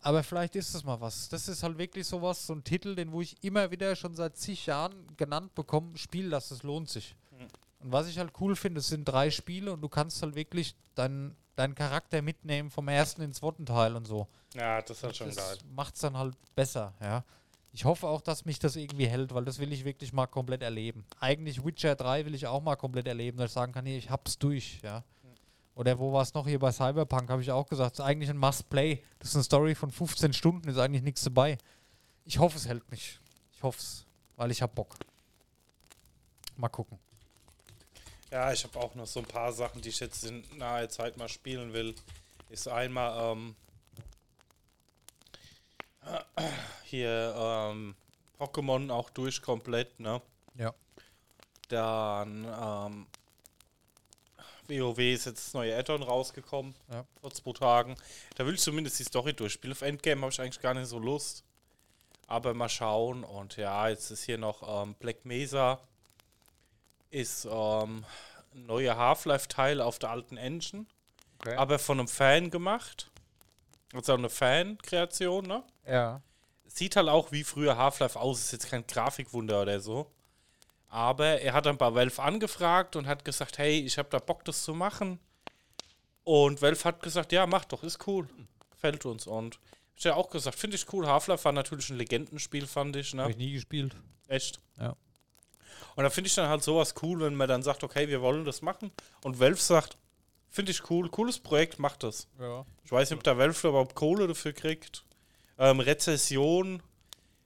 Aber 0.00 0.22
vielleicht 0.22 0.56
ist 0.56 0.74
es 0.74 0.84
mal 0.84 1.00
was. 1.00 1.28
Das 1.28 1.48
ist 1.48 1.62
halt 1.62 1.76
wirklich 1.76 2.06
sowas, 2.06 2.46
so 2.46 2.54
ein 2.54 2.64
Titel, 2.64 2.94
den 2.94 3.12
wo 3.12 3.20
ich 3.20 3.36
immer 3.44 3.70
wieder 3.70 3.94
schon 3.94 4.14
seit 4.14 4.38
zig 4.38 4.64
Jahren 4.64 5.06
genannt 5.18 5.54
bekomme, 5.54 5.98
Spiel 5.98 6.30
das, 6.30 6.48
das 6.48 6.62
lohnt 6.62 6.88
sich. 6.88 7.14
Mhm. 7.30 7.46
Und 7.80 7.92
was 7.92 8.08
ich 8.08 8.18
halt 8.18 8.32
cool 8.40 8.56
finde, 8.56 8.80
es 8.80 8.88
sind 8.88 9.04
drei 9.04 9.30
Spiele 9.30 9.72
und 9.72 9.82
du 9.82 9.88
kannst 9.88 10.22
halt 10.22 10.34
wirklich 10.34 10.74
deinen 10.94 11.36
deinen 11.58 11.74
Charakter 11.74 12.22
mitnehmen 12.22 12.70
vom 12.70 12.86
ersten 12.88 13.22
ins 13.22 13.38
zweiten 13.38 13.66
Teil 13.66 13.96
und 13.96 14.06
so. 14.06 14.28
Ja, 14.54 14.80
das 14.80 14.98
ist 14.98 15.02
halt 15.02 15.16
schon 15.16 15.34
geil. 15.34 15.56
Das 15.56 15.64
macht 15.74 15.94
es 15.94 16.00
dann 16.00 16.16
halt 16.16 16.36
besser, 16.54 16.94
ja. 17.00 17.24
Ich 17.72 17.84
hoffe 17.84 18.08
auch, 18.08 18.20
dass 18.20 18.44
mich 18.44 18.58
das 18.58 18.76
irgendwie 18.76 19.06
hält, 19.06 19.34
weil 19.34 19.44
das 19.44 19.58
will 19.58 19.72
ich 19.72 19.84
wirklich 19.84 20.12
mal 20.12 20.26
komplett 20.26 20.62
erleben. 20.62 21.04
Eigentlich 21.20 21.64
Witcher 21.64 21.94
3 21.94 22.26
will 22.26 22.34
ich 22.34 22.46
auch 22.46 22.62
mal 22.62 22.76
komplett 22.76 23.06
erleben, 23.06 23.38
dass 23.38 23.50
ich 23.50 23.54
sagen 23.54 23.72
kann, 23.72 23.84
nee, 23.84 23.98
ich 23.98 24.10
hab's 24.10 24.38
durch, 24.38 24.80
ja. 24.82 25.04
Oder 25.78 25.96
wo 26.00 26.12
war 26.12 26.22
es 26.22 26.34
noch 26.34 26.44
hier 26.44 26.58
bei 26.58 26.72
Cyberpunk, 26.72 27.30
habe 27.30 27.40
ich 27.40 27.52
auch 27.52 27.68
gesagt, 27.68 27.92
es 27.92 27.98
ist 28.00 28.04
eigentlich 28.04 28.28
ein 28.30 28.36
Must-Play. 28.36 29.00
Das 29.20 29.28
ist 29.28 29.36
eine 29.36 29.44
Story 29.44 29.76
von 29.76 29.92
15 29.92 30.32
Stunden, 30.32 30.68
ist 30.68 30.76
eigentlich 30.76 31.04
nichts 31.04 31.22
dabei. 31.22 31.56
Ich 32.24 32.38
hoffe, 32.40 32.56
es 32.56 32.66
hält 32.66 32.90
mich. 32.90 33.20
Ich 33.52 33.62
hoffe 33.62 33.78
es, 33.78 34.04
weil 34.34 34.50
ich 34.50 34.60
hab 34.60 34.74
Bock. 34.74 34.96
Mal 36.56 36.68
gucken. 36.68 36.98
Ja, 38.32 38.52
ich 38.52 38.64
habe 38.64 38.76
auch 38.80 38.94
noch 38.96 39.06
so 39.06 39.20
ein 39.20 39.26
paar 39.26 39.52
Sachen, 39.52 39.80
die 39.80 39.90
ich 39.90 40.00
jetzt 40.00 40.24
in 40.24 40.42
naher 40.56 40.88
Zeit 40.88 41.16
mal 41.16 41.28
spielen 41.28 41.72
will. 41.72 41.94
Ist 42.50 42.66
einmal 42.66 43.36
ähm, 43.36 43.54
hier 46.84 47.34
ähm, 47.36 47.94
Pokémon 48.38 48.90
auch 48.90 49.10
durch 49.10 49.42
komplett, 49.42 49.98
ne? 50.00 50.20
Ja. 50.54 50.74
Dann 51.68 52.44
ähm, 52.44 53.06
WoW 54.68 54.98
ist 54.98 55.26
jetzt 55.26 55.46
das 55.46 55.54
neue 55.54 55.76
Add-on 55.76 56.02
rausgekommen 56.02 56.74
Ja. 56.90 57.04
vor 57.20 57.30
zwei 57.32 57.52
Tagen. 57.52 57.96
Da 58.36 58.46
will 58.46 58.54
ich 58.54 58.60
zumindest 58.60 58.98
die 58.98 59.04
Story 59.04 59.32
durchspielen. 59.32 59.72
Auf 59.76 59.82
Endgame 59.82 60.20
habe 60.22 60.32
ich 60.32 60.40
eigentlich 60.40 60.60
gar 60.60 60.74
nicht 60.74 60.88
so 60.88 60.98
Lust. 60.98 61.42
Aber 62.26 62.52
mal 62.52 62.68
schauen. 62.68 63.24
Und 63.24 63.56
ja, 63.56 63.88
jetzt 63.88 64.10
ist 64.10 64.24
hier 64.24 64.36
noch 64.38 64.82
ähm, 64.82 64.94
Black 64.94 65.24
Mesa. 65.24 65.80
Ist 67.10 67.46
ähm, 67.50 68.04
ein 68.54 68.66
neuer 68.66 68.96
Half-Life-Teil 68.96 69.80
auf 69.80 69.98
der 69.98 70.10
alten 70.10 70.36
Engine. 70.36 70.84
Okay. 71.40 71.56
Aber 71.56 71.78
von 71.78 71.98
einem 71.98 72.08
Fan 72.08 72.50
gemacht. 72.50 73.10
Also 73.94 74.12
eine 74.12 74.28
Fan-Kreation, 74.28 75.46
ne? 75.46 75.62
Ja. 75.88 76.22
Sieht 76.66 76.96
halt 76.96 77.08
auch 77.08 77.32
wie 77.32 77.44
früher 77.44 77.76
Half-Life 77.76 78.18
aus. 78.18 78.40
Ist 78.40 78.52
jetzt 78.52 78.68
kein 78.70 78.86
Grafikwunder 78.86 79.62
oder 79.62 79.80
so. 79.80 80.10
Aber 80.88 81.40
er 81.40 81.52
hat 81.52 81.66
dann 81.66 81.76
bei 81.76 81.94
Valve 81.94 82.22
angefragt 82.22 82.96
und 82.96 83.06
hat 83.06 83.24
gesagt, 83.24 83.58
hey, 83.58 83.80
ich 83.80 83.98
habe 83.98 84.08
da 84.10 84.18
Bock, 84.18 84.44
das 84.44 84.62
zu 84.64 84.74
machen. 84.74 85.18
Und 86.24 86.62
Valve 86.62 86.84
hat 86.84 87.02
gesagt, 87.02 87.32
ja, 87.32 87.46
mach 87.46 87.64
doch, 87.64 87.82
ist 87.82 88.06
cool. 88.06 88.28
Gefällt 88.70 89.04
uns. 89.06 89.26
Und 89.26 89.58
ich 89.96 90.04
ja 90.04 90.14
auch 90.14 90.30
gesagt, 90.30 90.58
finde 90.58 90.76
ich 90.76 90.92
cool. 90.92 91.06
Half-Life 91.06 91.44
war 91.44 91.52
natürlich 91.52 91.90
ein 91.90 91.96
Legendenspiel, 91.98 92.66
fand 92.66 92.96
ich. 92.96 93.12
Habe 93.12 93.24
Ne? 93.24 93.30
ich 93.30 93.36
nie 93.36 93.52
gespielt. 93.52 93.96
Echt. 94.28 94.60
Ja. 94.78 94.94
Und 95.96 96.04
da 96.04 96.10
finde 96.10 96.28
ich 96.28 96.34
dann 96.34 96.48
halt 96.48 96.62
sowas 96.62 96.94
cool, 97.02 97.20
wenn 97.20 97.34
man 97.34 97.48
dann 97.48 97.62
sagt, 97.62 97.82
okay, 97.82 98.08
wir 98.08 98.22
wollen 98.22 98.44
das 98.44 98.62
machen. 98.62 98.92
Und 99.24 99.40
Valve 99.40 99.60
sagt, 99.60 99.98
finde 100.48 100.70
ich 100.70 100.88
cool, 100.90 101.08
cooles 101.10 101.38
Projekt, 101.40 101.78
macht 101.78 102.02
das. 102.04 102.28
Ja. 102.38 102.64
Ich 102.84 102.92
weiß 102.92 103.10
nicht, 103.10 103.18
ob 103.18 103.24
der 103.24 103.36
Valve 103.36 103.68
überhaupt 103.68 103.94
Kohle 103.94 104.26
dafür 104.28 104.52
kriegt. 104.52 105.04
Ähm, 105.58 105.80
Rezession. 105.80 106.82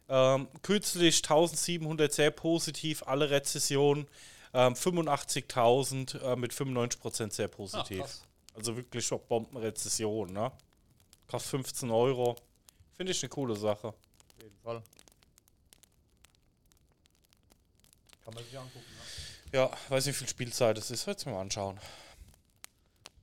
Ähm, 0.09 0.48
kürzlich 0.62 1.16
1700 1.22 2.12
sehr 2.12 2.31
positiv, 2.31 3.03
alle 3.05 3.31
Rezessionen. 3.31 4.07
Ähm, 4.53 4.75
85.000 4.75 6.18
äh, 6.20 6.37
mit 6.37 6.53
95% 6.53 7.33
sehr 7.33 7.48
positiv. 7.48 8.05
also 8.55 8.77
wirklich 8.77 9.07
schon 9.07 9.20
Bombenrezession, 9.29 10.33
ne? 10.33 10.53
Kostet 11.27 11.51
15 11.53 11.90
Euro. 11.90 12.37
Finde 12.94 13.12
ich 13.12 13.22
eine 13.22 13.31
coole 13.31 13.57
Sache. 13.57 13.88
Auf 13.88 14.42
jeden 14.42 14.59
Fall. 14.59 14.83
Kann 18.25 18.35
man 18.35 18.44
sich 18.44 18.59
angucken, 18.59 18.85
ne? 19.51 19.59
Ja, 19.59 19.70
weiß 19.88 20.07
nicht, 20.07 20.14
wie 20.16 20.18
viel 20.18 20.29
Spielzeit 20.29 20.77
es 20.79 20.90
ist. 20.90 21.07
Jetzt 21.07 21.25
mal 21.27 21.40
anschauen. 21.40 21.79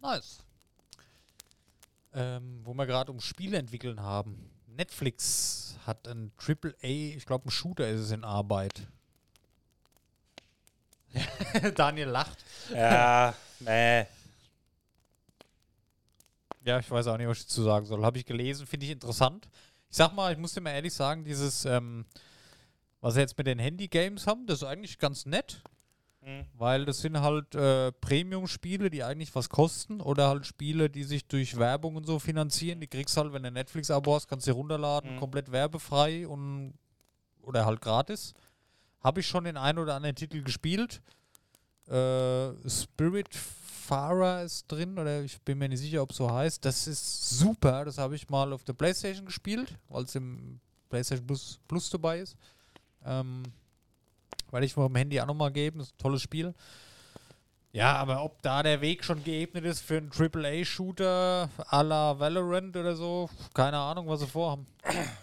Nice. 0.01 0.39
Ähm, 2.13 2.61
wo 2.63 2.73
wir 2.73 2.87
gerade 2.87 3.11
um 3.11 3.19
Spiele 3.19 3.57
entwickeln 3.57 4.01
haben. 4.01 4.48
Netflix 4.79 5.75
hat 5.85 6.07
ein 6.07 6.31
AAA, 6.37 7.17
ich 7.17 7.25
glaube 7.25 7.49
ein 7.49 7.51
Shooter 7.51 7.89
ist 7.89 7.99
es 7.99 8.11
in 8.11 8.23
Arbeit. 8.23 8.87
Daniel 11.75 12.07
lacht. 12.07 12.37
Ja, 12.73 13.33
nee. 13.59 14.05
Ja, 16.63 16.79
ich 16.79 16.89
weiß 16.89 17.07
auch 17.07 17.17
nicht, 17.17 17.27
was 17.27 17.39
ich 17.39 17.47
dazu 17.47 17.63
sagen 17.63 17.85
soll. 17.85 18.05
Habe 18.05 18.19
ich 18.19 18.25
gelesen, 18.25 18.65
finde 18.65 18.85
ich 18.85 18.93
interessant. 18.93 19.49
Ich 19.89 19.97
sag 19.97 20.13
mal, 20.13 20.31
ich 20.31 20.37
muss 20.37 20.53
dir 20.53 20.61
mal 20.61 20.71
ehrlich 20.71 20.93
sagen, 20.93 21.25
dieses, 21.25 21.65
ähm, 21.65 22.05
was 23.01 23.15
sie 23.15 23.19
jetzt 23.19 23.37
mit 23.37 23.47
den 23.47 23.59
Handy-Games 23.59 24.27
haben, 24.27 24.47
das 24.47 24.61
ist 24.61 24.67
eigentlich 24.67 24.97
ganz 24.97 25.25
nett. 25.25 25.61
Hm. 26.21 26.45
Weil 26.57 26.85
das 26.85 26.99
sind 26.99 27.19
halt 27.21 27.55
äh, 27.55 27.91
Premium-Spiele, 27.93 28.89
die 28.89 29.03
eigentlich 29.03 29.33
was 29.35 29.47
kosten 29.49 30.01
oder 30.01 30.27
halt 30.27 30.45
Spiele, 30.45 30.89
die 30.89 31.03
sich 31.03 31.25
durch 31.25 31.57
Werbung 31.57 31.95
und 31.95 32.05
so 32.05 32.19
finanzieren. 32.19 32.81
Die 32.81 32.87
kriegst 32.87 33.15
halt, 33.15 33.31
wenn 33.31 33.43
du 33.43 33.51
Netflix-Abo 33.51 34.15
hast, 34.15 34.27
kannst 34.27 34.45
du 34.47 34.51
runterladen, 34.51 35.15
Mhm. 35.15 35.19
komplett 35.19 35.51
werbefrei 35.51 36.27
und 36.27 36.73
oder 37.41 37.65
halt 37.65 37.79
gratis. 37.81 38.33
Habe 39.01 39.21
ich 39.21 39.27
schon 39.27 39.45
den 39.45 39.55
einen 39.57 39.79
oder 39.79 39.95
anderen 39.95 40.15
Titel 40.15 40.43
gespielt. 40.43 41.01
Äh, 41.87 42.51
Spirit 42.69 43.33
Farer 43.33 44.43
ist 44.43 44.67
drin, 44.71 44.99
oder 44.99 45.23
ich 45.23 45.41
bin 45.41 45.57
mir 45.57 45.67
nicht 45.69 45.79
sicher, 45.79 46.03
ob 46.03 46.11
es 46.11 46.17
so 46.17 46.29
heißt. 46.31 46.63
Das 46.63 46.85
ist 46.85 47.29
super. 47.39 47.85
Das 47.85 47.97
habe 47.97 48.15
ich 48.15 48.29
mal 48.29 48.53
auf 48.53 48.63
der 48.63 48.73
Playstation 48.73 49.25
gespielt, 49.25 49.73
weil 49.87 50.03
es 50.03 50.13
im 50.13 50.59
PlayStation 50.89 51.25
Plus, 51.25 51.59
Plus 51.67 51.89
dabei 51.89 52.19
ist. 52.19 52.35
Ähm, 53.05 53.41
weil 54.51 54.63
ich 54.63 54.73
vom 54.73 54.95
Handy 54.95 55.19
auch 55.21 55.25
nochmal 55.25 55.51
geben. 55.51 55.79
Das 55.79 55.87
ist 55.89 55.95
ein 55.95 55.99
tolles 55.99 56.21
Spiel. 56.21 56.53
Ja, 57.71 57.95
aber 57.97 58.23
ob 58.23 58.41
da 58.41 58.63
der 58.63 58.81
Weg 58.81 59.03
schon 59.03 59.23
geebnet 59.23 59.63
ist 59.63 59.81
für 59.81 59.97
einen 59.97 60.11
AAA-Shooter 60.11 61.49
à 61.57 61.83
la 61.83 62.19
Valorant 62.19 62.75
oder 62.75 62.95
so, 62.95 63.29
keine 63.53 63.77
Ahnung, 63.77 64.07
was 64.07 64.21
sie 64.21 64.27
vorhaben. 64.27 64.65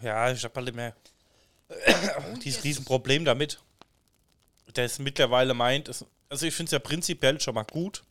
Ja, 0.01 0.31
ich 0.31 0.45
habe 0.45 0.55
halt 0.55 0.69
immer 0.69 0.93
dieses 2.45 2.63
Riesenproblem 2.63 3.25
damit, 3.25 3.59
dass 4.75 5.01
mittlerweile 5.01 5.55
meint, 5.55 5.89
es, 5.89 6.05
also 6.29 6.47
ich 6.47 6.55
finde 6.55 6.69
es 6.69 6.73
ja 6.73 6.79
prinzipiell 6.79 7.41
schon 7.41 7.55
mal 7.55 7.65
gut, 7.65 8.05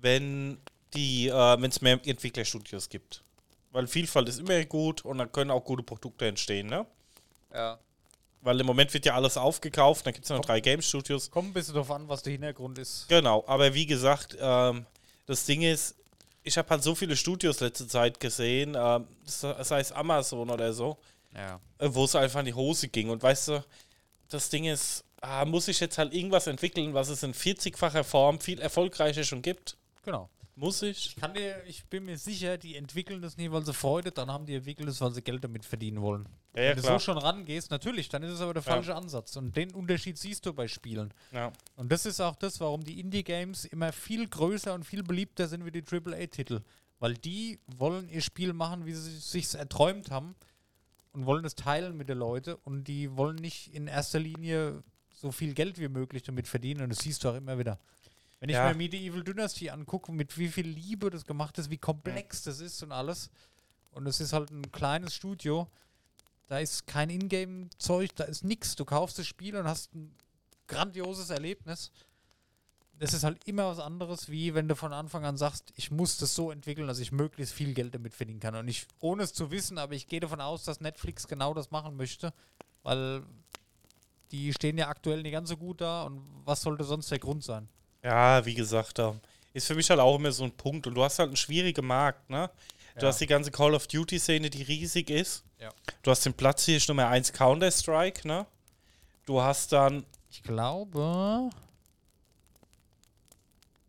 wenn 0.00 0.58
die, 0.94 1.28
äh, 1.28 1.62
wenn 1.62 1.70
es 1.70 1.80
mehr 1.80 2.00
Entwicklerstudios 2.04 2.88
gibt. 2.88 3.22
Weil 3.70 3.86
Vielfalt 3.86 4.28
ist 4.28 4.40
immer 4.40 4.64
gut 4.64 5.04
und 5.04 5.18
dann 5.18 5.30
können 5.30 5.50
auch 5.50 5.62
gute 5.62 5.82
Produkte 5.82 6.26
entstehen, 6.26 6.68
ne? 6.68 6.86
Ja. 7.52 7.78
Weil 8.40 8.60
im 8.60 8.66
Moment 8.66 8.94
wird 8.94 9.04
ja 9.04 9.14
alles 9.14 9.36
aufgekauft, 9.36 10.06
dann 10.06 10.12
gibt 10.14 10.24
es 10.24 10.30
noch 10.30 10.40
drei 10.40 10.60
Game-Studios. 10.60 11.30
Kommt 11.30 11.50
ein 11.50 11.52
bisschen 11.52 11.74
drauf 11.74 11.90
an, 11.90 12.08
was 12.08 12.22
der 12.22 12.32
Hintergrund 12.32 12.78
ist. 12.78 13.06
Genau, 13.08 13.42
aber 13.46 13.74
wie 13.74 13.86
gesagt, 13.86 14.36
ähm, 14.40 14.86
das 15.26 15.44
Ding 15.44 15.62
ist, 15.62 15.96
ich 16.44 16.56
habe 16.56 16.68
halt 16.70 16.82
so 16.82 16.94
viele 16.94 17.16
Studios 17.16 17.60
letzte 17.60 17.86
Zeit 17.88 18.20
gesehen, 18.20 18.76
ähm, 18.78 19.06
sei 19.24 19.80
es 19.80 19.90
Amazon 19.92 20.48
oder 20.50 20.72
so, 20.72 20.96
Ja. 21.34 21.60
äh, 21.78 21.88
wo 21.90 22.04
es 22.04 22.14
einfach 22.14 22.40
in 22.40 22.46
die 22.46 22.54
Hose 22.54 22.88
ging. 22.88 23.10
Und 23.10 23.22
weißt 23.22 23.48
du, 23.48 23.64
das 24.28 24.48
Ding 24.50 24.64
ist, 24.64 25.04
ah, 25.20 25.44
muss 25.44 25.66
ich 25.68 25.80
jetzt 25.80 25.98
halt 25.98 26.14
irgendwas 26.14 26.46
entwickeln, 26.46 26.94
was 26.94 27.08
es 27.08 27.22
in 27.24 27.34
40-facher 27.34 28.04
Form 28.04 28.40
viel 28.40 28.60
erfolgreicher 28.60 29.24
schon 29.24 29.42
gibt? 29.42 29.76
Genau. 30.04 30.30
Muss 30.58 30.82
ich? 30.82 31.06
Ich 31.06 31.16
kann 31.16 31.34
dir, 31.34 31.62
ich 31.66 31.84
bin 31.86 32.04
mir 32.04 32.18
sicher, 32.18 32.58
die 32.58 32.74
entwickeln 32.74 33.22
das 33.22 33.36
nie, 33.36 33.50
weil 33.52 33.64
sie 33.64 33.72
Freude, 33.72 34.10
dann 34.10 34.28
haben 34.30 34.44
die 34.44 34.54
entwickelt 34.56 34.88
es, 34.88 35.00
weil 35.00 35.12
sie 35.12 35.22
Geld 35.22 35.44
damit 35.44 35.64
verdienen 35.64 36.00
wollen. 36.00 36.28
Ja, 36.56 36.62
ja, 36.62 36.68
Wenn 36.70 36.76
du 36.78 36.82
klar. 36.82 36.98
so 36.98 37.04
schon 37.04 37.18
rangehst, 37.18 37.70
natürlich, 37.70 38.08
dann 38.08 38.24
ist 38.24 38.32
es 38.32 38.40
aber 38.40 38.54
der 38.54 38.64
Ja. 38.64 38.72
falsche 38.72 38.94
Ansatz. 38.96 39.36
Und 39.36 39.56
den 39.56 39.72
Unterschied 39.72 40.18
siehst 40.18 40.44
du 40.46 40.52
bei 40.52 40.66
Spielen. 40.66 41.14
Ja. 41.30 41.52
Und 41.76 41.92
das 41.92 42.06
ist 42.06 42.20
auch 42.20 42.34
das, 42.34 42.58
warum 42.58 42.82
die 42.82 42.98
Indie-Games 42.98 43.66
immer 43.66 43.92
viel 43.92 44.26
größer 44.28 44.74
und 44.74 44.84
viel 44.84 45.04
beliebter 45.04 45.46
sind 45.46 45.64
wie 45.64 45.70
die 45.70 45.84
AAA-Titel. 45.84 46.62
Weil 46.98 47.14
die 47.14 47.60
wollen 47.68 48.08
ihr 48.08 48.20
Spiel 48.22 48.52
machen, 48.52 48.84
wie 48.84 48.92
sie 48.94 49.16
es 49.16 49.30
sich 49.30 49.54
erträumt 49.54 50.10
haben 50.10 50.34
und 51.12 51.24
wollen 51.26 51.44
es 51.44 51.54
teilen 51.54 51.96
mit 51.96 52.08
den 52.08 52.18
Leuten 52.18 52.54
und 52.64 52.84
die 52.88 53.16
wollen 53.16 53.36
nicht 53.36 53.72
in 53.72 53.86
erster 53.86 54.18
Linie 54.18 54.82
so 55.14 55.30
viel 55.30 55.54
Geld 55.54 55.78
wie 55.78 55.88
möglich 55.88 56.24
damit 56.24 56.48
verdienen 56.48 56.82
und 56.82 56.90
das 56.90 56.98
siehst 56.98 57.22
du 57.22 57.28
auch 57.28 57.34
immer 57.36 57.58
wieder. 57.58 57.78
Wenn 58.40 58.50
ich 58.50 58.54
Ja. 58.56 58.68
mir 58.68 58.74
Medieval 58.74 59.24
Dynasty 59.24 59.70
angucke, 59.70 60.12
mit 60.12 60.36
wie 60.38 60.48
viel 60.48 60.66
Liebe 60.68 61.10
das 61.10 61.24
gemacht 61.24 61.58
ist, 61.58 61.70
wie 61.70 61.78
komplex 61.78 62.42
das 62.42 62.60
ist 62.60 62.82
und 62.82 62.92
alles 62.92 63.30
und 63.90 64.06
es 64.06 64.20
ist 64.20 64.32
halt 64.32 64.50
ein 64.50 64.70
kleines 64.70 65.14
Studio, 65.14 65.68
da 66.46 66.58
ist 66.58 66.86
kein 66.86 67.10
Ingame-Zeug, 67.10 68.14
da 68.16 68.24
ist 68.24 68.44
nichts. 68.44 68.74
Du 68.76 68.84
kaufst 68.84 69.18
das 69.18 69.26
Spiel 69.26 69.56
und 69.56 69.66
hast 69.66 69.94
ein 69.94 70.14
grandioses 70.66 71.30
Erlebnis. 71.30 71.90
Das 72.98 73.12
ist 73.12 73.22
halt 73.22 73.44
immer 73.46 73.68
was 73.68 73.78
anderes, 73.78 74.28
wie 74.28 74.54
wenn 74.54 74.66
du 74.66 74.74
von 74.74 74.92
Anfang 74.92 75.24
an 75.24 75.36
sagst, 75.36 75.72
ich 75.76 75.90
muss 75.90 76.16
das 76.16 76.34
so 76.34 76.50
entwickeln, 76.50 76.88
dass 76.88 76.98
ich 76.98 77.12
möglichst 77.12 77.54
viel 77.54 77.74
Geld 77.74 77.94
damit 77.94 78.14
verdienen 78.14 78.40
kann. 78.40 78.54
Und 78.56 78.66
ich, 78.66 78.86
ohne 79.00 79.22
es 79.24 79.32
zu 79.34 79.50
wissen, 79.50 79.78
aber 79.78 79.94
ich 79.94 80.06
gehe 80.08 80.20
davon 80.20 80.40
aus, 80.40 80.64
dass 80.64 80.80
Netflix 80.80 81.28
genau 81.28 81.54
das 81.54 81.70
machen 81.70 81.96
möchte, 81.96 82.32
weil 82.82 83.22
die 84.30 84.52
stehen 84.52 84.78
ja 84.78 84.88
aktuell 84.88 85.22
nicht 85.22 85.32
ganz 85.32 85.48
so 85.48 85.56
gut 85.56 85.80
da 85.80 86.02
und 86.04 86.22
was 86.44 86.62
sollte 86.62 86.84
sonst 86.84 87.10
der 87.10 87.18
Grund 87.18 87.44
sein? 87.44 87.68
Ja, 88.02 88.44
wie 88.46 88.54
gesagt, 88.54 89.00
ist 89.52 89.66
für 89.66 89.74
mich 89.74 89.88
halt 89.90 90.00
auch 90.00 90.16
immer 90.16 90.30
so 90.32 90.44
ein 90.44 90.52
Punkt. 90.52 90.86
Und 90.86 90.94
du 90.94 91.02
hast 91.02 91.18
halt 91.18 91.28
einen 91.28 91.36
schwierigen 91.36 91.86
Markt, 91.86 92.28
ne? 92.30 92.50
Du 92.96 93.02
Ja. 93.02 93.08
hast 93.08 93.20
die 93.20 93.26
ganze 93.26 93.50
Call 93.50 93.74
of 93.74 93.86
Duty-Szene, 93.86 94.50
die 94.50 94.62
riesig 94.62 95.10
ist. 95.10 95.44
Ja. 95.60 95.70
Du 96.02 96.10
hast 96.10 96.24
den 96.24 96.34
Platz 96.34 96.64
hier 96.64 96.80
Nummer 96.88 97.08
1 97.08 97.32
Counter-Strike, 97.32 98.26
ne? 98.26 98.46
Du 99.26 99.40
hast 99.40 99.72
dann 99.72 100.04
Ich 100.30 100.42
glaube. 100.42 101.50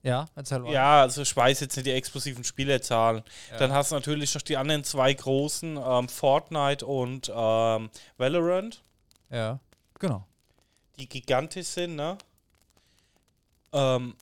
Ja, 0.01 0.25
erzähl 0.35 0.59
mal. 0.59 0.71
Ja, 0.71 1.01
also 1.01 1.21
ich 1.23 1.35
weiß 1.35 1.59
jetzt 1.59 1.75
nicht 1.75 1.85
die 1.85 1.91
explosiven 1.91 2.43
Spielerzahlen. 2.45 3.21
Ja. 3.51 3.57
Dann 3.57 3.73
hast 3.73 3.91
du 3.91 3.95
natürlich 3.95 4.33
noch 4.33 4.41
die 4.41 4.55
anderen 4.55 4.83
zwei 4.85 5.13
großen, 5.13 5.77
ähm, 5.77 6.07
Fortnite 6.07 6.85
und 6.85 7.29
ähm, 7.35 7.89
Valorant, 8.17 8.81
Ja, 9.29 9.59
genau. 9.99 10.25
die 10.97 11.09
gigantisch 11.09 11.67
sind, 11.67 11.95
ne? 11.97 12.17
Ähm, 13.73 14.15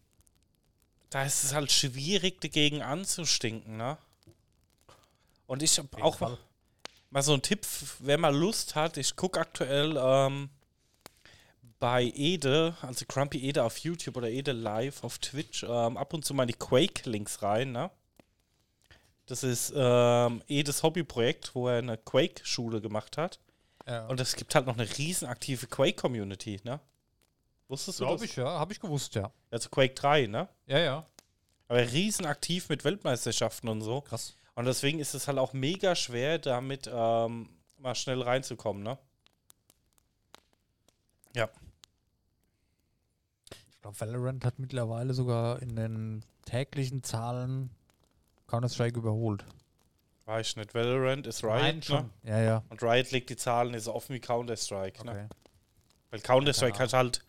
da 1.10 1.23
ist 1.23 1.43
es 1.43 1.53
halt 1.53 1.71
schwierig, 1.71 2.41
dagegen 2.41 2.81
anzustinken, 2.81 3.77
ne? 3.77 3.97
Und 5.45 5.63
ich 5.63 5.77
habe 5.77 6.03
auch 6.03 6.19
mal, 6.19 6.38
mal 7.10 7.23
so 7.23 7.33
einen 7.33 7.41
Tipp, 7.41 7.65
wer 7.99 8.17
mal 8.17 8.36
Lust 8.36 8.75
hat, 8.75 8.97
ich 8.97 9.15
gucke 9.15 9.39
aktuell 9.39 9.95
ähm, 9.97 10.49
bei 11.79 12.03
Ede, 12.03 12.75
also 12.81 13.05
Grumpy 13.07 13.39
Ede 13.39 13.63
auf 13.63 13.77
YouTube 13.77 14.17
oder 14.17 14.29
Ede 14.29 14.51
Live 14.51 15.03
auf 15.03 15.19
Twitch, 15.19 15.63
ähm, 15.63 15.95
ab 15.95 16.13
und 16.13 16.25
zu 16.25 16.33
mal 16.33 16.45
die 16.45 16.53
Quake-Links 16.53 17.41
rein, 17.41 17.71
ne? 17.71 17.89
Das 19.25 19.43
ist 19.43 19.73
ähm, 19.75 20.41
Edes 20.47 20.83
Hobbyprojekt, 20.83 21.53
wo 21.53 21.67
er 21.67 21.79
eine 21.79 21.97
Quake-Schule 21.97 22.81
gemacht 22.81 23.17
hat. 23.17 23.39
Ja. 23.86 24.07
Und 24.07 24.19
es 24.19 24.36
gibt 24.36 24.55
halt 24.55 24.65
noch 24.65 24.77
eine 24.77 24.97
riesen 24.97 25.27
aktive 25.27 25.67
Quake-Community, 25.67 26.62
ne? 26.63 26.79
Wusstest 27.67 27.99
du 27.99 28.03
das? 28.03 28.10
glaube 28.10 28.25
ich, 28.25 28.36
ja. 28.36 28.45
Habe 28.45 28.73
ich 28.73 28.80
gewusst, 28.80 29.15
ja. 29.15 29.32
Also 29.51 29.69
Quake 29.69 29.93
3, 29.93 30.27
ne? 30.27 30.47
Ja, 30.65 30.80
ja. 30.80 31.06
Aber 31.67 31.80
riesen 31.80 32.25
aktiv 32.25 32.69
mit 32.69 32.86
Weltmeisterschaften 32.86 33.67
und 33.67 33.82
so. 33.82 34.01
Krass. 34.01 34.38
Und 34.56 34.65
deswegen 34.65 34.99
ist 34.99 35.13
es 35.13 35.27
halt 35.27 35.38
auch 35.38 35.53
mega 35.53 35.95
schwer, 35.95 36.39
damit 36.39 36.89
ähm, 36.91 37.49
mal 37.77 37.95
schnell 37.95 38.21
reinzukommen, 38.21 38.84
ne? 38.84 38.97
Ja. 41.36 41.49
Ich 43.69 43.81
glaube, 43.81 44.00
Valorant 44.00 44.46
hat 44.46 44.60
mittlerweile 44.60 45.13
sogar 45.13 45.62
in 45.62 45.75
den 45.75 46.25
täglichen 46.46 47.04
Zahlen 47.04 47.69
Counter-Strike 48.48 48.98
überholt. 48.98 49.46
Weiß 50.25 50.50
ich 50.50 50.56
nicht. 50.56 50.73
Valorant 50.73 51.27
ist 51.27 51.44
Riot, 51.44 51.62
Nein, 51.62 51.75
ne? 51.77 51.83
schon. 51.83 52.10
Ja, 52.23 52.39
ja. 52.41 52.63
Und 52.69 52.81
Riot 52.81 53.12
legt 53.12 53.29
die 53.29 53.35
Zahlen 53.37 53.77
so 53.79 53.94
offen 53.94 54.15
wie 54.15 54.19
Counter-Strike, 54.19 55.06
ne? 55.06 55.12
Okay. 55.12 55.27
Weil 56.10 56.19
Counter-Strike 56.21 56.77
Keine 56.77 56.87
hat 56.87 56.94
halt 56.94 57.25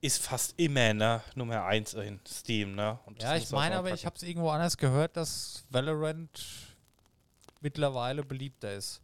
ist 0.00 0.22
fast 0.22 0.54
immer, 0.58 0.94
ne, 0.94 1.20
Nummer 1.34 1.64
1 1.64 1.94
in 1.94 2.20
Steam, 2.26 2.74
ne? 2.74 2.98
Und 3.06 3.20
Ja, 3.22 3.36
ich 3.36 3.50
meine 3.50 3.76
aber, 3.76 3.92
ich 3.92 4.06
habe 4.06 4.16
es 4.16 4.22
irgendwo 4.22 4.50
anders 4.50 4.76
gehört, 4.76 5.16
dass 5.16 5.64
Valorant 5.70 6.76
mittlerweile 7.60 8.22
beliebter 8.22 8.74
ist. 8.74 9.00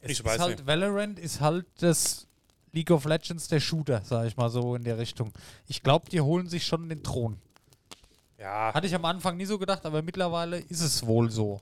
Es 0.00 0.10
Ich 0.12 0.18
ist 0.20 0.24
weiß 0.24 0.40
halt, 0.40 0.56
nicht. 0.58 0.66
Valorant 0.66 1.18
ist 1.18 1.40
halt 1.40 1.66
das 1.78 2.26
League 2.72 2.90
of 2.90 3.04
Legends 3.04 3.48
der 3.48 3.60
Shooter, 3.60 4.02
sage 4.04 4.28
ich 4.28 4.36
mal 4.36 4.50
so 4.50 4.74
in 4.74 4.84
der 4.84 4.98
Richtung. 4.98 5.32
Ich 5.68 5.82
glaube, 5.82 6.10
die 6.10 6.20
holen 6.20 6.48
sich 6.48 6.66
schon 6.66 6.88
den 6.88 7.02
Thron. 7.02 7.38
Ja, 8.38 8.74
Hatte 8.74 8.86
ich 8.86 8.94
am 8.94 9.04
Anfang 9.04 9.36
nie 9.36 9.46
so 9.46 9.58
gedacht, 9.58 9.86
aber 9.86 10.02
mittlerweile 10.02 10.58
ist 10.58 10.82
es 10.82 11.06
wohl 11.06 11.30
so. 11.30 11.60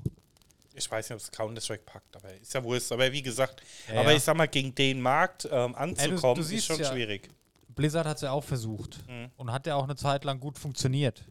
Ich 0.75 0.91
weiß 0.91 1.09
nicht, 1.11 1.15
ob 1.15 1.21
es 1.21 1.31
Counter-Strike 1.31 1.85
packt, 1.85 2.17
aber 2.17 2.33
ist 2.35 2.53
ja 2.53 2.63
wurscht. 2.63 2.91
Aber 2.93 3.11
wie 3.13 3.23
gesagt, 3.23 3.63
Ja, 3.93 4.01
aber 4.01 4.11
ja. 4.11 4.17
ich 4.17 4.23
sag 4.23 4.37
mal, 4.37 4.49
gegen 4.49 4.75
den 4.75 5.01
Markt 5.01 5.49
ähm, 5.51 5.75
anzukommen, 5.75 6.43
siehst 6.43 6.69
ist 6.71 6.77
schon 6.77 6.85
ja, 6.85 6.91
schwierig. 6.93 7.29
Blizzard 7.69 8.07
hat 8.07 8.17
es 8.17 8.23
ja 8.23 8.31
auch 8.33 8.45
versucht. 8.45 8.99
Mhm. 9.09 9.31
Und 9.37 9.53
hat 9.53 9.67
ja 9.67 9.75
auch 9.77 9.85
eine 9.85 9.97
Zeit 9.97 10.25
lang 10.25 10.39
gut 10.41 10.59
funktioniert. 10.59 11.25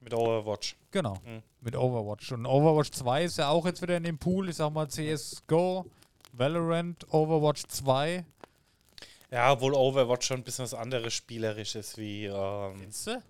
Mit 0.00 0.14
Overwatch. 0.14 0.76
Genau, 0.90 1.14
Mhm. 1.24 1.42
mit 1.60 1.74
Overwatch. 1.76 2.32
Und 2.32 2.46
Overwatch 2.46 2.90
2 2.92 3.24
ist 3.24 3.38
ja 3.38 3.48
auch 3.48 3.66
jetzt 3.66 3.82
wieder 3.82 3.96
in 3.96 4.04
dem 4.04 4.18
Pool. 4.18 4.48
Ich 4.48 4.56
sag 4.56 4.72
mal 4.72 4.88
CSGO, 4.88 5.86
Valorant, 6.32 7.12
Overwatch 7.12 7.64
2. 7.66 8.24
Ja, 9.30 9.52
obwohl 9.52 9.74
Overwatch 9.74 10.26
schon 10.26 10.38
ein 10.38 10.44
bisschen 10.44 10.62
was 10.64 10.74
anderes 10.74 11.12
spielerisches 11.12 11.96
wie, 11.98 12.24
ähm, 12.26 12.78
Findest 12.78 13.06
du? 13.08 13.22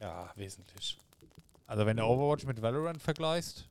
ja, 0.00 0.30
wesentlich. 0.36 0.98
Also 1.66 1.86
wenn 1.86 1.96
du 1.96 2.04
Overwatch 2.04 2.44
mit 2.44 2.60
Valorant 2.60 3.00
vergleichst. 3.02 3.68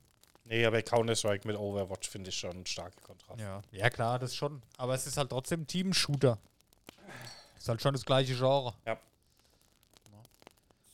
Nee, 0.48 0.64
aber 0.64 0.80
Counter-Strike 0.82 1.46
mit 1.46 1.56
Overwatch 1.56 2.08
finde 2.08 2.30
ich 2.30 2.38
schon 2.38 2.52
ein 2.60 2.66
starker 2.66 3.00
Kontrast. 3.02 3.40
Ja. 3.40 3.62
ja, 3.72 3.90
klar, 3.90 4.18
das 4.18 4.34
schon. 4.34 4.62
Aber 4.76 4.94
es 4.94 5.06
ist 5.06 5.16
halt 5.16 5.30
trotzdem 5.30 5.66
Team-Shooter. 5.66 6.38
Ist 7.58 7.68
halt 7.68 7.82
schon 7.82 7.92
das 7.94 8.04
gleiche 8.04 8.34
Genre. 8.36 8.74
Ja. 8.86 8.96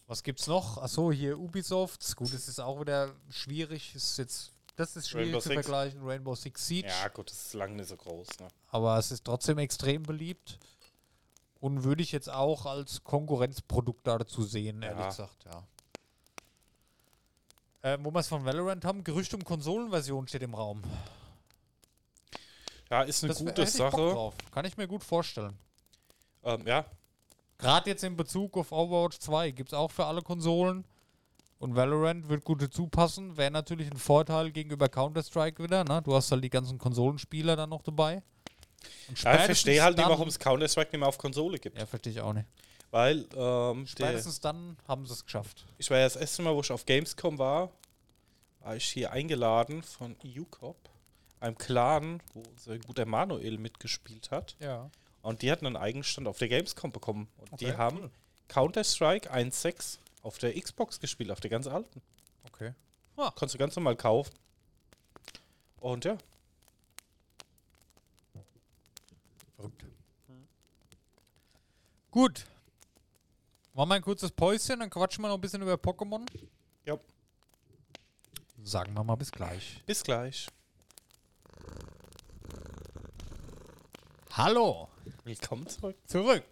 Was 0.06 0.22
gibt's 0.22 0.46
noch? 0.46 0.78
Achso, 0.78 1.10
hier 1.12 1.38
Ubisoft. 1.38 2.16
Gut, 2.16 2.32
es 2.34 2.48
ist 2.48 2.60
auch 2.60 2.80
wieder 2.80 3.14
schwierig. 3.30 3.94
Ist 3.94 4.18
jetzt, 4.18 4.52
das 4.76 4.96
ist 4.96 5.08
schwierig 5.08 5.26
Rainbow 5.28 5.40
zu 5.40 5.48
Six. 5.48 5.54
vergleichen. 5.62 6.00
Rainbow 6.02 6.34
Six 6.34 6.66
Siege. 6.66 6.88
Ja, 6.88 7.08
gut, 7.08 7.30
das 7.30 7.46
ist 7.46 7.54
lange 7.54 7.74
nicht 7.76 7.88
so 7.88 7.96
groß. 7.96 8.28
Ne? 8.40 8.48
Aber 8.68 8.98
es 8.98 9.10
ist 9.10 9.24
trotzdem 9.24 9.58
extrem 9.58 10.02
beliebt. 10.02 10.58
Und 11.60 11.84
würde 11.84 12.02
ich 12.02 12.10
jetzt 12.12 12.28
auch 12.28 12.66
als 12.66 13.04
Konkurrenzprodukt 13.04 14.06
dazu 14.06 14.42
sehen, 14.42 14.82
ehrlich 14.82 14.98
Ja. 15.00 15.08
gesagt, 15.08 15.44
ja. 15.44 15.62
Äh, 17.82 17.98
wo 18.00 18.12
wir 18.12 18.20
es 18.20 18.28
von 18.28 18.44
Valorant 18.44 18.84
haben, 18.84 19.04
Gerücht 19.04 19.34
um 19.34 19.44
Konsolenversion 19.44 20.26
steht 20.28 20.42
im 20.42 20.54
Raum. 20.54 20.82
Ja, 22.90 23.02
ist 23.02 23.24
eine 23.24 23.32
Das 23.32 23.38
gute 23.42 23.66
Sache. 23.66 24.32
Kann 24.52 24.64
ich 24.64 24.76
mir 24.76 24.86
gut 24.86 25.02
vorstellen. 25.02 25.56
Ähm, 26.44 26.66
ja, 26.66 26.84
Gerade 27.62 27.90
jetzt 27.90 28.02
in 28.02 28.16
Bezug 28.16 28.56
auf 28.58 28.72
Overwatch 28.72 29.20
2 29.20 29.52
gibt 29.52 29.72
es 29.72 29.74
auch 29.74 29.90
für 29.90 30.04
alle 30.04 30.20
Konsolen. 30.20 30.84
Und 31.60 31.76
Valorant 31.76 32.28
wird 32.28 32.44
gut 32.44 32.60
dazu 32.60 32.88
passen. 32.88 33.36
Wäre 33.36 33.52
natürlich 33.52 33.88
ein 33.88 33.98
Vorteil 33.98 34.50
gegenüber 34.50 34.88
Counter-Strike 34.88 35.62
wieder. 35.62 35.84
Ne? 35.84 36.02
Du 36.02 36.12
hast 36.12 36.32
halt 36.32 36.42
die 36.42 36.50
ganzen 36.50 36.76
Konsolenspieler 36.76 37.54
dann 37.54 37.70
noch 37.70 37.82
dabei. 37.82 38.14
Ja 39.22 39.34
ich 39.36 39.44
verstehe 39.44 39.80
halt 39.80 39.96
nicht, 39.96 40.08
warum 40.08 40.26
es 40.26 40.40
Counter-Strike 40.40 40.90
nicht 40.90 40.98
mehr 40.98 41.08
auf 41.08 41.18
Konsole 41.18 41.58
gibt. 41.58 41.78
Ja, 41.78 41.86
verstehe 41.86 42.12
ich 42.12 42.20
auch 42.20 42.32
nicht. 42.32 42.48
Weil, 42.92 43.26
ähm, 43.34 43.86
Spätestens 43.86 44.38
dann 44.38 44.76
haben 44.86 45.06
sie 45.06 45.14
es 45.14 45.24
geschafft. 45.24 45.64
ich 45.78 45.90
war 45.90 45.96
ja 45.98 46.04
das 46.04 46.14
erste 46.14 46.42
Mal, 46.42 46.54
wo 46.54 46.60
ich 46.60 46.70
auf 46.70 46.84
Gamescom 46.86 47.38
war, 47.38 47.70
war 48.60 48.76
ich 48.76 48.84
hier 48.84 49.10
eingeladen 49.12 49.82
von 49.82 50.14
EUCOP, 50.22 50.76
einem 51.40 51.56
Clan, 51.56 52.22
wo 52.34 52.42
unser 52.42 52.78
guter 52.78 53.06
Manuel 53.06 53.56
mitgespielt 53.58 54.30
hat. 54.30 54.56
Ja. 54.60 54.90
Und 55.22 55.40
die 55.42 55.50
hatten 55.50 55.66
einen 55.66 55.76
Eigenstand 55.78 56.28
auf 56.28 56.36
der 56.38 56.48
Gamescom 56.48 56.92
bekommen. 56.92 57.28
Und 57.50 57.60
die 57.62 57.66
Okay, 57.68 57.76
haben 57.78 57.98
cool. 57.98 58.10
Counter-Strike 58.48 59.32
1.6 59.32 59.98
auf 60.22 60.36
der 60.38 60.52
Xbox 60.60 61.00
gespielt, 61.00 61.30
auf 61.30 61.40
der 61.40 61.50
ganz 61.50 61.66
alten. 61.66 62.02
Okay. 62.52 62.74
Konntest 63.16 63.54
du 63.54 63.58
ganz 63.58 63.74
normal 63.74 63.96
kaufen. 63.96 64.32
Und 65.80 66.04
ja, 66.04 66.18
Verrückt. 69.56 69.84
Gut. 72.10 72.46
Machen 73.74 73.88
wir 73.88 73.94
ein 73.94 74.02
kurzes 74.02 74.30
Päuschen, 74.30 74.80
dann 74.80 74.90
quatschen 74.90 75.22
wir 75.24 75.28
noch 75.28 75.36
ein 75.36 75.40
bisschen 75.40 75.62
über 75.62 75.74
Pokémon. 75.74 76.26
Ja. 76.84 76.98
Sagen 78.62 78.92
wir 78.94 79.02
mal 79.02 79.14
bis 79.16 79.32
gleich. 79.32 79.82
bis 79.86 80.02
gleich. 80.02 80.46
Hallo. 84.32 84.88
Willkommen 85.24 85.66
zurück. 85.68 85.96
Zurück. 86.06 86.44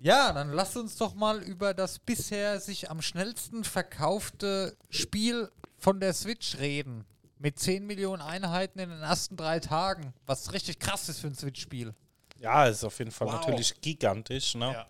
Ja, 0.00 0.32
dann 0.32 0.50
lasst 0.52 0.76
uns 0.76 0.96
doch 0.96 1.14
mal 1.14 1.42
über 1.42 1.74
das 1.74 1.98
bisher 1.98 2.58
sich 2.60 2.90
am 2.90 3.02
schnellsten 3.02 3.64
verkaufte 3.64 4.76
Spiel 4.88 5.50
von 5.78 6.00
der 6.00 6.14
Switch 6.14 6.58
reden. 6.58 7.04
Mit 7.38 7.58
10 7.58 7.86
Millionen 7.86 8.22
Einheiten 8.22 8.78
in 8.80 8.90
den 8.90 9.00
ersten 9.02 9.36
drei 9.36 9.60
Tagen. 9.60 10.12
Was 10.26 10.52
richtig 10.52 10.78
krass 10.78 11.08
ist 11.08 11.20
für 11.20 11.28
ein 11.28 11.34
Switch-Spiel. 11.34 11.94
Ja, 12.38 12.66
ist 12.66 12.84
auf 12.84 12.98
jeden 12.98 13.10
Fall 13.10 13.28
Wow. 13.28 13.34
natürlich 13.40 13.80
gigantisch, 13.80 14.54
ne? 14.56 14.72
Ja. 14.72 14.86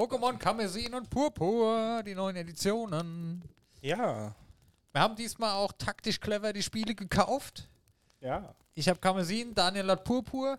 Pokémon 0.00 0.38
Kamezin 0.38 0.94
und 0.94 1.10
Purpur, 1.10 2.02
die 2.06 2.14
neuen 2.14 2.34
Editionen. 2.34 3.42
Ja. 3.82 4.34
Wir 4.92 5.00
haben 5.02 5.14
diesmal 5.14 5.52
auch 5.52 5.72
taktisch 5.72 6.18
clever 6.18 6.54
die 6.54 6.62
Spiele 6.62 6.94
gekauft. 6.94 7.68
Ja. 8.22 8.54
Ich 8.74 8.88
habe 8.88 8.98
Kamezin, 8.98 9.54
Daniel 9.54 9.90
hat 9.90 10.04
Purpur. 10.04 10.58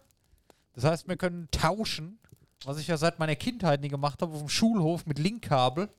Das 0.73 0.83
heißt, 0.83 1.07
wir 1.07 1.17
können 1.17 1.49
tauschen, 1.49 2.19
was 2.65 2.77
ich 2.77 2.85
ja 2.85 2.97
seit 2.97 3.17
meiner 3.17 3.35
Kindheit 3.35 3.81
nie 3.81 3.87
gemacht 3.87 4.21
habe, 4.21 4.31
auf 4.31 4.41
dem 4.41 4.47
Schulhof 4.47 5.07
mit 5.07 5.17
Linkkabel. 5.17 5.89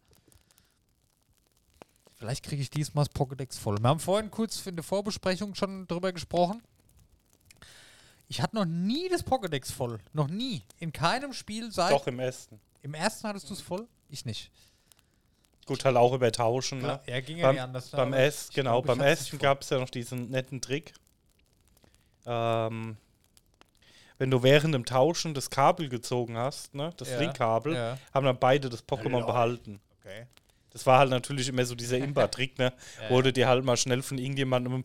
Vielleicht 2.15 2.45
kriege 2.45 2.63
ich 2.63 2.71
diesmal 2.71 3.07
das 3.07 3.13
Pokédex 3.13 3.59
voll. 3.59 3.77
Wir 3.79 3.89
haben 3.89 3.99
vorhin 3.99 4.31
kurz 4.31 4.65
in 4.69 4.77
der 4.77 4.85
Vorbesprechung 4.85 5.57
schon 5.57 5.89
drüber 5.89 6.13
gesprochen. 6.13 6.63
Ich 8.29 8.41
hatte 8.41 8.55
noch 8.55 8.67
nie 8.67 9.09
das 9.09 9.27
Pokédex 9.27 9.73
voll. 9.73 9.99
Noch 10.13 10.29
nie. 10.29 10.63
In 10.79 10.93
keinem 10.93 11.33
Spiel 11.33 11.73
seit. 11.73 11.91
Doch 11.91 12.07
im 12.07 12.21
ersten. 12.21 12.61
Im 12.83 12.95
ersten 12.95 13.29
hattest 13.29 13.49
du 13.49 13.55
es 13.55 13.61
voll? 13.61 13.87
Ich 14.09 14.25
nicht. 14.25 14.51
Gut, 15.67 15.85
halt 15.85 15.97
auch 15.97 16.13
über 16.13 16.31
Tauschen, 16.33 16.81
ne? 16.81 17.01
Ja, 17.07 17.21
ging 17.21 17.39
ja 17.39 17.47
Beim, 17.47 17.55
nicht 17.55 17.63
anders. 17.63 17.91
beim 17.91 18.13
ich 18.15 18.49
genau, 18.53 18.83
glaub, 18.83 18.99
beim 18.99 19.17
voll. 19.17 19.39
gab 19.39 19.63
es 19.63 19.71
ja 19.71 19.79
noch 19.79 19.91
diesen 19.91 20.31
netten 20.31 20.61
Trick. 20.61 20.93
Ähm, 22.27 22.97
wenn 24.19 24.31
du 24.31 24.43
während 24.43 24.75
dem 24.75 24.85
Tauschen 24.85 25.35
das 25.35 25.51
Kabel 25.51 25.89
gezogen 25.89 26.37
hast, 26.37 26.75
ne, 26.75 26.93
das 26.97 27.11
Ja, 27.11 27.19
Linkkabel, 27.21 27.75
ja. 27.75 27.99
haben 28.13 28.27
dann 28.27 28.39
beide 28.39 28.69
das 28.69 28.87
Pokémon 28.87 29.11
Lol. 29.21 29.27
behalten. 29.27 29.81
Okay. 30.01 30.27
Das 30.71 30.87
war 30.87 30.99
halt 30.99 31.11
natürlich 31.11 31.49
immer 31.49 31.65
so 31.65 31.75
dieser 31.75 31.99
Imba-Trick, 31.99 32.59
ne, 32.59 32.73
wo 33.09 33.23
du 33.23 33.33
dir 33.33 33.47
halt 33.49 33.65
mal 33.65 33.77
schnell 33.77 34.03
von 34.03 34.19
irgendjemandem 34.19 34.83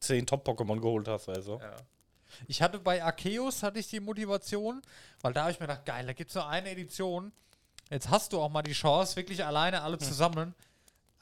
10 0.00 0.26
Top-Pokémon 0.26 0.80
geholt 0.80 1.06
hast, 1.08 1.28
also. 1.28 1.60
Ja. 1.60 1.76
Ich 2.46 2.62
hatte 2.62 2.78
bei 2.78 3.02
Arceus 3.02 3.62
hatte 3.62 3.78
ich 3.78 3.88
die 3.88 4.00
Motivation, 4.00 4.82
weil 5.20 5.32
da 5.32 5.42
habe 5.42 5.52
ich 5.52 5.60
mir 5.60 5.66
gedacht, 5.66 5.84
geil, 5.86 6.06
da 6.06 6.12
gibt 6.12 6.30
es 6.30 6.34
nur 6.34 6.48
eine 6.48 6.70
Edition. 6.70 7.32
Jetzt 7.90 8.08
hast 8.08 8.32
du 8.32 8.40
auch 8.40 8.48
mal 8.48 8.62
die 8.62 8.72
Chance, 8.72 9.16
wirklich 9.16 9.44
alleine 9.44 9.82
alle 9.82 9.98
zu 9.98 10.12
sammeln. 10.14 10.54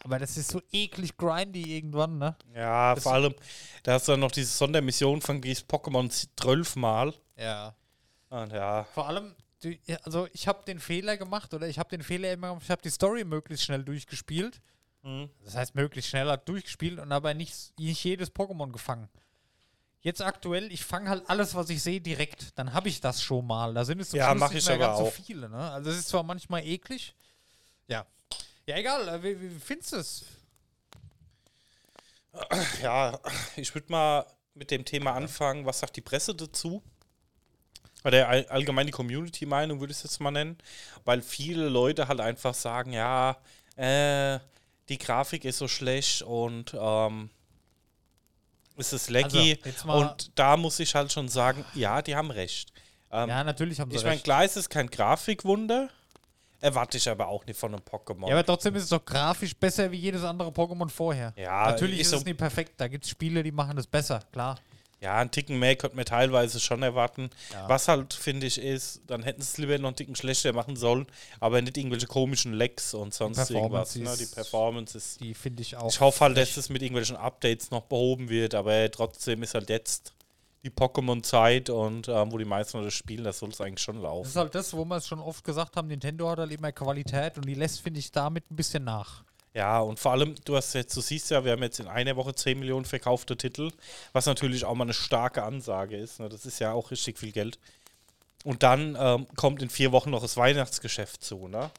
Aber 0.05 0.19
das 0.19 0.37
ist 0.37 0.51
so 0.53 0.63
eklig 0.71 1.17
grindy 1.17 1.77
irgendwann, 1.77 2.19
ne? 2.19 2.37
Ja, 2.55 2.95
Das- 2.95 3.03
vor 3.03 3.15
allem, 3.15 3.35
da 3.83 3.95
hast 3.95 4.07
du 4.07 4.13
dann 4.13 4.21
noch 4.21 4.31
diese 4.31 4.53
Sondermission 4.57 5.21
von 5.21 5.41
gehst 5.41 5.67
Pokémon 5.69 6.09
zwölfmal. 6.37 7.15
Ja. 7.37 7.75
Und 8.29 8.53
ja, 8.53 8.85
Vor 8.95 9.09
allem, 9.09 9.35
ja, 9.87 9.97
also 10.05 10.29
ich 10.33 10.47
habe 10.47 10.63
den 10.67 10.79
Fehler 10.79 11.17
gemacht 11.17 11.53
oder 11.55 11.67
ich 11.67 11.79
habe 11.79 11.89
den 11.89 12.03
Fehler 12.03 12.33
immer 12.33 12.49
gemacht, 12.49 12.63
ich 12.65 12.71
habe 12.71 12.83
die 12.83 12.91
Story 12.91 13.25
möglichst 13.25 13.65
schnell 13.65 13.83
durchgespielt. 13.83 14.61
Mhm. 15.03 15.31
Das 15.45 15.57
heißt, 15.57 15.75
möglichst 15.75 16.11
schnell 16.11 16.29
halt 16.29 16.49
durchgespielt 16.49 17.01
und 17.01 17.11
aber 17.11 17.35
nicht, 17.35 17.73
nicht 17.79 18.05
jedes 18.05 18.31
Pokémon 18.33 18.71
gefangen. 18.71 19.09
Jetzt 20.01 20.23
aktuell, 20.23 20.71
ich 20.73 20.85
fange 20.85 21.11
halt 21.11 21.29
alles, 21.29 21.55
was 21.55 21.69
ich 21.71 21.83
sehe, 21.83 22.01
direkt. 22.01 22.57
Dann 22.59 22.73
habe 22.73 22.89
ich 22.89 23.01
das 23.01 23.21
schon 23.23 23.47
mal. 23.47 23.75
Da 23.75 23.85
sind 23.85 24.01
es 24.01 24.11
zum 24.11 24.19
Ja, 24.19 24.31
Schluss 24.31 24.51
nicht 24.51 24.59
ich 24.63 24.67
mehr 24.69 24.79
ganz 24.79 24.99
so 24.99 25.05
auch. 25.07 25.13
viele. 25.13 25.49
Ne? 25.49 25.59
Also 25.59 25.91
es 25.91 25.99
ist 25.99 26.09
zwar 26.09 26.23
manchmal 26.23 26.65
eklig. 26.65 27.15
Ja. 27.89 28.07
Ja, 28.67 28.77
egal. 28.77 29.09
äh, 29.09 29.23
Wie, 29.23 29.41
wie 29.41 29.59
findest 29.61 29.93
du 29.93 29.97
es? 29.97 30.25
ja, 32.83 33.19
ich 33.57 33.75
würde 33.75 33.91
mal 33.91 34.27
mit 34.55 34.71
dem 34.71 34.85
Thema 34.85 35.13
anfangen, 35.15 35.67
was 35.67 35.81
sagt 35.81 35.97
die 35.97 36.01
Presse 36.01 36.35
dazu? 36.35 36.83
Oder 38.05 38.29
all, 38.29 38.47
allgemein 38.47 38.87
die 38.87 38.93
Community-Meinung 38.93 39.81
würde 39.81 39.91
ich 39.91 39.99
es 39.99 40.05
jetzt 40.05 40.21
mal 40.21 40.31
nennen, 40.31 40.57
weil 41.05 41.21
viele 41.21 41.69
Leute 41.69 42.07
halt 42.07 42.21
einfach 42.21 42.55
sagen, 42.55 42.93
ja, 42.93 43.37
äh, 43.77 44.39
die 44.89 44.99
Grafik 44.99 45.45
ist 45.45 45.59
so 45.59 45.67
schlecht 45.69 46.23
und 46.23 46.75
ähm, 46.79 47.31
es 48.79 48.93
ist 48.93 49.11
laggy. 49.11 49.59
Also, 49.65 49.89
und 49.93 50.31
da 50.39 50.57
muss 50.57 50.79
ich 50.81 50.95
halt 50.95 51.13
schon 51.13 51.29
sagen, 51.29 51.65
ja, 51.75 52.01
die 52.03 52.15
haben 52.17 52.31
recht. 52.31 52.73
Ähm, 53.11 53.29
Ja, 53.29 53.43
natürlich 53.45 53.81
haben 53.81 53.91
sie 53.91 53.97
ich 53.97 54.03
meine, 54.03 54.15
recht. 54.15 54.25
klar 54.25 54.45
ist 54.45 54.57
es 54.57 54.69
kein 54.69 54.89
Grafikwunder, 54.89 55.89
erwarte 56.61 56.97
ich 56.99 57.09
aber 57.09 57.29
auch 57.29 57.45
nicht 57.47 57.59
von 57.59 57.73
einem 57.75 57.83
Pokémon. 57.83 58.27
Ja, 58.29 58.35
aber 58.35 58.45
trotzdem 58.45 58.75
ist 58.77 58.85
es 58.85 58.89
doch 58.91 59.05
grafisch 59.05 59.55
besser 59.57 59.91
wie 59.91 59.97
jedes 59.97 60.25
andere 60.25 60.51
Pokémon 60.51 60.89
vorher. 60.89 61.33
Ja, 61.37 61.67
Natürlich 61.71 62.01
ist 62.01 62.07
ist 62.07 62.11
so- 62.11 62.17
es 62.19 62.25
nicht 62.25 62.37
perfekt. 62.39 62.73
Da 62.77 62.89
gibt 62.89 63.05
es 63.05 63.11
Spiele, 63.11 63.43
die 63.43 63.53
machen 63.53 63.77
das 63.77 63.87
besser, 63.87 64.21
klar. 64.33 64.59
Ja, 65.01 65.19
einen 65.19 65.31
Ticken 65.31 65.59
mehr 65.61 65.77
könnte 65.77 65.95
man 65.95 66.05
teilweise 66.05 66.59
schon 66.59 66.83
erwarten. 66.83 67.31
Ja. 67.53 67.69
Was 67.69 67.87
halt, 67.87 68.15
finde 68.15 68.47
ich, 68.49 68.61
ist, 68.61 69.01
dann 69.07 69.23
hätten 69.23 69.41
sie 69.43 69.47
es 69.49 69.59
lieber 69.59 69.79
noch 69.79 69.89
einen 69.91 69.97
Ticken 69.97 70.17
schlechter 70.17 70.53
machen 70.53 70.75
sollen, 70.75 71.07
aber 71.39 71.63
nicht 71.63 71.77
irgendwelche 71.77 72.07
komischen 72.09 72.53
Lecks 72.53 72.95
und 72.95 73.15
sonst 73.15 73.49
irgendwas. 73.51 73.95
Ne? 73.95 74.13
Die 74.19 74.27
Performance 74.27 74.99
ist. 74.99 75.21
Die 75.21 75.35
finde 75.35 75.63
ich 75.63 75.77
auch. 75.77 75.89
Ich 75.89 76.01
hoffe 76.01 76.25
halt, 76.25 76.37
dass 76.37 76.57
es 76.57 76.69
mit 76.69 76.83
irgendwelchen 76.83 77.17
Updates 77.17 77.71
noch 77.71 77.83
behoben 77.83 78.29
wird, 78.29 78.55
aber 78.57 78.91
trotzdem 78.91 79.43
ist 79.45 79.55
halt 79.55 79.71
jetzt 79.71 80.15
die 80.65 80.71
Pokémon-Zeit 80.71 81.71
und 81.71 82.09
ähm, 82.09 82.33
wo 82.33 82.39
die 82.39 82.45
meisten 82.45 82.83
das 82.83 82.93
spielen, 82.93 83.23
das 83.23 83.39
soll 83.39 83.51
es 83.51 83.61
eigentlich 83.61 83.81
schon 83.81 83.97
Das 83.97 84.03
laufen. 84.03 84.27
ist 84.29 84.37
halt 84.37 84.55
das, 84.57 84.75
wo 84.75 84.85
wir 84.85 84.97
es 84.97 85.07
schon 85.07 85.21
oft 85.21 85.45
gesagt 85.45 85.77
haben, 85.77 85.87
Nintendo 85.87 86.29
hat 86.29 86.39
halt 86.41 86.51
immer 86.51 86.73
Qualität 86.73 87.37
und 87.37 87.47
die 87.47 87.55
lässt, 87.55 87.81
finde 87.81 88.01
ich, 88.01 88.11
damit 88.11 88.51
ein 88.51 88.57
bisschen 88.57 88.83
nach. 88.83 89.23
Ja, 89.59 89.81
und 89.81 89.99
vor 89.99 90.13
allem, 90.13 90.37
du 90.45 90.55
hast 90.55 90.73
jetzt, 90.75 90.97
du 90.97 91.01
siehst 91.01 91.33
ja, 91.33 91.45
wir 91.45 91.51
haben 91.51 91.65
jetzt 91.65 91.81
in 91.81 91.89
einer 91.89 92.15
Woche 92.15 92.33
10 92.33 92.61
Millionen 92.61 92.85
verkaufte 92.85 93.37
Titel, 93.37 93.73
was 94.13 94.27
natürlich 94.27 94.65
auch 94.65 94.77
mal 94.77 94.85
eine 94.85 94.95
starke 94.95 95.43
Ansage 95.43 95.97
ist. 95.97 96.21
Ne? 96.21 96.29
Das 96.29 96.47
ist 96.47 96.61
ja 96.61 96.71
auch 96.71 96.93
richtig 96.93 97.19
viel 97.19 97.33
Geld. 97.33 97.59
Und 98.45 98.63
dann 98.63 98.97
ähm, 98.97 99.27
kommt 99.35 99.61
in 99.61 99.69
vier 99.69 99.91
Wochen 99.91 100.11
noch 100.11 100.23
das 100.23 100.37
Weihnachtsgeschäft 100.37 101.25
zu, 101.25 101.49
ne? 101.49 101.73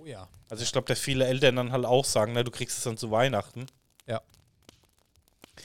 Oh 0.00 0.06
ja. 0.06 0.28
Also 0.48 0.62
ich 0.62 0.70
glaube, 0.70 0.86
dass 0.86 1.00
viele 1.00 1.26
Eltern 1.26 1.56
dann 1.56 1.72
halt 1.72 1.86
auch 1.86 2.04
sagen, 2.04 2.34
ne, 2.34 2.44
du 2.44 2.52
kriegst 2.52 2.78
es 2.78 2.84
dann 2.84 2.96
zu 2.96 3.10
Weihnachten. 3.10 3.66
Ja. 4.06 4.20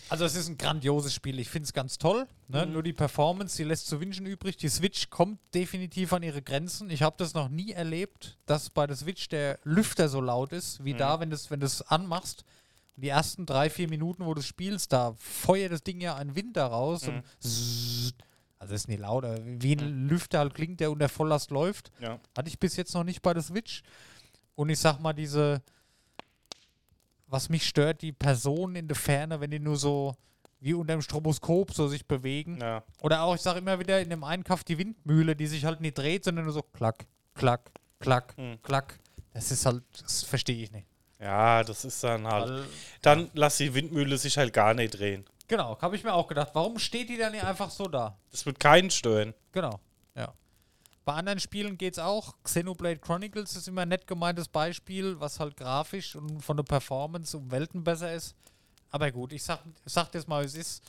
Also 0.10 0.26
es 0.26 0.36
ist 0.36 0.49
ein 0.49 0.57
grandioses 0.57 1.14
Spiel. 1.14 1.39
Ich 1.39 1.49
finde 1.49 1.66
es 1.66 1.74
ganz 1.74 1.97
toll. 1.97 2.28
Ne? 2.47 2.66
Mhm. 2.66 2.74
Nur 2.74 2.84
die 2.84 2.93
Performance, 2.93 3.57
die 3.57 3.64
lässt 3.64 3.88
zu 3.88 4.01
wünschen 4.01 4.26
übrig. 4.26 4.57
Die 4.57 4.70
Switch 4.70 5.10
kommt 5.10 5.39
definitiv 5.53 6.14
an 6.14 6.24
ihre 6.24 6.41
Grenzen. 6.41 6.89
Ich 6.89 7.03
habe 7.03 7.16
das 7.18 7.34
noch 7.34 7.49
nie 7.49 7.72
erlebt, 7.72 8.38
dass 8.45 8.70
bei 8.70 8.88
der 8.88 8.95
Switch 8.95 9.30
der 9.30 9.60
Lüfter 9.64 10.10
so 10.10 10.20
laut 10.20 10.51
ist, 10.51 10.84
wie 10.84 10.93
da, 10.93 11.20
wenn 11.20 11.30
du 11.30 11.36
es 11.36 11.51
wenn 11.51 11.60
du's 11.60 11.82
anmachst. 11.82 12.43
Die 12.95 13.10
ersten 13.10 13.45
drei, 13.45 13.70
vier 13.70 13.88
Minuten, 13.88 14.26
wo 14.26 14.34
du 14.34 14.41
spielst, 14.41 14.91
da 14.91 15.14
feuert 15.18 15.72
das 15.72 15.84
Ding 15.84 16.01
ja 16.01 16.16
einen 16.16 16.36
Wind 16.36 16.57
da 16.57 16.68
raus. 16.68 17.07
Und 17.07 17.24
also 18.60 18.76
ist 18.76 18.89
nicht 18.89 18.99
laut, 18.99 19.24
aber 19.24 19.39
wie 19.41 19.74
ein 19.74 20.10
Lüfter 20.10 20.39
halt 20.39 20.53
klingt, 20.53 20.82
der 20.82 20.91
unter 20.91 21.07
Volllast 21.07 21.49
läuft. 21.49 21.91
Ja. 22.01 22.20
Hatte 22.38 22.49
ich 22.49 22.60
bis 22.60 22.76
jetzt 22.76 22.93
noch 22.93 23.05
nicht 23.05 23.22
bei 23.22 23.34
der 23.34 23.43
Switch. 23.43 23.84
Und 24.55 24.70
ich 24.70 24.80
sag 24.80 24.99
mal, 24.99 25.14
diese, 25.14 25.62
was 27.30 27.49
mich 27.49 27.67
stört, 27.67 28.01
die 28.01 28.11
Personen 28.11 28.75
in 28.75 28.88
der 28.88 28.95
Ferne, 28.95 29.39
wenn 29.39 29.51
die 29.51 29.59
nur 29.59 29.75
so 29.77 30.15
wie 30.61 30.73
unter 30.73 30.93
dem 30.93 31.01
Stroboskop 31.01 31.73
so 31.73 31.88
sich 31.88 32.05
bewegen. 32.05 32.57
Ja. 32.59 32.84
Oder 33.01 33.21
auch, 33.21 33.36
ich 33.36 33.41
sage 33.41 33.59
immer 33.59 33.80
wieder, 33.80 34.01
in 34.01 34.09
dem 34.09 34.23
einen 34.23 34.43
Kaff 34.43 34.63
die 34.63 34.77
Windmühle, 34.77 35.36
die 35.36 35.47
sich 35.47 35.63
halt 35.63 35.80
nicht 35.80 35.97
dreht, 35.97 36.25
sondern 36.25 36.43
nur 36.45 36.53
so 36.53 36.61
klack, 36.61 37.05
klack, 37.36 37.71
klack, 37.99 38.34
Hm. 38.38 38.57
klack. 38.61 38.99
Das 39.34 39.51
ist 39.51 39.65
halt, 39.65 39.84
das 40.01 40.23
verstehe 40.23 40.63
ich 40.63 40.71
nicht. 40.71 40.88
ja, 41.19 41.63
das 41.63 41.86
ist 41.86 42.03
dann 42.03 42.27
halt. 42.27 42.49
Weil, 42.49 42.65
Dann 43.01 43.30
lass 43.34 43.57
die 43.57 43.73
Windmühle 43.73 44.17
sich 44.17 44.38
halt 44.38 44.51
gar 44.53 44.73
nicht 44.73 44.97
drehen. 44.99 45.23
genau, 45.47 45.80
habe 45.82 45.95
ich 45.95 46.03
mir 46.03 46.13
auch 46.13 46.27
gedacht. 46.27 46.49
Warum 46.53 46.77
steht 46.80 47.07
die 47.09 47.17
dann 47.17 47.32
nicht 47.32 47.43
einfach 47.45 47.69
so 47.69 47.86
da? 47.86 48.17
Das 48.32 48.45
wird 48.45 48.59
keinen 48.59 48.89
stören. 48.89 49.34
Genau, 49.53 49.71
ja. 49.71 49.80
Bei 51.10 51.16
anderen 51.16 51.39
Spielen 51.39 51.76
geht 51.76 51.93
es 51.95 51.99
auch. 51.99 52.36
Xenoblade 52.43 52.99
Chronicles 52.99 53.55
ist 53.55 53.68
immer 53.68 53.82
ein 53.82 53.89
nett 53.89 54.05
gemeintes 54.05 54.47
Beispiel, 54.47 55.20
was 55.20 55.39
halt 55.39 55.57
grafisch 55.57 56.16
und 56.16 56.43
von 56.43 56.55
der 56.55 56.64
Performance 56.64 57.36
um 57.36 57.49
Welten 57.49 57.84
besser 57.84 58.14
ist. 58.14 58.36
Aber 58.91 59.12
gut, 59.12 59.34
ich 59.34 59.41
sag, 59.41 59.60
ich 59.66 59.91
sag 59.91 60.12
das 60.12 60.28
mal, 60.28 60.45
es 60.45 60.53
ist. 60.53 60.84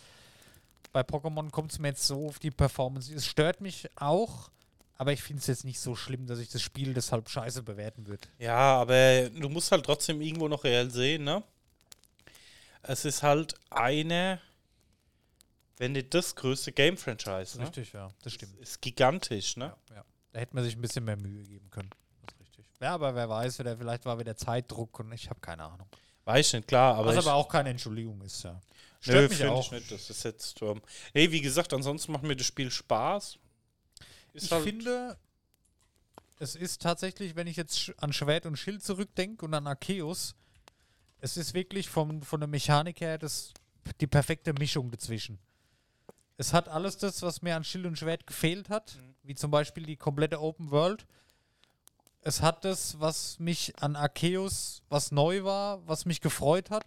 Bei 0.92 1.00
Pokémon 1.00 1.50
kommt 1.50 1.72
es 1.72 1.78
mir 1.78 1.88
jetzt 1.88 2.06
so 2.06 2.28
auf 2.28 2.38
die 2.38 2.50
Performance. 2.50 3.14
Es 3.14 3.24
stört 3.24 3.62
mich 3.62 3.88
auch, 3.96 4.50
aber 4.98 5.14
ich 5.14 5.22
finde 5.22 5.40
es 5.40 5.46
jetzt 5.46 5.64
nicht 5.64 5.80
so 5.80 5.96
schlimm, 5.96 6.26
dass 6.26 6.38
ich 6.38 6.50
das 6.50 6.60
Spiel 6.60 6.92
deshalb 6.92 7.30
scheiße 7.30 7.62
bewerten 7.62 8.06
würde. 8.06 8.28
Ja, 8.38 8.78
aber 8.78 9.30
du 9.30 9.48
musst 9.48 9.72
halt 9.72 9.86
trotzdem 9.86 10.20
irgendwo 10.20 10.48
noch 10.48 10.64
reell 10.64 10.90
sehen, 10.90 11.24
ne? 11.24 11.42
Es 12.82 13.06
ist 13.06 13.22
halt 13.22 13.54
eine, 13.70 14.38
wenn 15.78 15.92
nicht 15.92 16.12
das 16.12 16.36
größte 16.36 16.72
Game-Franchise, 16.72 17.56
ne? 17.56 17.64
Richtig, 17.64 17.94
ja, 17.94 18.10
das 18.22 18.34
stimmt. 18.34 18.58
Ist 18.58 18.82
gigantisch, 18.82 19.56
ne? 19.56 19.74
Ja, 19.88 19.96
ja. 19.96 20.04
Da 20.32 20.40
hätte 20.40 20.54
man 20.54 20.64
sich 20.64 20.76
ein 20.76 20.80
bisschen 20.80 21.04
mehr 21.04 21.16
Mühe 21.16 21.42
geben 21.44 21.70
können. 21.70 21.90
Das 22.26 22.34
ist 22.34 22.40
richtig. 22.40 22.64
Ja, 22.80 22.94
aber 22.94 23.14
wer 23.14 23.28
weiß, 23.28 23.56
vielleicht 23.56 24.04
war 24.04 24.18
wieder 24.18 24.36
Zeitdruck 24.36 25.00
und 25.00 25.12
ich 25.12 25.28
habe 25.28 25.40
keine 25.40 25.64
Ahnung. 25.64 25.88
Weiß 26.24 26.48
ich 26.48 26.52
nicht, 26.54 26.68
klar, 26.68 26.96
aber. 26.96 27.08
Was 27.14 27.16
aber 27.26 27.34
auch 27.34 27.48
keine 27.48 27.70
Entschuldigung 27.70 28.20
ist, 28.22 28.42
ja. 28.44 28.52
nö, 28.52 28.60
Stört 29.00 29.28
mich 29.30 29.38
finde 29.38 29.52
auch. 29.52 29.64
ich 29.64 29.70
nicht. 29.72 29.90
Das 29.90 30.08
ist 30.10 30.22
jetzt. 30.22 30.62
Ähm, 30.62 30.80
nee, 31.14 31.30
wie 31.30 31.40
gesagt, 31.40 31.72
ansonsten 31.72 32.12
macht 32.12 32.22
mir 32.22 32.36
das 32.36 32.46
Spiel 32.46 32.70
Spaß. 32.70 33.38
Ist 34.34 34.44
Ich 34.44 34.52
halt- 34.52 34.62
finde, 34.64 35.18
es 36.38 36.54
ist 36.54 36.80
tatsächlich, 36.82 37.34
wenn 37.36 37.46
ich 37.46 37.56
jetzt 37.56 37.92
an 37.98 38.12
Schwert 38.12 38.46
und 38.46 38.56
Schild 38.56 38.84
zurückdenke 38.84 39.44
und 39.44 39.52
an 39.54 39.66
Arceus, 39.66 40.34
es 41.20 41.36
ist 41.36 41.52
wirklich 41.54 41.88
vom, 41.88 42.22
von 42.22 42.40
der 42.40 42.46
Mechanik 42.48 43.00
her 43.00 43.18
das, 43.18 43.52
die 44.00 44.06
perfekte 44.06 44.52
Mischung 44.52 44.90
dazwischen. 44.90 45.38
Es 46.40 46.54
hat 46.54 46.70
alles 46.70 46.96
das, 46.96 47.20
was 47.20 47.42
mir 47.42 47.54
an 47.54 47.64
Schild 47.64 47.84
und 47.84 47.98
Schwert 47.98 48.26
gefehlt 48.26 48.70
hat, 48.70 48.96
wie 49.24 49.34
zum 49.34 49.50
Beispiel 49.50 49.84
die 49.84 49.98
komplette 49.98 50.40
Open 50.40 50.70
World. 50.70 51.04
Es 52.22 52.40
hat 52.40 52.64
das, 52.64 52.98
was 52.98 53.38
mich 53.38 53.74
an 53.82 53.94
Arceus, 53.94 54.80
was 54.88 55.12
neu 55.12 55.44
war, 55.44 55.86
was 55.86 56.06
mich 56.06 56.22
gefreut 56.22 56.70
hat. 56.70 56.86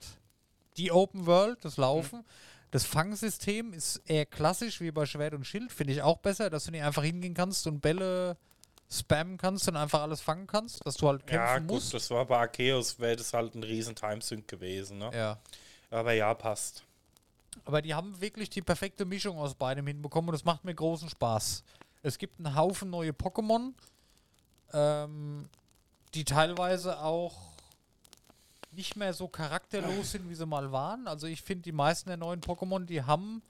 Die 0.78 0.92
Open 0.92 1.28
World, 1.28 1.64
das 1.64 1.78
Laufen. 1.78 2.26
Das 2.72 2.84
Fangsystem 2.84 3.74
ist 3.74 3.98
eher 4.08 4.26
klassisch 4.26 4.82
wie 4.82 4.90
bei 4.90 5.06
Schwert 5.06 5.36
und 5.36 5.46
Schild, 5.46 5.72
finde 5.72 5.94
ich 5.94 6.02
auch 6.02 6.18
besser, 6.18 6.50
dass 6.50 6.64
du 6.64 6.72
nicht 6.72 6.82
einfach 6.82 7.04
hingehen 7.04 7.36
kannst 7.36 7.68
und 7.68 7.80
Bälle 7.80 8.36
spammen 8.90 9.38
kannst 9.38 9.68
und 9.68 9.76
einfach 9.76 10.02
alles 10.02 10.22
fangen 10.22 10.48
kannst, 10.48 10.84
dass 10.84 10.96
du 10.96 11.08
halt 11.08 11.28
kämpfen 11.28 11.46
Ja, 11.46 11.60
gut, 11.60 11.68
musst. 11.68 11.94
das 11.94 12.10
war 12.10 12.26
bei 12.26 12.40
Arceus, 12.40 12.98
wäre 12.98 13.18
das 13.18 13.32
halt 13.34 13.54
ein 13.54 13.62
riesen 13.62 13.96
Timesync 13.96 14.48
gewesen, 14.48 14.98
ne? 14.98 15.12
Ja. 15.14 15.38
Aber 15.92 16.14
ja, 16.14 16.34
passt. 16.34 16.84
Aber 17.66 17.82
die 17.82 17.94
haben 17.94 18.20
wirklich 18.22 18.50
die 18.50 18.62
perfekte 18.62 19.06
Mischung 19.06 19.38
aus 19.38 19.56
beidem 19.56 19.88
hinbekommen 19.88 20.30
und 20.30 20.34
das 20.34 20.46
macht 20.46 20.64
mir 20.64 20.76
großen 20.76 21.10
Spaß. 21.10 21.64
Es 22.02 22.18
gibt 22.18 22.40
einen 22.40 22.56
Haufen 22.56 22.90
neue 22.90 23.12
Pokémon, 23.12 23.74
ähm, 24.74 25.48
die 26.14 26.26
teilweise 26.26 27.00
auch 27.00 27.54
nicht 28.72 28.96
mehr 28.96 29.14
so 29.14 29.28
charakterlos 29.28 30.12
sind, 30.12 30.30
wie 30.30 30.36
sie 30.36 30.46
mal 30.46 30.72
waren. 30.72 31.08
Also 31.08 31.28
ich 31.28 31.42
finde, 31.42 31.64
die 31.64 31.72
meisten 31.72 32.10
der 32.10 32.18
neuen 32.18 32.42
Pokémon, 32.42 32.86
die 32.86 33.04
haben 33.04 33.42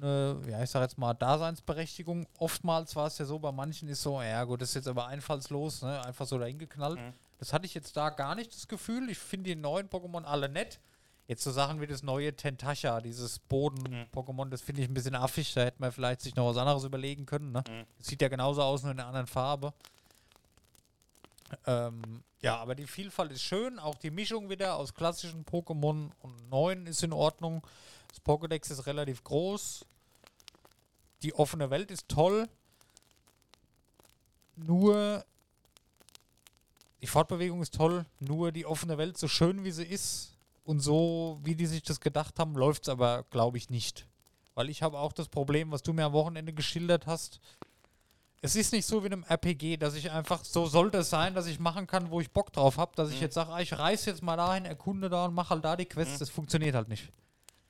eine, 0.00 0.40
ja, 0.48 0.62
ich 0.62 0.70
sag 0.70 0.82
jetzt 0.82 0.98
mal, 0.98 1.14
Daseinsberechtigung. 1.14 2.26
Oftmals 2.38 2.96
war 2.96 3.06
es 3.06 3.18
ja 3.18 3.24
so, 3.24 3.38
bei 3.38 3.52
manchen 3.52 3.88
ist 3.88 4.02
so, 4.02 4.20
ja 4.20 4.44
gut, 4.44 4.60
das 4.60 4.70
ist 4.70 4.74
jetzt 4.74 4.88
aber 4.88 5.06
einfallslos, 5.06 5.82
ne? 5.82 6.04
einfach 6.04 6.26
so 6.26 6.38
dahin 6.38 6.58
geknallt. 6.58 6.98
Mhm. 6.98 7.12
Das 7.38 7.52
hatte 7.52 7.66
ich 7.66 7.74
jetzt 7.74 7.96
da 7.96 8.10
gar 8.10 8.34
nicht 8.34 8.54
das 8.54 8.68
Gefühl. 8.68 9.10
Ich 9.10 9.18
finde 9.18 9.50
die 9.50 9.56
neuen 9.56 9.88
Pokémon 9.88 10.24
alle 10.24 10.48
nett. 10.48 10.80
Jetzt 11.26 11.42
so 11.42 11.50
Sachen 11.50 11.80
wie 11.80 11.86
das 11.86 12.02
neue 12.02 12.36
Tentacha, 12.36 13.00
dieses 13.00 13.38
Boden-Pokémon, 13.38 14.50
das 14.50 14.60
finde 14.60 14.82
ich 14.82 14.88
ein 14.88 14.94
bisschen 14.94 15.14
affig. 15.14 15.54
Da 15.54 15.62
hätte 15.62 15.80
man 15.80 15.90
vielleicht 15.90 16.20
sich 16.20 16.36
noch 16.36 16.46
was 16.46 16.58
anderes 16.58 16.84
überlegen 16.84 17.24
können. 17.24 17.52
Ne? 17.52 17.64
Mhm. 17.66 17.86
Sieht 17.98 18.20
ja 18.20 18.28
genauso 18.28 18.62
aus, 18.62 18.82
nur 18.82 18.92
in 18.92 19.00
einer 19.00 19.08
anderen 19.08 19.26
Farbe. 19.26 19.72
Ähm, 21.66 22.22
ja, 22.42 22.56
aber 22.58 22.74
die 22.74 22.86
Vielfalt 22.86 23.32
ist 23.32 23.42
schön. 23.42 23.78
Auch 23.78 23.94
die 23.94 24.10
Mischung 24.10 24.50
wieder 24.50 24.76
aus 24.76 24.92
klassischen 24.92 25.46
Pokémon 25.46 26.10
und 26.20 26.50
neuen 26.50 26.86
ist 26.86 27.02
in 27.02 27.14
Ordnung. 27.14 27.66
Das 28.08 28.22
Pokédex 28.22 28.70
ist 28.70 28.84
relativ 28.84 29.24
groß. 29.24 29.86
Die 31.22 31.34
offene 31.34 31.70
Welt 31.70 31.90
ist 31.90 32.06
toll. 32.06 32.50
Nur 34.56 35.24
die 37.00 37.06
Fortbewegung 37.06 37.62
ist 37.62 37.74
toll. 37.74 38.04
Nur 38.20 38.52
die 38.52 38.66
offene 38.66 38.98
Welt, 38.98 39.16
so 39.16 39.26
schön 39.26 39.64
wie 39.64 39.70
sie 39.70 39.84
ist 39.84 40.33
und 40.64 40.80
so, 40.80 41.38
wie 41.42 41.54
die 41.54 41.66
sich 41.66 41.82
das 41.82 42.00
gedacht 42.00 42.38
haben, 42.38 42.54
läuft 42.54 42.84
es 42.84 42.88
aber, 42.88 43.24
glaube 43.30 43.58
ich, 43.58 43.70
nicht. 43.70 44.06
Weil 44.54 44.70
ich 44.70 44.82
habe 44.82 44.98
auch 44.98 45.12
das 45.12 45.28
Problem, 45.28 45.70
was 45.70 45.82
du 45.82 45.92
mir 45.92 46.04
am 46.04 46.12
Wochenende 46.12 46.52
geschildert 46.52 47.06
hast. 47.06 47.40
Es 48.40 48.56
ist 48.56 48.72
nicht 48.72 48.86
so 48.86 49.02
wie 49.02 49.06
in 49.06 49.14
einem 49.14 49.24
RPG, 49.24 49.78
dass 49.78 49.94
ich 49.94 50.10
einfach, 50.10 50.44
so 50.44 50.66
sollte 50.66 50.98
es 50.98 51.10
sein, 51.10 51.34
dass 51.34 51.46
ich 51.46 51.58
machen 51.58 51.86
kann, 51.86 52.10
wo 52.10 52.20
ich 52.20 52.30
Bock 52.30 52.52
drauf 52.52 52.76
habe, 52.76 52.92
dass 52.94 53.10
ich 53.10 53.20
jetzt 53.20 53.34
sage, 53.34 53.52
ah, 53.52 53.60
ich 53.60 53.78
reise 53.78 54.10
jetzt 54.10 54.22
mal 54.22 54.36
dahin, 54.36 54.64
erkunde 54.64 55.08
da 55.08 55.26
und 55.26 55.34
mache 55.34 55.50
halt 55.50 55.64
da 55.64 55.76
die 55.76 55.86
Quests. 55.86 56.18
Das 56.18 56.30
funktioniert 56.30 56.74
halt 56.74 56.88
nicht. 56.88 57.10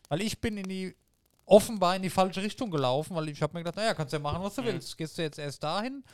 Weil 0.08 0.22
ich 0.22 0.40
bin 0.40 0.56
in 0.56 0.68
die, 0.68 0.96
offenbar 1.46 1.96
in 1.96 2.02
die 2.02 2.10
falsche 2.10 2.42
Richtung 2.42 2.70
gelaufen, 2.70 3.14
weil 3.14 3.28
ich 3.28 3.42
habe 3.42 3.54
mir 3.54 3.60
gedacht, 3.60 3.76
naja, 3.76 3.94
kannst 3.94 4.12
ja 4.12 4.18
machen, 4.18 4.42
was 4.42 4.54
du 4.54 4.64
willst. 4.64 4.96
Gehst 4.96 5.18
du 5.18 5.22
jetzt 5.22 5.38
erst 5.38 5.62
dahin 5.62 6.04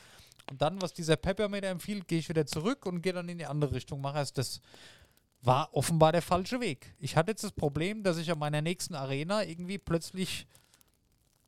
und 0.49 0.61
dann, 0.61 0.81
was 0.81 0.93
dieser 0.93 1.15
Pepper 1.15 1.49
mir 1.49 1.61
da 1.61 1.69
empfiehlt, 1.69 2.07
gehe 2.07 2.19
ich 2.19 2.29
wieder 2.29 2.45
zurück 2.45 2.85
und 2.85 3.01
gehe 3.01 3.13
dann 3.13 3.29
in 3.29 3.37
die 3.37 3.45
andere 3.45 3.73
Richtung, 3.73 4.01
mache 4.01 4.17
erst 4.17 4.37
das. 4.37 4.61
War 5.43 5.73
offenbar 5.73 6.11
der 6.11 6.21
falsche 6.21 6.59
Weg. 6.59 6.93
Ich 6.99 7.15
hatte 7.15 7.31
jetzt 7.31 7.43
das 7.43 7.51
Problem, 7.51 8.03
dass 8.03 8.17
ich 8.17 8.31
an 8.31 8.37
meiner 8.39 8.61
nächsten 8.61 8.93
Arena 8.95 9.43
irgendwie 9.43 9.77
plötzlich 9.79 10.45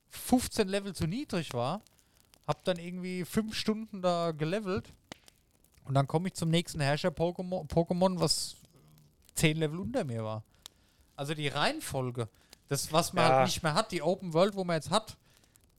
15 0.09 0.67
Level 0.67 0.93
zu 0.95 1.05
niedrig 1.05 1.53
war. 1.53 1.81
Hab 2.47 2.63
dann 2.65 2.77
irgendwie 2.77 3.23
5 3.23 3.55
Stunden 3.55 4.01
da 4.01 4.31
gelevelt. 4.31 4.91
Und 5.85 5.93
dann 5.95 6.07
komme 6.07 6.27
ich 6.29 6.33
zum 6.33 6.49
nächsten 6.49 6.79
Herrscher-Pokémon, 6.81 7.67
Pokémon, 7.69 8.19
was 8.19 8.55
10 9.35 9.57
Level 9.57 9.79
unter 9.79 10.03
mir 10.03 10.23
war. 10.23 10.43
Also 11.15 11.33
die 11.33 11.47
Reihenfolge, 11.47 12.29
das, 12.69 12.91
was 12.91 13.13
man 13.13 13.25
Ja. 13.25 13.35
halt 13.37 13.45
nicht 13.47 13.61
mehr 13.63 13.73
hat, 13.73 13.91
die 13.91 14.01
Open 14.01 14.33
World, 14.33 14.55
wo 14.55 14.63
man 14.63 14.75
jetzt 14.77 14.89
hat, 14.89 15.17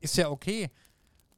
ist 0.01 0.17
ja 0.17 0.29
okay. 0.29 0.71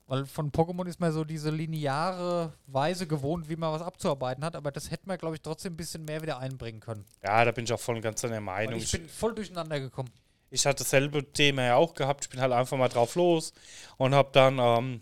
Weil 0.09 0.25
von 0.25 0.53
Pokémon 0.53 0.87
ist 0.87 1.01
man 1.01 1.11
so 1.13 1.25
diese 1.25 1.51
lineare 1.51 2.53
Weise 2.69 3.09
gewohnt, 3.09 3.49
wie 3.49 3.57
man 3.57 3.73
was 3.73 3.83
abzuarbeiten 3.83 4.45
hat. 4.45 4.55
Aber 4.55 4.71
das 4.71 4.91
hätte 4.91 5.09
man, 5.09 5.19
glaube 5.19 5.35
ich, 5.35 5.43
trotzdem 5.43 5.73
ein 5.73 5.77
bisschen 5.77 6.05
mehr 6.05 6.23
wieder 6.23 6.39
einbringen 6.39 6.81
können. 6.81 7.05
Ja, 7.25 7.45
da 7.45 7.51
bin 7.51 7.65
ich 7.65 7.73
auch 7.73 7.81
voll 7.81 7.97
und 7.97 8.03
ganz 8.03 8.21
deiner 8.21 8.37
Weil 8.37 8.41
Meinung. 8.67 8.79
ich 8.79 8.93
bin 8.93 9.09
voll 9.09 9.35
durcheinander 9.35 9.81
gekommen. 9.81 10.11
ich 10.51 10.65
hatte 10.65 10.85
dasselbe 10.85 11.33
Thema 11.33 11.65
ja 11.65 11.75
auch 11.75 11.93
gehabt. 11.95 12.25
Ich 12.25 12.31
bin 12.31 12.41
halt 12.41 12.53
einfach 12.53 12.77
mal 12.79 12.89
drauf 12.89 13.17
los 13.17 13.53
und 13.97 14.15
hab 14.15 14.33
dann, 14.33 14.59
ähm, 14.61 15.01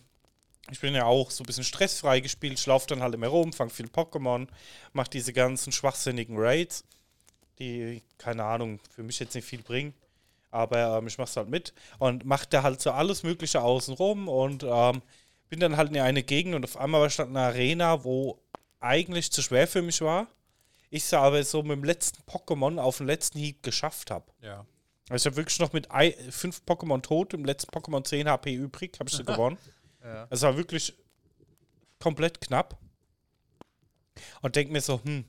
ich 0.71 0.81
bin 0.81 0.95
ja 0.95 1.05
auch 1.05 1.31
so 1.31 1.43
ein 1.43 1.47
bisschen 1.47 1.65
stressfrei 1.65 2.21
gespielt. 2.21 2.59
Ich 2.59 2.65
laufe 2.65 2.87
dann 2.87 3.03
halt 3.03 3.13
immer 3.13 3.27
rum, 3.27 3.53
fang 3.53 3.69
viel 3.69 3.87
Pokémon, 3.87 4.49
mach 4.95 5.09
diese 5.09 5.35
ganzen 5.35 5.71
schwachsinnigen 5.71 6.37
Raids, 6.39 6.83
die, 7.59 8.03
keine 8.17 8.43
Ahnung, 8.45 8.81
für 8.89 9.03
mich 9.03 9.19
jetzt 9.19 9.35
nicht 9.35 9.45
viel 9.47 9.63
bringen. 9.63 9.93
Aber 10.55 10.99
ähm, 10.99 11.07
ich 11.09 11.19
mach's 11.19 11.37
halt 11.37 11.49
mit 11.49 11.75
und 11.99 12.25
mach 12.25 12.45
da 12.47 12.63
halt 12.63 12.81
so 12.81 12.93
alles 12.93 13.25
Mögliche 13.25 13.61
außen 13.61 13.95
rum 13.95 14.29
und 14.29 14.63
ähm, 14.63 15.03
bin 15.49 15.59
dann 15.61 15.77
halt 15.77 15.91
in 15.91 15.99
eine 16.01 16.23
Gegend 16.23 16.55
und 16.55 16.65
auf 16.65 16.77
einmal 16.77 17.01
war 17.01 17.11
stand 17.11 17.31
eine 17.31 17.41
Arena, 17.47 18.05
wo 18.05 18.41
eigentlich 18.81 19.33
zu 19.33 19.43
schwer 19.43 19.67
für 19.67 19.83
mich 19.83 20.01
war. 20.01 20.29
Ich 20.91 21.03
es 21.03 21.13
aber 21.15 21.43
so 21.43 21.63
mit 21.63 21.73
dem 21.73 21.83
letzten 21.85 22.23
Pokémon 22.31 22.79
auf 22.81 22.99
den 22.99 23.07
letzten 23.09 23.39
Hieb 23.41 23.63
geschafft 23.65 24.13
habe. 24.13 24.27
Ja. 24.43 24.65
Also 25.09 25.23
ich 25.29 25.33
habe 25.33 25.37
wirklich 25.37 25.59
noch 25.59 25.73
mit 25.73 25.91
ei- 25.91 26.17
fünf 26.31 26.63
Pokémon 26.67 27.03
tot, 27.03 27.35
im 27.35 27.45
letzten 27.45 27.71
Pokémon 27.77 28.05
10 28.05 28.29
HP 28.29 28.55
übrig, 28.55 28.99
habe 29.01 29.11
ich 29.11 29.17
sie 29.17 29.25
gewonnen. 29.25 29.59
Ja. 30.05 30.29
Es 30.31 30.43
war 30.43 30.57
wirklich 30.57 30.95
komplett 31.99 32.41
knapp. 32.41 32.79
Und 34.41 34.55
denk 34.55 34.71
mir 34.71 34.81
so, 34.81 35.01
hm, 35.03 35.25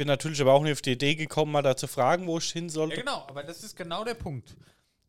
bin 0.00 0.08
natürlich 0.08 0.40
aber 0.40 0.54
auch 0.54 0.62
nicht 0.62 0.72
auf 0.72 0.80
die 0.80 0.92
Idee 0.92 1.14
gekommen, 1.14 1.52
mal 1.52 1.60
da 1.60 1.76
zu 1.76 1.86
fragen, 1.86 2.26
wo 2.26 2.38
ich 2.38 2.50
hin 2.50 2.68
Ja, 2.68 2.70
sollte. 2.70 2.96
genau, 2.96 3.26
aber 3.28 3.42
das 3.42 3.62
ist 3.62 3.76
genau 3.76 4.02
der 4.02 4.14
Punkt. 4.14 4.56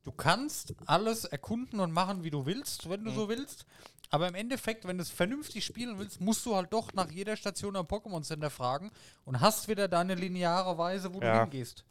Du 0.04 0.12
kannst 0.12 0.74
alles 0.86 1.24
erkunden 1.24 1.80
und 1.80 1.94
machen, 1.94 2.26
wie 2.26 2.30
du 2.30 2.46
willst, 2.46 2.90
wenn 2.90 3.00
Mhm. 3.00 3.06
du 3.06 3.12
so 3.14 3.30
willst. 3.30 3.66
Aber 4.10 4.28
im 4.28 4.36
Endeffekt, 4.36 4.86
wenn 4.86 4.98
du 4.98 5.04
es 5.04 5.10
vernünftig 5.10 5.64
spielen 5.64 5.98
willst, 5.98 6.20
musst 6.20 6.46
du 6.46 6.58
halt 6.58 6.74
doch 6.74 6.92
nach 6.92 7.10
jeder 7.10 7.38
Station 7.38 7.78
am 7.78 7.86
Pokémon 7.86 8.22
Center 8.24 8.50
fragen 8.50 8.92
und 9.24 9.40
hast 9.40 9.70
wieder 9.70 9.88
deine 9.88 10.14
lineare 10.16 10.78
Weise, 10.78 11.14
wo 11.14 11.22
Ja. 11.22 11.36
du 11.36 11.42
hingehst. 11.44 11.86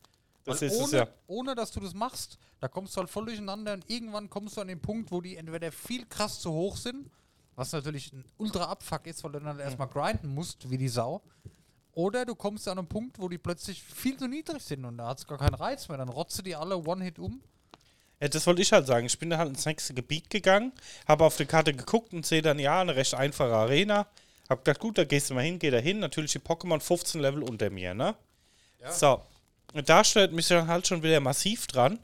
Das 0.45 0.61
Weil 0.61 0.69
ist 0.69 0.75
es 0.75 0.81
ohne, 0.89 0.97
ja. 0.99 1.09
ohne 1.27 1.55
dass 1.55 1.71
du 1.71 1.81
das 1.81 1.95
machst, 1.95 2.37
da 2.61 2.69
kommst 2.69 2.95
du 2.97 3.01
halt 3.01 3.09
voll 3.09 3.25
durcheinander 3.25 3.73
und 3.73 3.89
irgendwann 3.89 4.29
kommst 4.29 4.59
du 4.59 4.61
an 4.61 4.69
den 4.69 4.83
Punkt, 4.83 5.11
wo 5.11 5.23
die 5.23 5.37
entweder 5.37 5.73
viel 5.73 6.05
krass 6.05 6.39
zu 6.41 6.53
hoch 6.53 6.77
sind, 6.77 7.09
was 7.57 7.73
natürlich 7.73 8.13
ein 8.13 8.27
ultra 8.37 8.65
Abfuck 8.65 9.07
ist, 9.07 9.25
weil 9.25 9.33
du 9.33 9.41
dann 9.41 9.59
erstmal 9.59 9.89
grinden 9.89 10.35
musst, 10.35 10.69
wie 10.71 10.77
die 10.77 10.89
Sau. 10.89 11.23
Oder 11.95 12.25
du 12.25 12.35
kommst 12.35 12.69
an 12.69 12.79
einen 12.79 12.89
Punkt, 12.89 13.19
wo 13.19 13.29
die 13.29 13.39
plötzlich 13.39 13.83
viel 13.83 14.17
zu 14.17 14.29
niedrig 14.29 14.63
sind 14.63 14.85
und 14.85 14.99
da 14.99 15.09
hat 15.09 15.19
es 15.19 15.27
gar 15.27 15.39
keinen 15.39 15.55
Reiz 15.55 15.89
mehr. 15.89 15.99
Dann 15.99 16.09
rotze 16.09 16.43
die 16.43 16.55
alle 16.55 16.77
One-Hit 16.77 17.19
um. 17.19 17.43
Ja, 18.21 18.29
das 18.29 18.47
wollte 18.47 18.63
ich 18.63 18.73
halt 18.73 18.87
sagen. 18.87 19.07
Ich 19.07 19.19
bin 19.19 19.31
da 19.31 19.39
halt 19.39 19.49
ins 19.49 19.65
nächste 19.65 19.95
Gebiet 19.95 20.31
gegangen, 20.31 20.73
habe 21.09 21.25
auf 21.25 21.37
die 21.37 21.47
Karte 21.47 21.73
geguckt 21.73 22.13
und 22.13 22.27
sehe 22.27 22.43
dann, 22.43 22.59
ja, 22.59 22.81
eine 22.81 22.95
recht 22.95 23.15
einfache 23.15 23.55
Arena. 23.55 24.07
Hab 24.49 24.65
gedacht, 24.65 24.81
gut, 24.81 24.99
da 24.99 25.05
gehst 25.05 25.31
du 25.31 25.35
mal 25.35 25.45
hin, 25.45 25.59
geh 25.59 25.71
da 25.71 25.79
hin. 25.79 26.01
Natürlich 26.01 26.33
die 26.33 26.39
Pokémon 26.39 26.81
15 26.81 27.21
Level 27.21 27.43
unter 27.43 27.71
mir, 27.71 27.95
ne? 27.95 28.15
So. 28.91 29.23
Und 29.73 29.89
da 29.89 30.05
stellt 30.05 30.33
mich 30.33 30.49
dann 30.49 30.67
halt 30.67 30.87
schon 30.87 31.03
wieder 31.03 31.21
massiv 31.21 31.67
dran. 31.67 31.99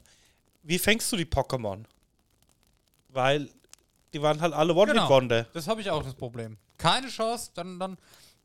Wie 0.63 0.79
fängst 0.79 1.11
du 1.11 1.17
die 1.17 1.25
Pokémon? 1.25 1.83
Weil 3.09 3.49
die 4.13 4.21
waren 4.21 4.41
halt 4.41 4.53
alle 4.53 4.73
One-Hit-Wonder. 4.73 5.47
Das 5.53 5.67
habe 5.67 5.81
ich 5.81 5.89
auch 5.89 6.03
das 6.03 6.13
Problem. 6.13 6.57
Keine 6.77 7.09
Chance, 7.09 7.51
dann, 7.53 7.79
dann, 7.79 7.97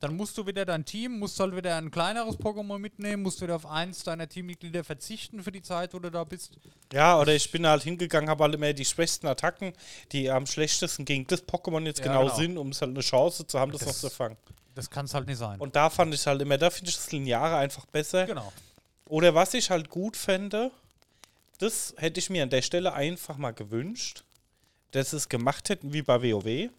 dann 0.03 0.17
musst 0.17 0.37
du 0.37 0.47
wieder 0.47 0.65
dein 0.65 0.85
Team, 0.85 1.19
musst 1.19 1.39
halt 1.39 1.55
wieder 1.55 1.77
ein 1.77 1.91
kleineres 1.91 2.37
Pokémon 2.37 2.79
mitnehmen, 2.79 3.23
musst 3.23 3.41
wieder 3.41 3.55
auf 3.57 3.67
eins 3.67 4.03
deiner 4.03 4.29
Teammitglieder 4.29 4.83
verzichten 4.83 5.43
für 5.43 5.53
die 5.53 5.63
Zeit, 5.63 5.95
wo 5.95 5.99
du 6.01 6.11
da 6.11 6.25
bist. 6.25 6.59
Ja, 6.93 7.19
oder 7.21 7.35
ich 7.35 7.51
bin 7.51 7.67
halt 7.67 7.83
hingegangen, 7.85 8.29
habe 8.29 8.43
alle 8.45 8.59
mehr 8.59 8.73
die 8.75 8.85
schwächsten 8.85 9.27
Attacken, 9.29 9.73
die 10.11 10.29
am 10.31 10.47
schlechtesten 10.47 11.05
gegen 11.05 11.27
das 11.29 11.47
Pokémon 11.47 11.85
jetzt 11.87 12.01
Ja, 12.01 12.07
genau, 12.07 12.23
genau. 12.25 12.35
sind, 12.37 12.59
um 12.59 12.71
es 12.71 12.81
halt 12.81 12.91
eine 12.91 13.01
Chance 13.01 13.47
zu 13.47 13.59
haben, 13.61 13.71
das, 13.73 13.81
Das- 13.83 14.03
noch 14.03 14.11
zu 14.11 14.17
fangen. 14.17 14.37
Das 14.75 14.89
kann 14.91 15.05
es 15.05 15.13
halt 15.15 15.27
nicht 15.27 15.37
sein. 15.39 15.61
Und 15.61 15.77
da 15.77 15.91
fand 15.91 16.15
ich 16.15 16.27
halt 16.27 16.41
immer, 16.43 16.57
da 16.59 16.71
finde 16.71 16.89
ich 16.91 16.97
das 16.97 17.13
Lineare 17.13 17.57
einfach 17.57 17.85
besser. 17.87 18.27
genau. 18.27 18.53
Oder 19.07 19.35
was 19.35 19.53
ich 19.55 19.69
halt 19.71 19.91
gut 19.91 20.17
fände, 20.17 20.71
das 21.59 21.95
hätte 21.99 22.19
ich 22.19 22.31
mir 22.31 22.43
an 22.43 22.51
der 22.51 22.63
Stelle 22.63 22.93
einfach 22.95 23.37
mal 23.37 23.53
gewünscht, 23.53 24.25
dass 24.93 25.13
es 25.13 25.29
gemacht 25.29 25.69
hätten 25.69 25.93
wie 25.93 26.03
bei 26.03 26.23
WoW 26.23 26.71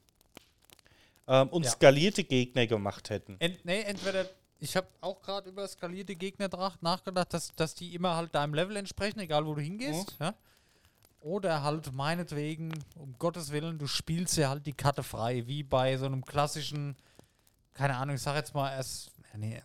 ähm, 1.28 1.50
und 1.50 1.64
Ja. 1.64 1.72
skalierte 1.72 2.24
Gegner 2.24 2.68
gemacht 2.68 3.10
hätten. 3.10 3.38
Ent, 3.40 3.64
nee, 3.66 3.82
entweder, 3.82 4.26
ich 4.60 4.76
habe 4.76 4.88
auch 5.02 5.22
gerade 5.22 5.50
über 5.50 5.68
skalierte 5.68 6.16
Gegner 6.16 6.50
nachgedacht, 6.82 7.34
dass, 7.34 7.54
dass 7.56 7.76
die 7.76 7.94
immer 7.96 8.16
halt 8.16 8.34
deinem 8.36 8.54
Level 8.54 8.76
entsprechen, 8.76 9.20
egal 9.20 9.46
wo 9.46 9.54
du 9.56 9.62
hingehst. 9.62 10.18
Ja? 10.20 10.34
Oder 11.20 11.64
halt 11.64 11.94
meinetwegen, 11.94 12.74
um 12.96 13.16
Gottes 13.18 13.52
Willen, 13.52 13.78
du 13.78 13.88
spielst 13.88 14.36
ja 14.38 14.50
halt 14.50 14.66
die 14.66 14.74
Karte 14.74 15.04
frei, 15.04 15.48
wie 15.48 15.64
bei 15.64 15.96
so 15.98 16.06
einem 16.06 16.26
klassischen, 16.26 16.98
keine 17.74 17.96
Ahnung, 17.96 18.16
ich 18.16 18.22
sag 18.22 18.36
jetzt 18.36 18.54
mal 18.54 18.72
erst, 18.76 19.12
ja, 19.32 19.38
nee, 19.40 19.62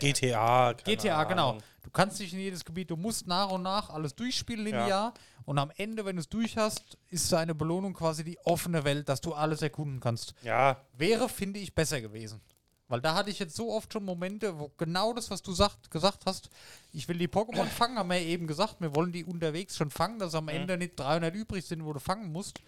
GTA. 0.00 0.74
keine 0.74 0.96
GTA, 0.96 1.24
genau. 1.24 1.50
Ahnung. 1.50 1.62
Du 1.82 1.90
kannst 1.90 2.20
nicht 2.20 2.32
in 2.32 2.40
jedes 2.40 2.64
Gebiet, 2.64 2.90
du 2.90 2.96
musst 2.96 3.26
nach 3.26 3.50
und 3.50 3.62
nach 3.62 3.90
alles 3.90 4.14
durchspielen 4.14 4.64
linear 4.64 5.14
und 5.50 5.58
am 5.58 5.72
Ende, 5.78 6.04
wenn 6.04 6.14
du 6.14 6.20
es 6.20 6.28
durch 6.28 6.56
hast, 6.56 6.96
ist 7.08 7.28
seine 7.28 7.56
Belohnung 7.56 7.92
quasi 7.92 8.22
die 8.22 8.38
offene 8.44 8.84
Welt, 8.84 9.08
dass 9.08 9.20
du 9.20 9.34
alles 9.34 9.62
erkunden 9.62 9.98
kannst. 9.98 10.32
Ja, 10.42 10.80
Wäre, 10.96 11.28
finde 11.28 11.58
ich, 11.58 11.74
besser 11.74 12.00
gewesen. 12.00 12.40
Weil 12.86 13.00
da 13.00 13.16
hatte 13.16 13.30
ich 13.30 13.40
jetzt 13.40 13.56
so 13.56 13.72
oft 13.72 13.92
schon 13.92 14.04
Momente, 14.04 14.56
wo 14.56 14.70
genau 14.78 15.12
das, 15.12 15.28
was 15.28 15.42
du 15.42 15.50
sagt, 15.50 15.90
gesagt 15.90 16.24
hast, 16.24 16.50
ich 16.92 17.08
will 17.08 17.18
die 17.18 17.26
Pokémon 17.26 17.64
fangen, 17.78 17.98
haben 17.98 18.10
wir 18.10 18.22
ja 18.22 18.28
eben 18.28 18.46
gesagt, 18.46 18.76
wir 18.78 18.94
wollen 18.94 19.10
die 19.10 19.24
unterwegs 19.24 19.76
schon 19.76 19.90
fangen, 19.90 20.20
dass 20.20 20.36
am 20.36 20.46
Ende 20.46 20.78
nicht 20.78 20.96
300 21.00 21.34
übrig 21.34 21.64
sind, 21.64 21.84
wo 21.84 21.92
du 21.92 21.98
fangen 21.98 22.30
musst. 22.30 22.60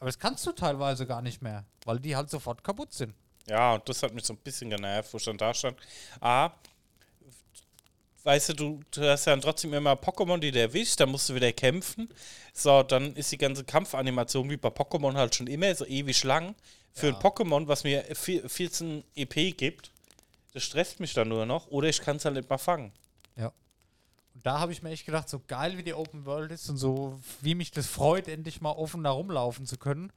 Aber 0.00 0.06
das 0.06 0.18
kannst 0.18 0.44
du 0.44 0.50
teilweise 0.50 1.06
gar 1.06 1.22
nicht 1.22 1.40
mehr, 1.40 1.66
weil 1.84 2.00
die 2.00 2.16
halt 2.16 2.30
sofort 2.30 2.64
kaputt 2.64 2.92
sind. 2.92 3.14
Ja, 3.46 3.74
und 3.74 3.88
das 3.88 4.02
hat 4.02 4.12
mich 4.12 4.24
so 4.24 4.32
ein 4.32 4.38
bisschen 4.38 4.70
genervt, 4.70 5.12
wo 5.12 5.18
ich 5.18 5.24
dann 5.24 5.38
da 5.38 5.54
stand. 5.54 5.76
A, 6.20 6.50
weißt 8.28 8.50
du, 8.50 8.52
du, 8.52 8.80
du 8.90 9.08
hast 9.08 9.24
ja 9.24 9.32
dann 9.32 9.40
trotzdem 9.40 9.72
immer 9.72 9.92
Pokémon, 9.94 10.36
die 10.36 10.50
du 10.50 10.60
erwischt, 10.60 11.00
dann 11.00 11.08
musst 11.10 11.30
du 11.30 11.34
wieder 11.34 11.50
kämpfen. 11.50 12.10
So, 12.52 12.82
dann 12.82 13.14
ist 13.16 13.32
die 13.32 13.38
ganze 13.38 13.64
Kampfanimation 13.64 14.50
wie 14.50 14.58
bei 14.58 14.68
Pokémon 14.68 15.14
halt 15.14 15.34
schon 15.34 15.46
immer 15.46 15.74
so 15.74 15.86
ewig 15.86 16.22
lang. 16.24 16.54
Für 16.92 17.08
Ja. 17.08 17.14
ein 17.16 17.22
Pokémon, 17.22 17.66
was 17.68 17.84
mir 17.84 18.04
vier- 18.14 18.46
14 18.46 19.02
EP 19.16 19.52
gibt, 19.56 19.90
das 20.52 20.62
stresst 20.62 21.00
mich 21.00 21.14
dann 21.14 21.28
nur 21.28 21.46
noch. 21.46 21.68
Oder 21.68 21.88
ich 21.88 22.02
kann 22.02 22.16
es 22.16 22.26
halt 22.26 22.34
nicht 22.34 22.50
mal 22.50 22.58
fangen. 22.58 22.92
Ja. 23.36 23.46
Und 24.34 24.44
da 24.44 24.58
habe 24.58 24.72
ich 24.72 24.82
mir 24.82 24.90
echt 24.90 25.06
gedacht, 25.06 25.28
so 25.30 25.40
geil 25.46 25.78
wie 25.78 25.82
die 25.82 25.94
Open 25.94 26.26
World 26.26 26.52
ist 26.52 26.68
und 26.68 26.76
so 26.76 27.18
wie 27.40 27.54
mich 27.54 27.70
das 27.70 27.86
freut, 27.86 28.28
endlich 28.28 28.60
mal 28.60 28.72
offen 28.72 29.04
da 29.04 29.10
rumlaufen 29.10 29.64
zu 29.64 29.78
können. 29.78 30.12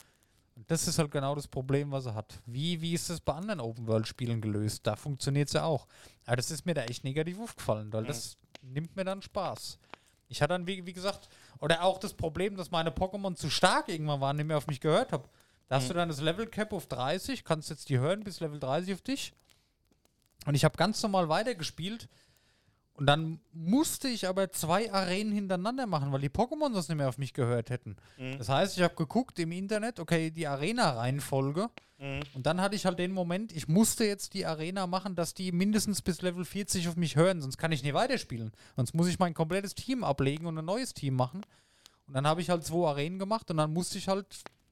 Und 0.62 0.70
das 0.70 0.88
ist 0.88 1.00
halt 1.00 1.10
genau 1.10 1.34
das 1.34 1.48
Problem, 1.48 1.90
was 1.90 2.06
er 2.06 2.14
hat. 2.14 2.40
Wie, 2.46 2.80
wie 2.82 2.94
ist 2.94 3.10
das 3.10 3.20
bei 3.20 3.34
anderen 3.34 3.60
Open 3.60 3.88
World 3.88 4.08
Spielen 4.08 4.42
gelöst? 4.42 4.86
Da 4.86 4.96
funktioniert 4.96 5.48
es 5.48 5.54
ja 5.54 5.64
auch. 5.64 5.88
Aber 6.28 6.36
das 6.36 6.52
ist 6.52 6.68
mir 6.68 6.76
da 6.76 6.84
echt 6.84 7.04
negativ 7.04 7.40
aufgefallen, 7.40 7.92
weil 7.92 8.04
das 8.04 8.38
nimmt 8.62 8.96
mir 8.96 9.04
dann 9.04 9.24
Spaß. 9.24 9.80
Ich 10.28 10.40
hatte 10.40 10.54
dann, 10.54 10.68
wie, 10.68 10.86
wie 10.86 10.94
gesagt, 10.94 11.30
oder 11.58 11.82
auch 11.82 11.98
das 11.98 12.14
Problem, 12.14 12.56
dass 12.58 12.70
meine 12.70 12.92
Pokémon 12.92 13.34
zu 13.34 13.50
stark 13.50 13.90
irgendwann 13.90 14.22
waren, 14.22 14.36
nicht 14.36 14.46
mehr 14.46 14.58
auf 14.58 14.68
mich 14.68 14.80
gehört 14.80 15.12
habe. 15.12 15.28
Da 15.68 15.78
hast 15.78 15.90
du 15.90 15.96
dann 15.96 16.10
das 16.10 16.22
Level 16.22 16.46
Cap 16.46 16.74
auf 16.74 16.86
30, 16.86 17.44
kannst 17.44 17.72
jetzt 17.72 17.90
die 17.90 17.98
hören 17.98 18.24
bis 18.24 18.40
Level 18.40 18.60
30 18.60 18.94
auf 18.94 19.02
dich. 19.02 19.34
Und 20.46 20.54
ich 20.54 20.64
habe 20.64 20.78
ganz 20.78 21.02
normal 21.02 21.28
weitergespielt. 21.28 22.08
Und 23.02 23.08
dann 23.08 23.40
musste 23.52 24.10
ich 24.10 24.28
aber 24.28 24.52
zwei 24.52 24.94
Arenen 24.94 25.34
hintereinander 25.34 25.88
machen, 25.88 26.12
weil 26.12 26.22
die 26.22 26.30
Pokémon 26.30 26.72
das 26.72 26.88
nicht 26.88 27.00
mehr 27.00 27.10
auf 27.10 27.18
mich 27.18 27.34
gehört 27.34 27.72
hätten. 27.72 27.96
Das 28.38 28.48
heißt, 28.48 28.78
ich 28.78 28.84
habe 28.84 28.94
geguckt 28.94 29.40
im 29.40 29.52
Internet, 29.52 30.00
okay, 30.00 30.30
die 30.30 30.46
Arena-Reihenfolge. 30.46 31.72
Und 32.36 32.46
dann 32.46 32.62
hatte 32.62 32.76
ich 32.76 32.86
halt 32.86 33.00
den 33.00 33.12
Moment, 33.12 33.54
ich 33.54 33.68
musste 33.68 34.06
jetzt 34.06 34.36
die 34.36 34.46
Arena 34.46 34.86
machen, 34.86 35.16
dass 35.16 35.34
die 35.34 35.52
mindestens 35.52 36.04
bis 36.04 36.22
Level 36.22 36.46
40 36.46 36.90
auf 36.90 36.96
mich 36.96 37.16
hören, 37.16 37.42
sonst 37.42 37.58
kann 37.58 37.72
ich 37.72 37.82
nicht 37.82 37.96
weiterspielen. 37.96 38.52
Sonst 38.76 38.94
muss 38.94 39.08
ich 39.08 39.18
mein 39.18 39.34
komplettes 39.34 39.74
Team 39.74 40.04
ablegen 40.04 40.46
und 40.46 40.60
ein 40.60 40.66
neues 40.66 40.94
Team 40.94 41.16
machen. 41.16 41.42
Und 42.06 42.14
dann 42.14 42.28
habe 42.28 42.42
ich 42.42 42.52
halt 42.52 42.64
zwei 42.64 42.88
Arenen 42.88 43.18
gemacht 43.18 43.50
und 43.50 43.58
dann 43.58 43.74
musste 43.74 43.98
ich 43.98 44.10
halt, 44.10 44.28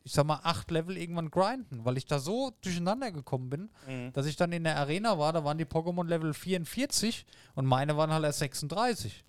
ich 0.09 0.15
sag 0.15 0.25
mal, 0.25 0.39
acht 0.41 0.71
Level 0.71 0.97
irgendwann 0.97 1.29
grinden, 1.29 1.85
weil 1.85 1.95
ich 1.95 2.07
da 2.07 2.17
so 2.17 2.51
durcheinander 2.61 3.11
gekommen 3.11 3.51
bin, 3.51 3.69
dass 4.13 4.25
ich 4.25 4.35
dann 4.35 4.51
in 4.51 4.63
der 4.63 4.75
Arena 4.77 5.19
war, 5.19 5.33
da 5.33 5.43
waren 5.43 5.59
die 5.59 5.65
Pokémon 5.65 6.07
Level 6.07 6.33
44 6.33 7.27
und 7.53 7.67
meine 7.67 7.95
waren 7.95 8.11
halt 8.11 8.23
erst 8.23 8.39
36. 8.39 9.23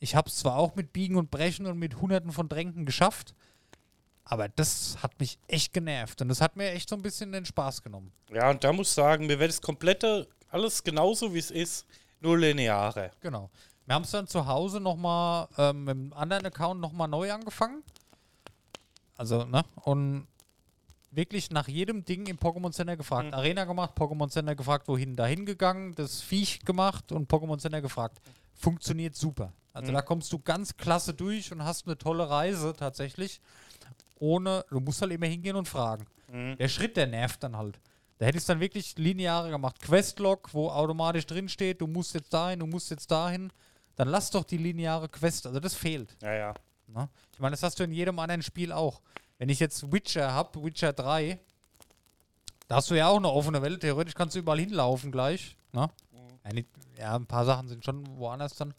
Ich 0.00 0.14
habe 0.14 0.28
es 0.28 0.36
zwar 0.36 0.58
auch 0.58 0.74
mit 0.74 0.92
Biegen 0.92 1.16
und 1.16 1.30
Brechen 1.30 1.64
und 1.64 1.78
mit 1.78 1.98
hunderten 1.98 2.30
von 2.30 2.46
Tränken 2.50 2.84
geschafft, 2.84 3.34
aber 4.24 4.50
das 4.50 4.98
hat 5.02 5.18
mich 5.18 5.38
echt 5.48 5.72
genervt 5.72 6.20
und 6.20 6.28
das 6.28 6.42
hat 6.42 6.56
mir 6.56 6.72
echt 6.72 6.90
so 6.90 6.96
ein 6.96 7.02
bisschen 7.02 7.32
den 7.32 7.46
Spaß 7.46 7.82
genommen. 7.82 8.12
Ja, 8.30 8.50
und 8.50 8.62
da 8.62 8.70
muss 8.74 8.88
ich 8.88 8.94
sagen, 8.94 9.26
mir 9.26 9.38
wäre 9.38 9.48
das 9.48 9.62
komplette, 9.62 10.28
alles 10.50 10.84
genauso 10.84 11.32
wie 11.32 11.38
es 11.38 11.50
ist, 11.50 11.86
nur 12.20 12.36
lineare. 12.36 13.12
Genau. 13.22 13.48
Wir 13.86 13.94
haben 13.94 14.04
es 14.04 14.10
dann 14.10 14.26
zu 14.26 14.46
Hause 14.46 14.78
nochmal 14.78 15.48
ähm, 15.56 15.84
mit 15.84 15.96
einem 15.96 16.12
anderen 16.12 16.44
Account 16.44 16.82
nochmal 16.82 17.08
neu 17.08 17.32
angefangen. 17.32 17.82
Also, 19.16 19.44
ne? 19.44 19.64
Und 19.82 20.26
wirklich 21.10 21.50
nach 21.50 21.68
jedem 21.68 22.04
Ding 22.04 22.26
im 22.26 22.38
Pokémon 22.38 22.72
Center 22.72 22.96
gefragt. 22.96 23.34
Arena 23.34 23.64
gemacht, 23.64 23.92
Pokémon 23.96 24.30
Center 24.30 24.54
gefragt, 24.54 24.88
wohin, 24.88 25.14
dahin 25.14 25.46
gegangen, 25.46 25.94
das 25.94 26.22
Viech 26.22 26.64
gemacht 26.64 27.12
und 27.12 27.30
Pokémon 27.30 27.58
Center 27.58 27.82
gefragt. 27.82 28.18
Funktioniert 28.54 29.14
super. 29.14 29.52
Also 29.74 29.92
da 29.92 30.02
kommst 30.02 30.32
du 30.32 30.38
ganz 30.38 30.76
klasse 30.76 31.14
durch 31.14 31.52
und 31.52 31.64
hast 31.64 31.86
eine 31.86 31.96
tolle 31.96 32.28
Reise 32.28 32.74
tatsächlich. 32.76 33.40
Ohne, 34.18 34.64
du 34.70 34.80
musst 34.80 35.00
halt 35.02 35.12
immer 35.12 35.26
hingehen 35.26 35.56
und 35.56 35.68
fragen. 35.68 36.06
Der 36.58 36.68
Schritt, 36.68 36.96
der 36.96 37.06
nervt 37.06 37.42
dann 37.42 37.56
halt. 37.56 37.78
Da 38.18 38.26
hätte 38.26 38.38
ich 38.38 38.42
es 38.42 38.46
dann 38.46 38.60
wirklich 38.60 38.96
lineare 38.96 39.50
gemacht. 39.50 39.80
Questlog, 39.80 40.48
wo 40.54 40.70
automatisch 40.70 41.26
drin 41.26 41.48
steht, 41.48 41.80
du 41.80 41.86
musst 41.86 42.14
jetzt 42.14 42.32
dahin, 42.32 42.60
du 42.60 42.66
musst 42.66 42.90
jetzt 42.90 43.10
dahin. 43.10 43.52
Dann 43.96 44.08
lass 44.08 44.30
doch 44.30 44.44
die 44.44 44.56
lineare 44.56 45.08
Quest. 45.08 45.46
Also 45.46 45.60
das 45.60 45.74
fehlt. 45.74 46.16
Ja, 46.22 46.32
ja. 46.32 46.54
Ne? 46.92 47.08
Ich 47.32 47.38
meine, 47.40 47.52
das 47.52 47.62
hast 47.62 47.78
du 47.80 47.84
in 47.84 47.92
jedem 47.92 48.18
anderen 48.18 48.42
Spiel 48.42 48.72
auch. 48.72 49.00
Wenn 49.38 49.48
ich 49.48 49.60
jetzt 49.60 49.90
Witcher 49.92 50.32
habe, 50.32 50.62
Witcher 50.62 50.92
3, 50.92 51.38
da 52.68 52.76
hast 52.76 52.90
du 52.90 52.94
ja 52.94 53.08
auch 53.08 53.16
eine 53.16 53.28
offene 53.28 53.60
Welt. 53.62 53.80
Theoretisch 53.80 54.14
kannst 54.14 54.34
du 54.34 54.38
überall 54.38 54.60
hinlaufen 54.60 55.10
gleich. 55.12 55.56
Ne? 55.72 55.88
Ja, 56.44 56.52
nicht, 56.52 56.68
ja, 56.98 57.16
ein 57.16 57.26
paar 57.26 57.44
Sachen 57.44 57.68
sind 57.68 57.84
schon 57.84 58.06
woanders 58.18 58.54
dann. 58.54 58.74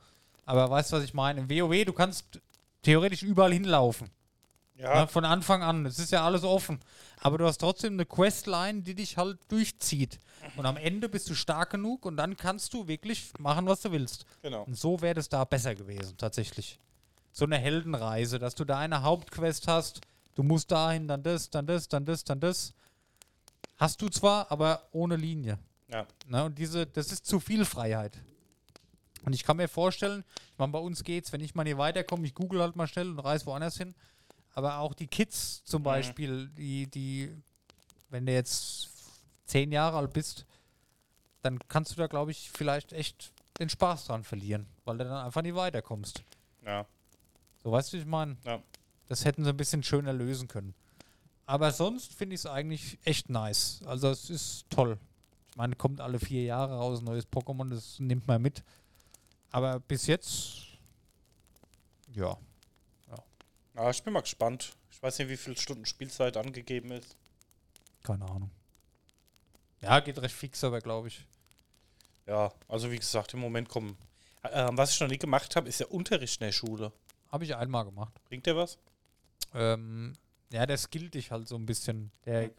Aber 0.46 0.70
weißt 0.70 0.92
du, 0.92 0.98
was 0.98 1.04
ich 1.04 1.14
meine? 1.14 1.42
Im 1.42 1.50
WoW, 1.50 1.86
du 1.86 1.94
kannst 1.94 2.40
theoretisch 2.82 3.24
überall 3.24 3.54
hinlaufen. 3.54 4.10
Ja, 4.76 5.02
Ne? 5.02 5.08
Von 5.08 5.24
Anfang 5.26 5.62
an. 5.62 5.86
Es 5.86 6.00
ist 6.00 6.12
ja 6.12 6.26
alles 6.26 6.44
offen. 6.44 6.80
Aber 7.22 7.38
du 7.38 7.46
hast 7.46 7.60
trotzdem 7.60 7.94
eine 7.94 8.06
Questline, 8.06 8.82
die 8.82 8.96
dich 8.96 9.18
halt 9.18 9.40
durchzieht. 9.48 10.20
Und 10.58 10.66
am 10.66 10.78
Ende 10.78 11.08
bist 11.08 11.30
du 11.30 11.36
stark 11.36 11.70
genug 11.72 12.06
und 12.06 12.18
dann 12.18 12.36
kannst 12.36 12.74
du 12.74 12.88
wirklich 12.88 13.32
machen, 13.40 13.66
was 13.68 13.82
du 13.82 13.92
willst. 13.92 14.26
genau. 14.42 14.64
Und 14.64 14.76
so 14.78 15.00
wäre 15.02 15.14
das 15.14 15.30
da 15.30 15.44
besser 15.46 15.76
gewesen, 15.76 16.18
tatsächlich. 16.18 16.80
So 17.34 17.46
eine 17.46 17.58
Heldenreise, 17.58 18.40
dass 18.40 18.56
du 18.56 18.64
da 18.64 18.78
eine 18.78 19.02
Hauptquest 19.02 19.68
hast, 19.68 20.02
du 20.36 20.44
musst 20.44 20.72
dahin, 20.72 21.08
dann 21.08 21.24
das, 21.24 21.50
dann 21.50 21.66
das, 21.68 21.88
dann 21.90 22.06
das, 22.06 22.24
dann 22.24 22.40
das. 22.40 22.74
Hast 23.78 24.02
du 24.02 24.08
zwar, 24.10 24.50
aber 24.52 24.88
ohne 24.92 25.16
Linie. 25.16 25.58
Ja. 25.92 26.06
Na, 26.28 26.46
und 26.46 26.58
diese, 26.58 26.86
das 26.86 27.12
ist 27.12 27.26
zu 27.26 27.40
viel 27.40 27.66
Freiheit. 27.66 28.18
Und 29.26 29.34
ich 29.34 29.44
kann 29.44 29.58
mir 29.58 29.68
vorstellen, 29.68 30.24
ich 30.52 30.58
meine, 30.60 30.72
bei 30.72 30.80
uns 30.80 31.04
geht's, 31.04 31.34
wenn 31.34 31.42
ich 31.42 31.56
mal 31.56 31.66
hier 31.66 31.78
weiterkomme, 31.78 32.26
ich 32.28 32.36
google 32.36 32.62
halt 32.62 32.76
mal 32.76 32.88
schnell 32.88 33.10
und 33.10 33.20
reise 33.20 33.46
woanders 33.46 33.78
hin. 33.78 33.96
Aber 34.54 34.78
auch 34.78 34.94
die 34.94 35.08
Kids 35.08 35.64
zum 35.66 35.82
Mhm. 35.82 35.86
Beispiel, 35.86 36.48
die, 36.50 36.88
die, 36.88 37.36
wenn 38.10 38.26
du 38.28 38.34
jetzt 38.34 38.90
zehn 39.46 39.72
Jahre 39.72 39.98
alt 39.98 40.14
bist, 40.14 40.46
dann 41.42 41.58
kannst 41.68 41.92
du 41.92 41.96
da, 41.96 42.08
glaube 42.08 42.32
ich, 42.32 42.52
vielleicht 42.52 42.94
echt 42.94 43.32
den 43.60 43.70
Spaß 43.70 44.06
dran 44.06 44.24
verlieren, 44.24 44.68
weil 44.86 44.98
du 45.00 45.06
dann 45.06 45.26
einfach 45.26 45.42
nie 45.42 45.56
weiterkommst. 45.56 46.24
Ja. 46.66 46.86
So 47.64 47.72
weißt 47.72 47.94
du, 47.94 47.98
ich 47.98 48.06
meine? 48.06 48.38
Ja. 48.46 48.62
Das 49.08 49.26
hätten 49.26 49.44
sie 49.44 49.50
ein 49.50 49.58
bisschen 49.58 49.84
schöner 49.84 50.14
lösen 50.14 50.48
können. 50.48 50.74
Aber 51.46 51.72
sonst 51.72 52.14
finde 52.14 52.36
ich 52.36 52.42
es 52.42 52.46
eigentlich 52.46 52.98
echt 53.04 53.30
nice. 53.30 53.82
Also 53.86 54.10
es 54.10 54.30
ist 54.30 54.70
toll. 54.70 54.98
Ich 55.52 55.58
meine, 55.58 55.76
kommt 55.76 56.02
alle 56.02 56.20
vier 56.20 56.44
Jahre 56.44 56.78
raus, 56.78 57.00
ein 57.00 57.06
neues 57.06 57.28
Pokémon, 57.28 57.70
das 57.70 58.00
nimmt 58.00 58.28
man 58.28 58.42
mit. 58.42 58.64
Aber 59.52 59.80
bis 59.80 60.08
jetzt, 60.08 60.64
ja. 62.16 62.38
ja, 63.76 63.90
ich 63.90 64.02
bin 64.04 64.14
mal 64.14 64.22
gespannt. 64.22 64.74
Ich 64.92 65.02
weiß 65.02 65.20
nicht, 65.20 65.30
wie 65.30 65.38
viele 65.38 65.58
Stunden 65.58 65.86
Spielzeit 65.86 66.38
angegeben 66.38 66.92
ist. 66.92 67.16
Keine 68.02 68.26
Ahnung. 68.26 68.50
Ja, 69.82 70.00
geht 70.00 70.18
recht 70.20 70.34
fix, 70.34 70.64
aber 70.64 70.80
glaube 70.80 71.10
ich. 71.10 71.26
Ja, 72.26 72.52
also 72.68 72.90
wie 72.90 72.98
gesagt, 72.98 73.34
im 73.34 73.42
Moment 73.42 73.70
kommen. 73.70 73.98
Äh, 74.44 74.70
was 74.72 74.92
ich 74.94 75.00
noch 75.00 75.08
nie 75.08 75.18
gemacht 75.18 75.56
habe, 75.56 75.70
ist 75.70 75.82
der 75.82 75.92
Unterricht 75.92 76.42
in 76.42 76.48
der 76.48 76.54
Schule. 76.54 76.92
Habe 77.34 77.46
ich 77.46 77.56
einmal 77.56 77.84
gemacht. 77.84 78.14
Bringt 78.26 78.46
der 78.46 78.56
was? 78.56 78.78
Ähm, 79.56 80.14
ja, 80.52 80.68
der 80.68 80.78
skillt 80.78 81.16
dich 81.16 81.32
halt 81.32 81.48
so 81.48 81.56
ein 81.56 81.66
bisschen. 81.66 82.12
Der 82.26 82.52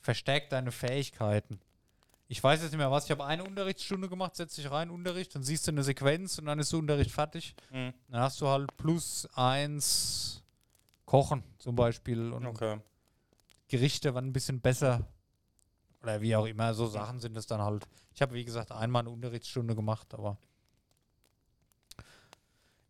verstärkt 0.00 0.50
deine 0.52 0.72
Fähigkeiten. 0.72 1.60
Ich 2.28 2.42
weiß 2.42 2.62
jetzt 2.62 2.70
nicht 2.70 2.78
mehr 2.78 2.90
was. 2.90 3.04
Ich 3.04 3.10
habe 3.10 3.26
eine 3.26 3.44
Unterrichtsstunde 3.44 4.08
gemacht, 4.08 4.34
setz 4.34 4.54
dich 4.54 4.70
rein, 4.70 4.88
Unterricht, 4.88 5.34
dann 5.34 5.42
siehst 5.42 5.66
du 5.66 5.72
eine 5.72 5.82
Sequenz 5.82 6.38
und 6.38 6.46
dann 6.46 6.58
ist 6.58 6.72
der 6.72 6.78
Unterricht 6.78 7.10
fertig. 7.10 7.54
Mhm. 7.70 7.92
Dann 8.08 8.22
hast 8.22 8.40
du 8.40 8.48
halt 8.48 8.74
plus 8.78 9.28
eins 9.34 10.42
Kochen 11.04 11.44
zum 11.58 11.76
Beispiel 11.76 12.32
und 12.32 12.46
Okay. 12.46 12.80
Gerichte 13.68 14.14
waren 14.14 14.24
ein 14.28 14.32
bisschen 14.32 14.58
besser. 14.58 15.06
Oder 16.02 16.22
wie 16.22 16.34
auch 16.34 16.46
immer, 16.46 16.72
so 16.72 16.86
Sachen 16.86 17.20
sind 17.20 17.36
es 17.36 17.46
dann 17.46 17.60
halt. 17.60 17.86
Ich 18.14 18.22
habe, 18.22 18.32
wie 18.32 18.44
gesagt, 18.46 18.72
einmal 18.72 19.00
eine 19.00 19.10
Unterrichtsstunde 19.10 19.74
gemacht, 19.74 20.14
aber 20.14 20.38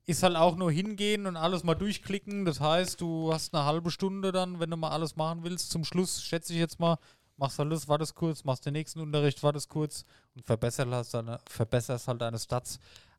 ist 0.06 0.22
halt 0.22 0.36
auch 0.36 0.56
nur 0.56 0.70
hingehen 0.70 1.26
und 1.26 1.36
alles 1.36 1.64
mal 1.64 1.74
durchklicken. 1.74 2.44
Das 2.44 2.60
heißt, 2.60 3.00
du 3.00 3.32
hast 3.32 3.54
eine 3.54 3.64
halbe 3.64 3.90
Stunde 3.90 4.32
dann, 4.32 4.60
wenn 4.60 4.70
du 4.70 4.76
mal 4.76 4.90
alles 4.90 5.16
machen 5.16 5.42
willst. 5.44 5.70
Zum 5.70 5.84
Schluss, 5.84 6.22
schätze 6.22 6.52
ich 6.52 6.58
jetzt 6.58 6.78
mal, 6.78 6.98
machst 7.36 7.58
alles, 7.58 7.88
wartest 7.88 8.14
kurz, 8.14 8.44
machst 8.44 8.66
den 8.66 8.74
nächsten 8.74 9.00
Unterricht, 9.00 9.42
wartest 9.42 9.68
kurz 9.68 10.04
und 10.34 10.44
verbesserst, 10.44 11.14
deine, 11.14 11.38
verbesserst 11.48 12.06
halt 12.08 12.20
deine 12.20 12.38
Stats. 12.38 12.78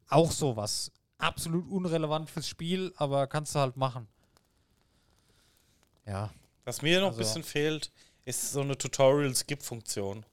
Auch 0.10 0.32
sowas. 0.32 0.92
Absolut 1.18 1.68
unrelevant 1.72 2.30
fürs 2.30 2.48
Spiel, 2.48 2.94
aber 2.98 3.26
kannst 3.28 3.56
du 3.56 3.60
halt 3.60 3.78
machen. 3.78 4.08
Ja, 6.06 6.30
Was 6.66 6.82
mir 6.82 7.00
noch 7.00 7.08
Also- 7.10 7.20
ein 7.20 7.24
bisschen 7.26 7.44
fehlt, 7.44 7.92
ist 8.26 8.52
so 8.52 8.62
eine 8.62 8.76
Tutorial-Skip-Funktion. 8.78 10.26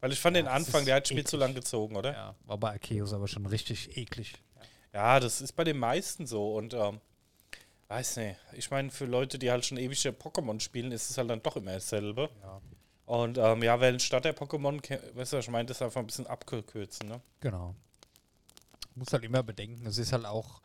Weil 0.00 0.12
ich 0.12 0.18
fand 0.20 0.36
Ja, 0.36 0.42
den 0.42 0.46
das 0.46 0.54
Anfang, 0.54 0.84
der 0.84 0.96
hat 0.96 1.06
Spiel 1.08 1.24
zu 1.24 1.36
lang 1.36 1.54
gezogen, 1.54 1.96
oder? 1.96 2.12
Ja, 2.12 2.34
war 2.44 2.58
bei 2.58 2.72
Arceus 2.72 3.12
aber 3.12 3.28
schon 3.28 3.46
richtig 3.46 3.96
eklig. 3.96 4.34
Ja, 4.96 5.20
das 5.20 5.42
ist 5.42 5.52
bei 5.52 5.62
den 5.62 5.76
meisten 5.76 6.26
so 6.26 6.56
und 6.56 6.72
ähm, 6.72 7.02
weiß 7.88 8.16
nicht. 8.16 8.38
Ich 8.54 8.70
meine, 8.70 8.90
für 8.90 9.04
Leute, 9.04 9.38
die 9.38 9.50
halt 9.50 9.66
schon 9.66 9.76
ewige 9.76 10.08
Pokémon 10.08 10.58
spielen, 10.58 10.90
ist 10.90 11.10
es 11.10 11.18
halt 11.18 11.28
dann 11.28 11.42
doch 11.42 11.56
immer 11.56 11.72
dasselbe. 11.72 12.30
Ja. 12.42 12.62
Und 13.04 13.36
ähm, 13.36 13.62
ja, 13.62 13.78
weil 13.78 14.00
statt 14.00 14.24
der 14.24 14.34
Pokémon, 14.34 14.80
weißt 15.14 15.34
du, 15.34 15.36
ich 15.36 15.50
meine, 15.50 15.66
das 15.66 15.82
einfach 15.82 16.00
ein 16.00 16.06
bisschen 16.06 16.26
abkürzen, 16.26 17.10
ne? 17.10 17.20
Genau. 17.40 17.74
Muss 18.94 19.12
halt 19.12 19.24
immer 19.24 19.42
bedenken, 19.42 19.84
es 19.86 19.98
ist 19.98 20.14
halt 20.14 20.24
auch. 20.24 20.62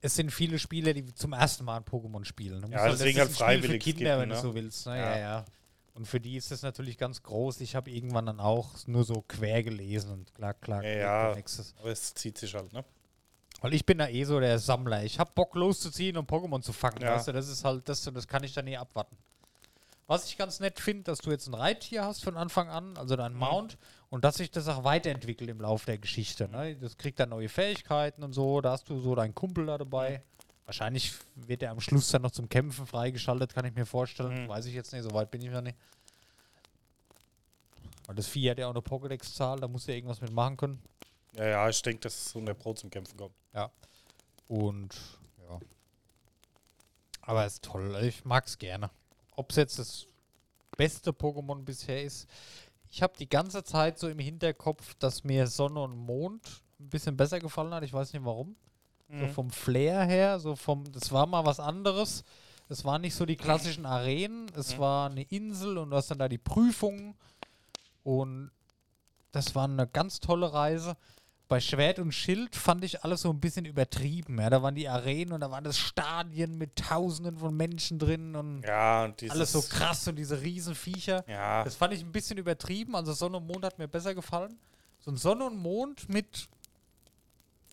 Es 0.00 0.14
sind 0.14 0.30
viele 0.30 0.60
Spieler, 0.60 0.94
die 0.94 1.12
zum 1.16 1.32
ersten 1.32 1.64
Mal 1.64 1.78
ein 1.78 1.84
Pokémon 1.84 2.24
spielen. 2.24 2.62
Du 2.62 2.68
Ja, 2.68 2.88
deswegen 2.88 3.18
halt 3.18 3.30
ein 3.30 3.34
Spiel 3.34 3.44
freiwillig 3.44 3.82
Kinder, 3.82 4.18
skippen, 4.18 4.20
wenn 4.20 4.28
du 4.28 4.34
ne? 4.36 4.40
so 4.40 4.54
willst. 4.54 4.86
Ne? 4.86 4.98
Ja. 4.98 5.10
Ja. 5.10 5.18
ja, 5.18 5.44
Und 5.94 6.06
für 6.06 6.20
die 6.20 6.36
ist 6.36 6.50
das 6.50 6.62
natürlich 6.62 6.98
ganz 6.98 7.22
groß. 7.22 7.60
Ich 7.60 7.76
habe 7.76 7.90
irgendwann 7.90 8.26
dann 8.26 8.40
auch 8.40 8.70
nur 8.86 9.04
so 9.04 9.24
quer 9.26 9.62
gelesen 9.62 10.10
und 10.10 10.34
klar, 10.34 10.54
klar, 10.54 10.82
Ja, 10.84 10.90
ja. 10.90 11.36
Aber 11.78 11.90
es 11.90 12.14
zieht 12.14 12.36
sich 12.36 12.54
halt, 12.54 12.72
ne? 12.72 12.84
Weil 13.60 13.74
ich 13.74 13.86
bin 13.86 13.98
da 13.98 14.08
eh 14.08 14.24
so 14.24 14.40
der 14.40 14.58
Sammler. 14.58 15.04
Ich 15.04 15.18
habe 15.18 15.30
Bock 15.34 15.54
loszuziehen 15.54 16.16
und 16.16 16.28
Pokémon 16.28 16.60
zu 16.60 16.72
fangen. 16.72 17.00
Ja. 17.00 17.14
Weißt 17.14 17.28
du, 17.28 17.32
das 17.32 17.48
ist 17.48 17.64
halt 17.64 17.88
das 17.88 18.06
und 18.06 18.14
das 18.14 18.26
kann 18.26 18.42
ich 18.42 18.52
dann 18.52 18.64
nie 18.64 18.76
abwarten. 18.76 19.16
Was 20.06 20.26
ich 20.26 20.36
ganz 20.36 20.60
nett 20.60 20.80
finde, 20.80 21.04
dass 21.04 21.20
du 21.20 21.30
jetzt 21.30 21.46
ein 21.46 21.54
Reittier 21.54 22.04
hast 22.04 22.22
von 22.22 22.36
Anfang 22.36 22.68
an, 22.68 22.98
also 22.98 23.16
dein 23.16 23.32
Mount, 23.32 23.78
und 24.10 24.22
dass 24.24 24.34
sich 24.36 24.50
das 24.50 24.68
auch 24.68 24.84
weiterentwickelt 24.84 25.48
im 25.48 25.60
Laufe 25.60 25.86
der 25.86 25.98
Geschichte. 25.98 26.46
Ne? 26.48 26.76
Das 26.76 26.98
kriegt 26.98 27.18
dann 27.20 27.30
neue 27.30 27.48
Fähigkeiten 27.48 28.22
und 28.22 28.34
so. 28.34 28.60
Da 28.60 28.72
hast 28.72 28.90
du 28.90 29.00
so 29.00 29.14
deinen 29.14 29.34
Kumpel 29.34 29.64
da 29.66 29.78
dabei. 29.78 30.22
Wahrscheinlich 30.66 31.12
wird 31.34 31.62
er 31.62 31.70
am 31.70 31.80
Schluss 31.80 32.08
dann 32.08 32.22
noch 32.22 32.30
zum 32.30 32.48
Kämpfen 32.48 32.86
freigeschaltet, 32.86 33.54
kann 33.54 33.66
ich 33.66 33.74
mir 33.74 33.86
vorstellen. 33.86 34.44
Mhm. 34.44 34.48
Weiß 34.48 34.66
ich 34.66 34.74
jetzt 34.74 34.92
nicht, 34.92 35.02
so 35.02 35.12
weit 35.12 35.30
bin 35.30 35.42
ich 35.42 35.50
noch 35.50 35.60
nicht. 35.60 35.76
Weil 38.06 38.16
das 38.16 38.28
Vieh 38.28 38.50
hat 38.50 38.58
ja 38.58 38.66
auch 38.66 38.70
eine 38.70 38.80
Pokédex-Zahl, 38.80 39.60
da 39.60 39.68
muss 39.68 39.88
er 39.88 39.94
irgendwas 39.94 40.20
mitmachen 40.20 40.56
können. 40.56 40.82
Ja, 41.32 41.46
ja, 41.46 41.68
ich 41.68 41.80
denke, 41.82 42.00
dass 42.00 42.26
es 42.26 42.34
100 42.34 42.58
Pro 42.58 42.74
zum 42.74 42.90
Kämpfen 42.90 43.16
kommt. 43.16 43.34
Und 44.46 44.94
ja. 45.48 45.58
Aber 47.22 47.44
es 47.44 47.54
ist 47.54 47.64
toll. 47.64 47.96
Ich 48.02 48.24
mag 48.24 48.46
es 48.46 48.58
gerne. 48.58 48.90
Ob 49.36 49.50
es 49.50 49.56
jetzt 49.56 49.78
das 49.78 50.06
beste 50.76 51.10
Pokémon 51.10 51.62
bisher 51.62 52.02
ist. 52.02 52.28
Ich 52.90 53.02
habe 53.02 53.14
die 53.18 53.28
ganze 53.28 53.64
Zeit 53.64 53.98
so 53.98 54.08
im 54.08 54.18
Hinterkopf, 54.18 54.94
dass 54.96 55.24
mir 55.24 55.46
Sonne 55.46 55.82
und 55.82 55.96
Mond 55.96 56.62
ein 56.78 56.90
bisschen 56.90 57.16
besser 57.16 57.40
gefallen 57.40 57.72
hat. 57.72 57.82
Ich 57.82 57.92
weiß 57.92 58.12
nicht 58.12 58.24
warum. 58.24 58.54
So 59.08 59.14
Mhm. 59.26 59.30
vom 59.30 59.50
Flair 59.50 60.04
her, 60.04 60.38
so 60.40 60.56
vom, 60.56 60.90
das 60.90 61.12
war 61.12 61.26
mal 61.26 61.44
was 61.44 61.60
anderes. 61.60 62.24
Es 62.68 62.84
waren 62.84 63.02
nicht 63.02 63.14
so 63.14 63.26
die 63.26 63.36
klassischen 63.36 63.84
Arenen. 63.84 64.50
Es 64.56 64.74
Mhm. 64.76 64.80
war 64.80 65.10
eine 65.10 65.22
Insel 65.24 65.76
und 65.78 65.90
du 65.90 65.96
hast 65.96 66.10
dann 66.10 66.18
da 66.18 66.28
die 66.28 66.38
Prüfungen. 66.38 67.14
Und 68.02 68.50
das 69.32 69.54
war 69.54 69.64
eine 69.64 69.86
ganz 69.86 70.20
tolle 70.20 70.52
Reise. 70.52 70.96
Bei 71.46 71.60
Schwert 71.60 71.98
und 71.98 72.12
Schild 72.12 72.56
fand 72.56 72.82
ich 72.84 73.04
alles 73.04 73.20
so 73.20 73.30
ein 73.30 73.38
bisschen 73.38 73.66
übertrieben. 73.66 74.38
Ja, 74.40 74.48
da 74.48 74.62
waren 74.62 74.74
die 74.74 74.88
Arenen 74.88 75.34
und 75.34 75.40
da 75.40 75.50
waren 75.50 75.62
das 75.62 75.76
Stadien 75.78 76.56
mit 76.56 76.74
Tausenden 76.76 77.36
von 77.36 77.54
Menschen 77.54 77.98
drin 77.98 78.34
und 78.34 78.62
Ja, 78.62 79.04
und 79.04 79.22
alles 79.30 79.52
so 79.52 79.60
krass 79.60 80.08
und 80.08 80.16
diese 80.16 80.40
Riesenviecher. 80.40 81.22
Ja, 81.28 81.62
Das 81.62 81.76
fand 81.76 81.92
ich 81.92 82.00
ein 82.02 82.10
bisschen 82.12 82.38
übertrieben. 82.38 82.96
Also 82.96 83.12
Sonne 83.12 83.36
und 83.36 83.46
Mond 83.46 83.64
hat 83.66 83.78
mir 83.78 83.88
besser 83.88 84.14
gefallen. 84.14 84.58
So 85.00 85.10
ein 85.10 85.18
Sonne 85.18 85.44
und 85.44 85.58
Mond 85.58 86.08
mit 86.08 86.48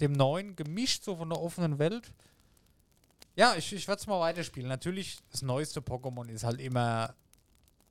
dem 0.02 0.12
neuen 0.14 0.56
gemischt, 0.56 1.04
so 1.04 1.16
von 1.16 1.30
der 1.30 1.40
offenen 1.40 1.80
Welt. 1.80 2.12
Ja, 3.36 3.56
ich, 3.56 3.72
ich 3.72 3.88
werde 3.88 4.00
es 4.00 4.08
mal 4.08 4.20
weiterspielen. 4.20 4.68
Natürlich, 4.68 5.20
das 5.32 5.42
neueste 5.42 5.80
Pokémon 5.80 6.28
ist 6.30 6.44
halt 6.44 6.60
immer, 6.60 7.16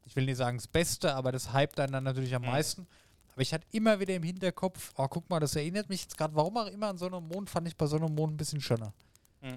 ich 0.05 0.15
will 0.17 0.27
nicht 0.27 0.37
sagen 0.37 0.59
das 0.59 0.69
Beste, 0.69 1.15
aber 1.15 1.33
das 1.33 1.55
hypt 1.55 1.81
einen 1.81 1.93
dann 1.93 2.05
natürlich 2.05 2.35
am 2.35 2.43
Mhm. 2.43 2.49
meisten. 2.49 2.87
Aber 3.33 3.43
ich 3.43 3.55
hatte 3.55 3.67
immer 3.71 3.99
wieder 4.01 4.15
im 4.15 4.23
Hinterkopf, 4.23 4.93
oh, 4.97 5.09
guck 5.09 5.31
mal, 5.31 5.41
das 5.41 5.57
erinnert 5.57 5.89
mich 5.89 6.03
jetzt 6.03 6.19
gerade, 6.19 6.35
warum 6.35 6.57
auch 6.57 6.67
immer 6.67 6.89
an 6.89 6.99
Sonne 6.99 7.17
und 7.17 7.29
Mond, 7.29 7.49
fand 7.49 7.69
ich 7.69 7.77
bei 7.77 7.87
Sonne 7.87 8.07
und 8.07 8.15
Mond 8.15 8.35
ein 8.35 8.37
bisschen 8.37 8.61
schöner. 8.61 8.93
Mhm. 9.41 9.57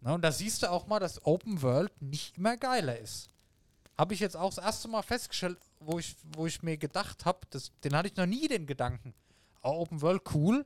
Na, 0.00 0.14
und 0.14 0.22
da 0.22 0.32
siehst 0.32 0.62
du 0.62 0.70
auch 0.70 0.86
mal, 0.86 0.98
dass 0.98 1.24
Open 1.26 1.60
World 1.62 1.92
nicht 2.00 2.38
immer 2.38 2.56
geiler 2.56 2.98
ist. 2.98 3.28
Habe 3.98 4.14
ich 4.14 4.20
jetzt 4.20 4.34
auch 4.36 4.48
das 4.52 4.64
erste 4.64 4.88
Mal 4.88 5.02
festgestellt, 5.02 5.58
wo 5.78 5.98
ich, 5.98 6.16
wo 6.34 6.46
ich 6.46 6.62
mir 6.62 6.78
gedacht 6.78 7.26
habe, 7.26 7.40
den 7.84 7.94
hatte 7.94 8.08
ich 8.08 8.16
noch 8.16 8.24
nie 8.26 8.48
den 8.48 8.66
Gedanken. 8.66 9.12
Oh, 9.62 9.72
Open 9.82 10.00
World 10.00 10.22
cool, 10.34 10.64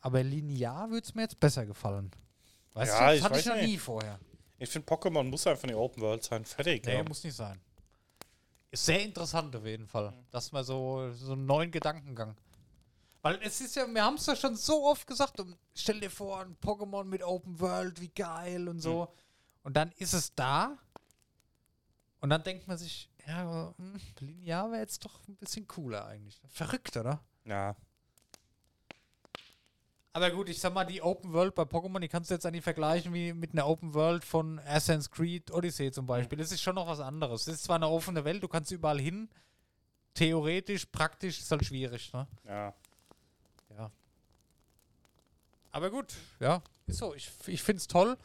aber 0.00 0.22
linear 0.22 0.90
würde 0.90 1.06
es 1.06 1.14
mir 1.14 1.22
jetzt 1.22 1.38
besser 1.40 1.66
gefallen. 1.66 2.10
Weißt 2.74 2.92
Ja, 2.92 3.08
du, 3.10 3.14
ich 3.16 3.22
das 3.22 3.30
hatte 3.30 3.40
ich 3.40 3.46
noch 3.46 3.54
nicht. 3.56 3.66
nie 3.66 3.78
vorher. 3.78 4.18
ich 4.58 4.68
finde, 4.70 4.86
Pokémon 4.88 5.24
muss 5.24 5.46
einfach 5.46 5.64
eine 5.64 5.76
Open 5.76 6.02
World 6.02 6.22
sein. 6.22 6.44
Fertig. 6.44 6.84
Nee, 6.86 6.94
ja. 6.96 7.04
muss 7.04 7.24
nicht 7.24 7.34
sein. 7.36 7.60
Ist 8.70 8.84
sehr 8.86 9.02
interessant 9.02 9.54
auf 9.56 9.64
jeden 9.66 9.86
Fall, 9.88 10.12
dass 10.30 10.52
man 10.52 10.62
so, 10.62 11.10
so 11.12 11.32
einen 11.32 11.44
neuen 11.46 11.70
Gedankengang. 11.72 12.36
Weil 13.22 13.38
es 13.42 13.60
ist 13.60 13.74
ja, 13.76 13.86
wir 13.86 14.02
haben 14.04 14.14
es 14.14 14.26
ja 14.26 14.36
schon 14.36 14.54
so 14.56 14.86
oft 14.86 15.06
gesagt, 15.06 15.40
und 15.40 15.56
stell 15.74 16.00
dir 16.00 16.10
vor, 16.10 16.40
ein 16.40 16.56
Pokémon 16.56 17.04
mit 17.04 17.22
Open 17.22 17.58
World, 17.60 18.00
wie 18.00 18.08
geil 18.08 18.68
und 18.68 18.80
so. 18.80 19.12
Und 19.62 19.76
dann 19.76 19.90
ist 19.98 20.12
es 20.14 20.34
da. 20.34 20.78
Und 22.20 22.30
dann 22.30 22.42
denkt 22.44 22.66
man 22.68 22.78
sich, 22.78 23.10
ja, 23.26 23.74
hm, 23.76 24.00
linear 24.20 24.70
wäre 24.70 24.80
jetzt 24.80 25.04
doch 25.04 25.26
ein 25.28 25.36
bisschen 25.36 25.66
cooler 25.66 26.06
eigentlich. 26.06 26.40
Verrückt, 26.48 26.96
oder? 26.96 27.20
ja. 27.44 27.76
Aber 30.12 30.30
gut, 30.30 30.48
ich 30.48 30.58
sag 30.58 30.74
mal, 30.74 30.84
die 30.84 31.02
Open 31.02 31.32
World 31.32 31.54
bei 31.54 31.62
Pokémon, 31.62 32.00
die 32.00 32.08
kannst 32.08 32.30
du 32.30 32.34
jetzt 32.34 32.44
eigentlich 32.44 32.64
vergleichen 32.64 33.14
wie 33.14 33.32
mit 33.32 33.52
einer 33.52 33.66
Open 33.66 33.94
World 33.94 34.24
von 34.24 34.58
Assassin's 34.60 35.10
Creed 35.10 35.52
Odyssey 35.52 35.92
zum 35.92 36.06
Beispiel. 36.06 36.36
Das 36.36 36.50
ist 36.50 36.62
schon 36.62 36.74
noch 36.74 36.88
was 36.88 36.98
anderes. 36.98 37.44
Das 37.44 37.54
ist 37.54 37.64
zwar 37.64 37.76
eine 37.76 37.88
offene 37.88 38.24
Welt, 38.24 38.42
du 38.42 38.48
kannst 38.48 38.72
überall 38.72 39.00
hin. 39.00 39.28
Theoretisch, 40.14 40.86
praktisch 40.86 41.38
ist 41.38 41.50
halt 41.52 41.64
schwierig, 41.64 42.12
ne? 42.12 42.26
Ja. 42.44 42.74
Ja. 43.76 43.90
Aber 45.70 45.90
gut, 45.90 46.14
ja, 46.40 46.60
ist 46.88 46.98
so. 46.98 47.14
Ich, 47.14 47.30
ich 47.46 47.62
finde 47.62 47.78
es 47.78 47.86
toll. 47.86 48.16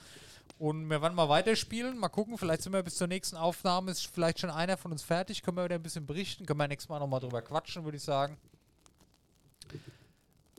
Und 0.58 0.90
wir 0.90 1.02
werden 1.02 1.14
mal 1.14 1.30
weiterspielen. 1.30 1.98
Mal 1.98 2.10
gucken, 2.10 2.38
vielleicht 2.38 2.64
sind 2.64 2.74
wir 2.74 2.82
bis 2.82 2.96
zur 2.96 3.08
nächsten 3.08 3.36
Aufnahme. 3.36 3.92
Ist 3.92 4.08
vielleicht 4.08 4.40
schon 4.40 4.50
einer 4.50 4.78
von 4.78 4.92
uns 4.92 5.04
fertig. 5.04 5.44
Können 5.44 5.58
wir 5.58 5.66
wieder 5.66 5.76
ein 5.76 5.84
bisschen 5.84 6.08
berichten. 6.08 6.46
Können 6.46 6.60
wir 6.60 6.68
nächstes 6.68 6.90
Mal 6.90 7.00
nochmal 7.00 7.20
drüber 7.20 7.42
quatschen, 7.42 7.84
würde 7.84 7.98
ich 7.98 8.04
sagen. 8.04 8.38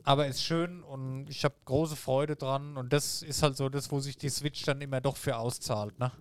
Aber 0.07 0.25
ist 0.27 0.41
schön 0.41 0.83
und 0.83 1.29
ich 1.29 1.43
habe 1.43 1.53
große 1.65 1.97
Freude 1.97 2.37
dran. 2.37 2.77
Und 2.77 2.93
das 2.93 3.21
ist 3.23 3.43
halt 3.43 3.57
so 3.57 3.67
das, 3.67 3.91
wo 3.91 3.99
sich 3.99 4.17
die 4.17 4.29
Switch 4.29 4.63
dann 4.63 4.79
immer 4.79 5.01
doch 5.01 5.17
für 5.17 5.35
auszahlt. 5.35 5.99
Ne? 5.99 6.11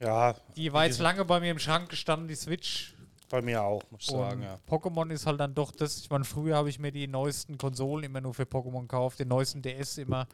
Ja, 0.00 0.34
Die 0.56 0.72
war 0.72 0.84
jetzt 0.86 0.98
lange 0.98 1.24
bei 1.24 1.38
mir 1.38 1.52
im 1.52 1.60
Schrank 1.60 1.88
gestanden, 1.88 2.26
die 2.26 2.34
Switch. 2.34 2.94
bei 3.30 3.40
mir 3.42 3.62
auch, 3.62 3.82
muss 3.92 4.00
ich 4.02 4.10
sagen, 4.10 4.42
ja. 4.42 4.58
Pokémon 4.68 5.10
ist 5.12 5.24
halt 5.24 5.38
dann 5.38 5.54
doch 5.54 5.70
das. 5.70 5.98
Ich 6.00 6.10
meine, 6.10 6.24
früher 6.24 6.56
habe 6.56 6.68
ich 6.68 6.80
mir 6.80 6.90
die 6.90 7.06
neuesten 7.06 7.56
Konsolen 7.58 8.04
immer 8.04 8.20
nur 8.20 8.34
für 8.34 8.42
Pokémon 8.42 8.82
gekauft, 8.82 9.20
den 9.20 9.28
neuesten 9.28 9.62
DS 9.62 9.98
immer. 9.98 10.26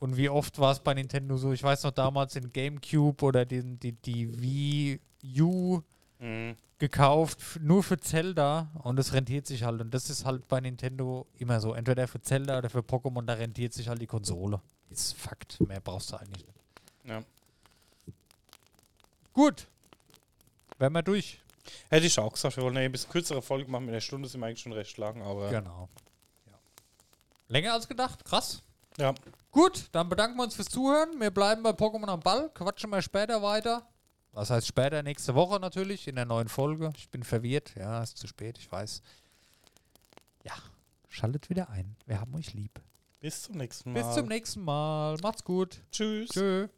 Und 0.00 0.18
wie 0.18 0.28
oft 0.28 0.58
war 0.58 0.72
es 0.72 0.80
bei 0.80 0.92
Nintendo 0.92 1.38
so? 1.38 1.52
Ich 1.52 1.62
weiß 1.62 1.84
noch 1.84 1.92
damals 1.92 2.34
den 2.34 2.52
GameCube 2.52 3.24
oder 3.24 3.46
den, 3.46 3.80
die, 3.80 3.92
die 3.92 4.40
Wii 4.42 5.00
U 5.40 5.80
Mhm. 6.24 6.56
gekauft, 6.78 7.58
nur 7.60 7.82
für 7.82 7.98
Zelda 8.00 8.68
und 8.82 8.96
das 8.96 9.12
rentiert 9.12 9.46
sich 9.46 9.62
halt. 9.62 9.80
Und 9.80 9.92
das 9.92 10.08
ist 10.10 10.24
halt 10.24 10.48
bei 10.48 10.60
Nintendo 10.60 11.26
immer 11.38 11.60
so. 11.60 11.74
Entweder 11.74 12.08
für 12.08 12.20
Zelda 12.22 12.58
oder 12.58 12.70
für 12.70 12.80
Pokémon, 12.80 13.24
da 13.26 13.34
rentiert 13.34 13.72
sich 13.74 13.88
halt 13.88 14.00
die 14.00 14.06
Konsole. 14.06 14.60
Ist 14.90 15.14
Fakt. 15.14 15.60
Mehr 15.60 15.80
brauchst 15.80 16.12
du 16.12 16.16
eigentlich 16.16 16.44
nicht. 16.46 16.58
Ja. 17.04 17.22
Gut. 19.32 19.66
Wären 20.78 20.92
wir 20.92 21.02
durch. 21.02 21.40
Hätte 21.88 22.06
ich 22.06 22.18
auch 22.18 22.32
gesagt, 22.32 22.56
wir 22.56 22.62
wollen 22.64 22.74
ja 22.76 22.82
ein 22.82 22.92
bisschen 22.92 23.10
kürzere 23.10 23.42
Folge 23.42 23.70
machen. 23.70 23.84
Mit 23.86 23.92
einer 23.92 24.00
Stunde 24.00 24.28
sind 24.28 24.40
wir 24.40 24.46
eigentlich 24.46 24.60
schon 24.60 24.72
recht 24.72 24.96
lang, 24.98 25.22
aber 25.22 25.50
Genau. 25.50 25.88
Ja. 26.46 26.52
Länger 27.48 27.72
als 27.74 27.88
gedacht. 27.88 28.24
Krass. 28.24 28.62
ja. 28.98 29.14
Gut, 29.50 29.88
dann 29.92 30.08
bedanken 30.08 30.36
wir 30.36 30.42
uns 30.42 30.56
fürs 30.56 30.68
Zuhören. 30.68 31.20
Wir 31.20 31.30
bleiben 31.30 31.62
bei 31.62 31.70
Pokémon 31.70 32.08
am 32.08 32.20
Ball. 32.20 32.50
Quatschen 32.54 32.90
wir 32.90 33.00
später 33.02 33.40
weiter. 33.42 33.86
Was 34.34 34.50
heißt 34.50 34.66
später? 34.66 35.02
Nächste 35.04 35.36
Woche 35.36 35.60
natürlich 35.60 36.08
in 36.08 36.16
der 36.16 36.24
neuen 36.24 36.48
Folge. 36.48 36.92
Ich 36.96 37.08
bin 37.08 37.22
verwirrt. 37.22 37.74
Ja, 37.76 38.02
ist 38.02 38.18
zu 38.18 38.26
spät, 38.26 38.58
ich 38.58 38.70
weiß. 38.70 39.00
Ja, 40.42 40.54
schaltet 41.08 41.50
wieder 41.50 41.70
ein. 41.70 41.96
Wir 42.06 42.20
haben 42.20 42.34
euch 42.34 42.52
lieb. 42.52 42.80
Bis 43.20 43.44
zum 43.44 43.56
nächsten 43.56 43.92
Mal. 43.92 44.02
Bis 44.02 44.14
zum 44.14 44.26
nächsten 44.26 44.62
Mal. 44.64 45.16
Macht's 45.22 45.44
gut. 45.44 45.80
Tschüss. 45.92 46.30
Tschö. 46.30 46.68